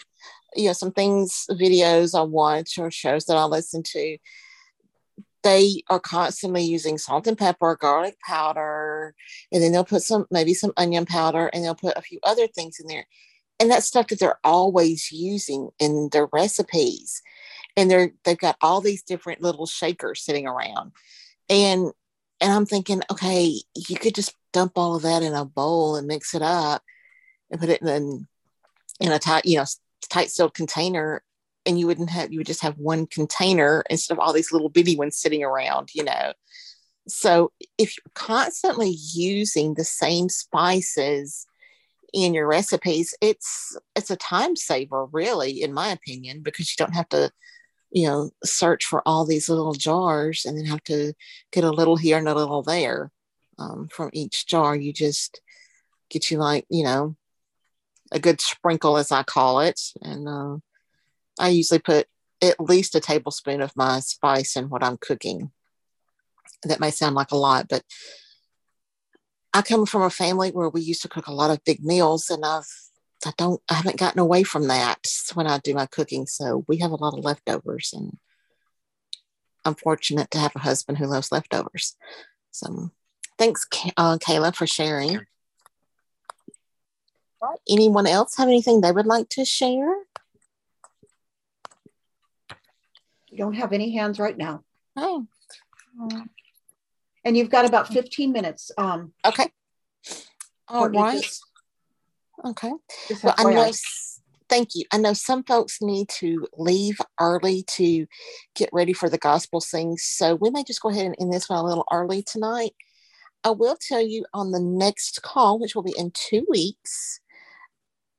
you 0.56 0.66
know, 0.66 0.74
some 0.74 0.92
things, 0.92 1.46
videos 1.52 2.18
I 2.18 2.24
watch 2.24 2.78
or 2.78 2.90
shows 2.90 3.26
that 3.26 3.38
I 3.38 3.44
listen 3.46 3.84
to, 3.84 4.18
they 5.44 5.84
are 5.90 6.00
constantly 6.00 6.64
using 6.64 6.98
salt 6.98 7.28
and 7.28 7.38
pepper, 7.38 7.78
garlic 7.80 8.18
powder, 8.26 9.14
and 9.52 9.62
then 9.62 9.72
they'll 9.72 9.86
put 9.86 10.02
some, 10.02 10.26
maybe 10.32 10.54
some 10.54 10.74
onion 10.78 11.06
powder, 11.06 11.48
and 11.48 11.64
they'll 11.64 11.76
put 11.76 11.98
a 11.98 12.02
few 12.02 12.20
other 12.24 12.48
things 12.48 12.80
in 12.80 12.88
there. 12.88 13.06
And 13.60 13.72
that's 13.72 13.86
stuff 13.88 14.08
that 14.08 14.20
they're 14.20 14.40
always 14.44 15.12
using 15.12 15.70
in 15.80 16.10
their 16.12 16.28
recipes. 16.32 17.22
And 17.76 17.90
they're 17.90 18.12
they've 18.24 18.38
got 18.38 18.58
all 18.62 18.82
these 18.82 19.04
different 19.04 19.42
little 19.42 19.66
shakers 19.66 20.24
sitting 20.24 20.48
around. 20.48 20.92
And 21.50 21.92
and 22.40 22.52
I'm 22.52 22.66
thinking, 22.66 23.02
okay, 23.12 23.62
you 23.76 23.96
could 23.98 24.16
just 24.16 24.36
dump 24.54 24.74
all 24.76 24.96
of 24.96 25.04
that 25.04 25.24
in 25.24 25.34
a 25.34 25.46
bowl 25.46 25.96
and 25.96 26.08
mix 26.08 26.36
it 26.36 26.42
up 26.42 26.84
and 27.50 27.60
put 27.60 27.70
it 27.70 27.82
in 27.82 28.28
in 29.00 29.12
a 29.12 29.20
tight, 29.20 29.46
you 29.46 29.58
know, 29.58 29.66
tight 30.10 30.30
sealed 30.30 30.54
container, 30.54 31.24
and 31.68 31.80
you 31.80 31.88
wouldn't 31.88 32.10
have 32.10 32.32
you 32.32 32.40
would 32.40 32.48
just 32.48 32.64
have 32.64 32.78
one 32.78 33.06
container 33.08 33.84
instead 33.90 34.14
of 34.14 34.20
all 34.20 34.34
these 34.34 34.52
little 34.52 34.70
bitty 34.70 34.96
ones 34.96 35.18
sitting 35.18 35.44
around, 35.44 35.90
you 35.94 36.04
know. 36.04 36.34
So 37.08 37.52
if 37.78 37.96
you're 37.98 38.12
constantly 38.16 38.98
using 39.14 39.74
the 39.74 39.84
same 39.84 40.30
spices 40.30 41.46
in 42.14 42.34
your 42.34 42.48
recipes, 42.48 43.14
it's 43.22 43.78
it's 43.96 44.10
a 44.10 44.16
time 44.16 44.56
saver, 44.56 45.06
really, 45.06 45.62
in 45.62 45.74
my 45.74 45.90
opinion, 45.90 46.42
because 46.42 46.72
you 46.72 46.84
don't 46.84 46.96
have 46.96 47.10
to 47.10 47.32
you 47.92 48.08
know, 48.08 48.30
search 48.44 48.86
for 48.86 49.02
all 49.08 49.26
these 49.26 49.50
little 49.50 49.74
jars 49.74 50.46
and 50.46 50.58
then 50.58 50.66
have 50.66 50.84
to 50.84 51.14
get 51.52 51.64
a 51.64 51.72
little 51.72 51.96
here 51.96 52.18
and 52.18 52.28
a 52.28 52.36
little 52.36 52.62
there 52.62 53.12
um, 53.58 53.88
from 53.90 54.10
each 54.14 54.46
jar. 54.48 54.76
You 54.76 54.92
just 54.92 55.42
get 56.10 56.30
you 56.30 56.38
like, 56.38 56.66
you 56.70 56.84
know, 56.84 57.16
a 58.12 58.20
good 58.20 58.42
sprinkle, 58.42 58.98
as 58.98 59.12
I 59.12 59.24
call 59.24 59.62
it. 59.62 59.80
And 60.02 60.28
uh, 60.28 60.58
I 61.40 61.50
usually 61.50 61.80
put 61.80 62.08
at 62.42 62.60
least 62.60 62.96
a 62.96 63.00
tablespoon 63.00 63.62
of 63.62 63.76
my 63.76 64.00
spice 64.00 64.56
in 64.56 64.70
what 64.70 64.84
I'm 64.84 64.98
cooking. 64.98 65.52
That 66.64 66.80
may 66.80 66.92
sound 66.92 67.16
like 67.16 67.32
a 67.32 67.38
lot, 67.38 67.68
but 67.70 67.84
I 69.54 69.62
come 69.62 69.86
from 69.86 70.04
a 70.04 70.10
family 70.10 70.50
where 70.52 70.70
we 70.70 70.82
used 70.82 71.02
to 71.04 71.08
cook 71.08 71.28
a 71.28 71.34
lot 71.34 71.52
of 71.52 71.64
big 71.64 71.84
meals, 71.84 72.30
and 72.30 72.44
I've 72.46 72.68
I 73.26 73.32
don't 73.38 73.62
I 73.70 73.76
haven't 73.76 73.98
gotten 73.98 74.20
away 74.20 74.44
from 74.44 74.68
that 74.68 75.00
when 75.34 75.48
I 75.48 75.60
do 75.60 75.74
my 75.74 75.86
cooking. 75.86 76.28
So 76.28 76.64
we 76.68 76.78
have 76.78 76.92
a 76.92 76.96
lot 76.96 77.18
of 77.18 77.24
leftovers 77.24 77.92
and 77.94 78.18
I'm 79.66 79.76
fortunate 79.76 80.32
to 80.32 80.40
have 80.40 80.56
a 80.56 80.60
husband 80.60 80.98
who 80.98 81.08
loves 81.08 81.32
leftovers. 81.32 81.96
So 82.52 82.92
thanks, 83.38 83.66
uh, 83.98 84.18
Kayla, 84.18 84.56
for 84.56 84.66
sharing. 84.66 85.22
Anyone 87.70 88.08
else 88.08 88.38
have 88.38 88.48
anything 88.48 88.82
they 88.82 88.92
would 88.92 89.06
like 89.06 89.30
to 89.30 89.46
share? 89.46 89.94
Don't 93.38 93.54
have 93.54 93.74
any 93.74 93.96
hands 93.96 94.20
right 94.20 94.38
now. 94.38 94.64
Oh. 94.96 95.28
And 97.24 97.38
you've 97.38 97.50
got 97.50 97.66
about 97.66 97.88
15 97.88 98.32
minutes. 98.32 98.72
Um, 98.78 99.14
okay. 99.26 99.48
All 100.68 100.90
right. 100.90 101.22
Just, 101.22 101.44
Okay. 102.46 102.72
Well, 103.24 103.36
I 103.38 103.44
know. 103.44 103.72
Thank 104.50 104.70
you. 104.76 104.86
I 104.94 104.98
know 104.98 105.12
some 105.14 105.44
folks 105.44 105.82
need 105.82 106.08
to 106.20 106.48
leave 106.58 107.02
early 107.20 107.64
to 107.72 108.06
get 108.56 108.70
ready 108.72 108.94
for 108.94 109.10
the 109.10 109.18
gospel 109.18 109.60
sings, 109.60 110.04
so 110.04 110.36
we 110.36 110.50
may 110.52 110.64
just 110.64 110.82
go 110.82 110.90
ahead 110.90 111.06
and 111.06 111.16
end 111.20 111.34
this 111.34 111.50
one 111.50 111.60
a 111.60 111.64
little 111.64 111.86
early 111.92 112.24
tonight. 112.24 112.72
I 113.44 113.50
will 113.50 113.78
tell 113.80 114.02
you 114.02 114.26
on 114.34 114.52
the 114.52 114.60
next 114.60 115.22
call, 115.22 115.60
which 115.60 115.76
will 115.76 115.84
be 115.84 115.96
in 115.98 116.12
two 116.14 116.46
weeks, 116.50 117.20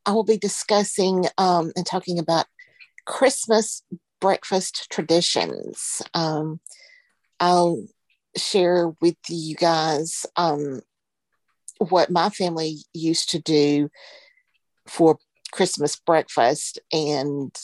I 0.04 0.12
will 0.12 0.24
be 0.24 0.38
discussing 0.38 1.26
um, 1.38 1.72
and 1.76 1.86
talking 1.86 2.18
about 2.18 2.46
Christmas 3.06 3.82
breakfast 4.20 4.88
traditions. 4.90 6.02
Um, 6.14 6.60
I'll 7.40 7.84
share 8.36 8.92
with 9.00 9.16
you 9.28 9.56
guys 9.56 10.26
um, 10.36 10.80
what 11.78 12.10
my 12.10 12.28
family 12.30 12.78
used 12.92 13.30
to 13.30 13.38
do 13.38 13.88
for 14.86 15.18
Christmas 15.52 15.96
breakfast, 15.96 16.78
and 16.92 17.54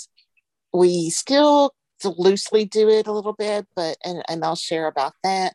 we 0.73 1.11
still 1.11 1.75
loosely 2.05 2.65
do 2.65 2.89
it 2.89 3.07
a 3.07 3.13
little 3.13 3.33
bit, 3.33 3.67
but 3.75 3.97
and, 4.05 4.23
and 4.29 4.45
I'll 4.45 4.57
share 4.57 4.87
about 4.87 5.15
that. 5.23 5.55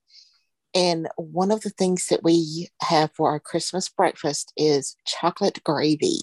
And 0.76 1.08
one 1.16 1.52
of 1.52 1.62
the 1.62 1.72
things 1.72 2.08
that 2.08 2.24
we 2.24 2.70
have 2.82 3.12
for 3.16 3.32
our 3.32 3.40
Christmas 3.40 3.90
breakfast 3.90 4.54
is 4.56 4.96
chocolate 5.06 5.64
gravy. 5.64 6.22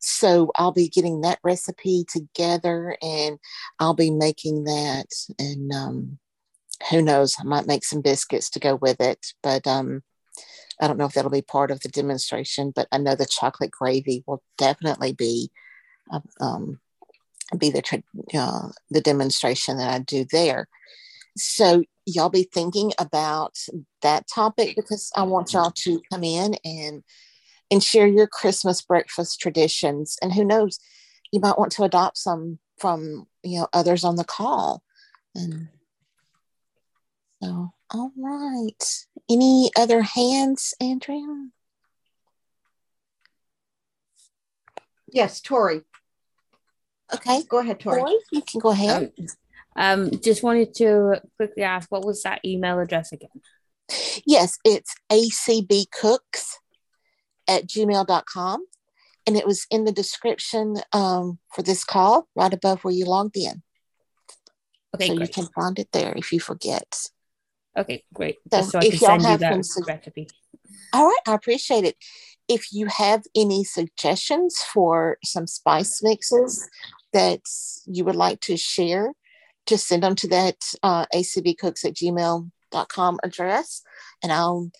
So 0.00 0.50
I'll 0.56 0.72
be 0.72 0.88
getting 0.88 1.22
that 1.22 1.40
recipe 1.42 2.04
together 2.08 2.96
and 3.02 3.38
I'll 3.78 3.94
be 3.94 4.10
making 4.10 4.64
that. 4.64 5.06
And 5.38 5.72
um, 5.72 6.18
who 6.90 7.02
knows, 7.02 7.36
I 7.40 7.44
might 7.44 7.66
make 7.66 7.84
some 7.84 8.00
biscuits 8.00 8.50
to 8.50 8.60
go 8.60 8.76
with 8.76 9.00
it. 9.00 9.26
But 9.42 9.66
um, 9.66 10.02
I 10.80 10.86
don't 10.86 10.98
know 10.98 11.06
if 11.06 11.14
that'll 11.14 11.30
be 11.30 11.42
part 11.42 11.70
of 11.70 11.80
the 11.80 11.88
demonstration, 11.88 12.72
but 12.74 12.86
I 12.92 12.98
know 12.98 13.14
the 13.14 13.26
chocolate 13.26 13.70
gravy 13.70 14.22
will 14.26 14.42
definitely 14.56 15.12
be 15.12 15.50
uh, 16.10 16.20
um, 16.40 16.80
be 17.56 17.70
the 17.70 18.02
uh, 18.34 18.68
the 18.90 19.00
demonstration 19.00 19.78
that 19.78 19.90
I 19.90 19.98
do 20.00 20.26
there. 20.30 20.68
So 21.36 21.84
y'all 22.04 22.28
be 22.28 22.48
thinking 22.52 22.92
about 22.98 23.56
that 24.02 24.26
topic 24.32 24.76
because 24.76 25.10
I 25.14 25.22
want 25.22 25.52
y'all 25.52 25.70
to 25.70 26.00
come 26.12 26.24
in 26.24 26.56
and 26.64 27.02
and 27.70 27.82
share 27.82 28.06
your 28.06 28.26
Christmas 28.26 28.82
breakfast 28.82 29.40
traditions. 29.40 30.16
And 30.22 30.32
who 30.32 30.44
knows, 30.44 30.78
you 31.32 31.40
might 31.40 31.58
want 31.58 31.72
to 31.72 31.84
adopt 31.84 32.18
some 32.18 32.58
from 32.78 33.26
you 33.42 33.60
know 33.60 33.68
others 33.72 34.04
on 34.04 34.16
the 34.16 34.24
call. 34.24 34.82
And 35.34 35.68
so, 37.42 37.72
all 37.90 38.12
right. 38.16 39.06
Any 39.30 39.70
other 39.76 40.02
hands, 40.02 40.74
Andrea? 40.80 41.48
Yes, 45.10 45.40
Tori. 45.40 45.82
Okay, 47.14 47.42
go 47.48 47.58
ahead, 47.58 47.80
Tori. 47.80 48.00
Tori 48.00 48.16
you 48.32 48.42
can 48.42 48.60
go 48.60 48.70
ahead. 48.70 49.12
Um, 49.18 49.26
um, 49.76 50.10
just 50.20 50.42
wanted 50.42 50.74
to 50.74 51.20
quickly 51.36 51.62
ask, 51.62 51.90
what 51.90 52.04
was 52.04 52.22
that 52.22 52.44
email 52.44 52.78
address 52.80 53.12
again? 53.12 53.30
Yes, 54.26 54.58
it's 54.64 54.94
acbcooks 55.10 56.56
at 57.48 57.66
gmail.com. 57.66 58.64
And 59.26 59.36
it 59.36 59.46
was 59.46 59.66
in 59.70 59.84
the 59.84 59.92
description 59.92 60.76
um, 60.92 61.38
for 61.54 61.62
this 61.62 61.84
call 61.84 62.28
right 62.34 62.52
above 62.52 62.82
where 62.84 62.94
you 62.94 63.04
logged 63.04 63.36
in. 63.36 63.62
Okay, 64.94 65.08
so 65.08 65.14
great. 65.14 65.28
you 65.28 65.32
can 65.32 65.48
find 65.54 65.78
it 65.78 65.88
there 65.92 66.14
if 66.16 66.32
you 66.32 66.40
forget. 66.40 67.02
Okay, 67.76 68.04
great. 68.14 68.36
So, 68.52 68.62
so 68.62 68.78
if 68.80 69.00
y'all 69.02 69.20
have 69.20 69.40
some 69.40 69.62
su- 69.62 69.84
recipe. 69.86 70.28
All 70.92 71.06
right, 71.06 71.18
I 71.26 71.34
appreciate 71.34 71.84
it. 71.84 71.96
If 72.48 72.72
you 72.72 72.86
have 72.86 73.24
any 73.36 73.64
suggestions 73.64 74.62
for 74.62 75.18
some 75.22 75.46
spice 75.46 76.02
mixes 76.02 76.66
that 77.12 77.40
you 77.86 78.04
would 78.06 78.16
like 78.16 78.40
to 78.40 78.56
share, 78.56 79.12
just 79.66 79.86
send 79.86 80.02
them 80.02 80.14
to 80.16 80.28
that 80.28 80.56
uh, 80.82 81.04
acbcooks 81.14 81.84
at 81.84 81.94
gmail.com 81.94 83.18
address 83.22 83.82
and 84.22 84.32
I'll 84.32 84.70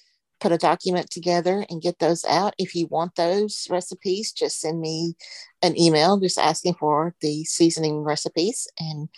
put 0.41 0.53
a 0.53 0.59
document 0.59 1.11
together 1.11 1.65
and 1.69 1.83
get 1.83 1.99
those 1.99 2.25
out. 2.25 2.55
If 2.59 2.75
you 2.75 2.87
want 2.87 3.15
those 3.15 3.67
recipes, 3.71 4.33
just 4.33 4.61
send 4.61 4.81
me 4.81 5.15
an 5.63 5.79
email 5.79 6.19
just 6.19 6.39
asking 6.39 6.75
for 6.75 7.15
the 7.21 7.45
seasoning 7.45 7.99
recipes. 7.99 8.69
And 8.79 9.09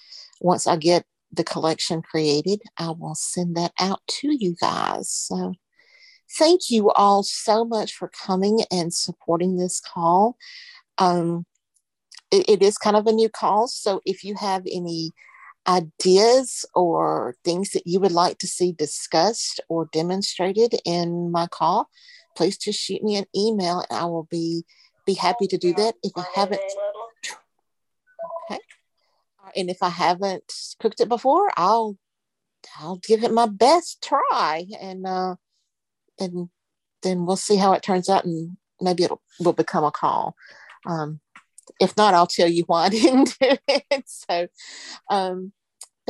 once 0.41 0.67
I 0.67 0.77
get 0.77 1.05
the 1.33 1.45
collection 1.45 2.03
created, 2.03 2.61
I 2.77 2.91
will 2.91 3.15
send 3.15 3.57
that 3.57 3.73
out 3.79 4.01
to 4.09 4.29
you 4.33 4.57
guys. 4.61 5.11
So 5.11 5.55
thank 6.39 6.71
you 6.71 6.91
all 6.91 7.23
so 7.23 7.65
much 7.65 7.95
for 7.95 8.09
coming 8.09 8.61
and 8.71 8.93
supporting 8.93 9.57
this 9.57 9.81
call. 9.81 10.37
Um, 10.99 11.45
it, 12.31 12.49
it 12.49 12.63
is 12.63 12.79
kind 12.79 12.97
of 12.97 13.07
a 13.07 13.13
new 13.13 13.29
call. 13.29 13.69
So 13.69 14.01
if 14.05 14.25
you 14.25 14.35
have 14.37 14.63
any 14.71 15.13
ideas 15.71 16.65
or 16.75 17.37
things 17.45 17.71
that 17.71 17.87
you 17.87 18.01
would 18.01 18.13
like 18.13 18.39
to 18.39 18.47
see 18.47 18.73
discussed 18.73 19.61
or 19.69 19.89
demonstrated 19.93 20.75
in 20.85 21.31
my 21.31 21.47
call, 21.47 21.89
please 22.37 22.59
just 22.59 22.81
shoot 22.81 23.03
me 23.03 23.17
an 23.17 23.27
email 23.37 23.85
and 23.89 23.99
I 23.99 24.05
will 24.07 24.27
be 24.31 24.65
be 25.07 25.15
happy 25.15 25.47
to 25.47 25.59
do 25.59 25.73
that. 25.75 25.95
If 26.03 26.13
I 26.17 26.25
haven't 26.35 26.61
okay. 28.51 28.61
And 29.57 29.71
if 29.71 29.83
I 29.83 29.89
haven't 29.89 30.53
cooked 30.81 31.01
it 31.01 31.09
before, 31.09 31.51
I'll 31.57 31.97
I'll 32.79 32.97
give 32.97 33.23
it 33.23 33.33
my 33.33 33.47
best 33.47 34.03
try 34.03 34.67
and 34.81 35.07
uh 35.07 35.37
and 36.19 36.51
then 37.03 37.25
we'll 37.25 37.37
see 37.37 37.57
how 37.57 37.73
it 37.73 37.83
turns 37.83 38.09
out 38.09 38.25
and 38.25 38.57
maybe 38.81 39.05
it'll 39.05 39.23
will 39.39 39.53
become 39.53 39.85
a 39.85 39.91
call. 39.91 40.35
Um 40.85 41.21
if 41.79 41.97
not, 41.97 42.15
I'll 42.15 42.27
tell 42.27 42.49
you 42.49 42.65
why 42.67 42.87
I 42.87 42.89
didn't 42.89 43.37
do 43.41 43.57
it. 43.69 44.05
So, 44.07 44.49
um, 45.09 45.53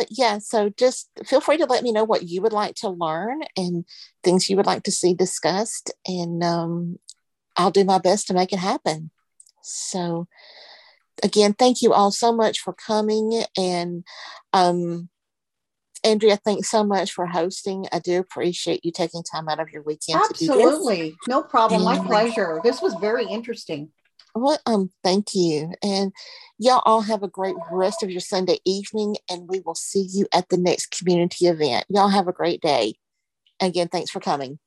but 0.01 0.09
yeah, 0.11 0.39
so 0.39 0.71
just 0.71 1.11
feel 1.27 1.43
free 1.43 1.59
to 1.59 1.67
let 1.67 1.83
me 1.83 1.93
know 1.93 2.05
what 2.05 2.23
you 2.23 2.41
would 2.41 2.55
like 2.55 2.75
to 2.77 2.89
learn 2.89 3.43
and 3.55 3.85
things 4.25 4.49
you 4.49 4.57
would 4.57 4.65
like 4.65 4.83
to 4.85 4.91
see 4.91 5.13
discussed, 5.13 5.93
and 6.07 6.43
um, 6.43 6.99
I'll 7.55 7.71
do 7.71 7.85
my 7.85 7.99
best 7.99 8.27
to 8.29 8.33
make 8.33 8.51
it 8.51 8.59
happen. 8.59 9.11
So, 9.61 10.27
again, 11.23 11.53
thank 11.53 11.83
you 11.83 11.93
all 11.93 12.11
so 12.13 12.33
much 12.33 12.61
for 12.61 12.73
coming. 12.73 13.43
And 13.59 14.05
um, 14.55 15.11
Andrea, 16.03 16.39
thanks 16.39 16.71
so 16.71 16.83
much 16.83 17.13
for 17.13 17.27
hosting. 17.27 17.85
I 17.93 17.99
do 17.99 18.21
appreciate 18.21 18.87
you 18.87 18.93
taking 18.93 19.23
time 19.23 19.51
out 19.51 19.61
of 19.61 19.69
your 19.69 19.83
weekend 19.83 20.23
Absolutely. 20.31 21.15
No 21.29 21.43
problem. 21.43 21.85
My 21.85 21.99
pleasure. 21.99 22.63
This 22.65 22.81
was 22.81 22.95
very 22.95 23.27
interesting. 23.27 23.91
Well, 24.35 24.59
um, 24.67 24.91
thank 25.03 25.35
you. 25.35 25.73
And 25.83 26.13
y'all 26.59 26.83
all 26.87 27.03
have 27.03 27.23
a 27.23 27.29
great 27.29 27.57
rest 27.73 28.03
of 28.03 28.11
your 28.11 28.21
Sunday 28.21 28.59
evening, 28.65 29.17
and 29.29 29.49
we 29.49 29.61
will 29.61 29.75
see 29.75 30.09
you 30.11 30.27
at 30.33 30.49
the 30.49 30.57
next 30.57 30.97
community 30.97 31.47
event. 31.47 31.87
Y'all 31.89 32.09
have 32.09 32.29
a 32.29 32.33
great 32.33 32.61
day. 32.61 32.95
Again, 33.61 33.89
thanks 33.89 34.11
for 34.11 34.21
coming. 34.21 34.59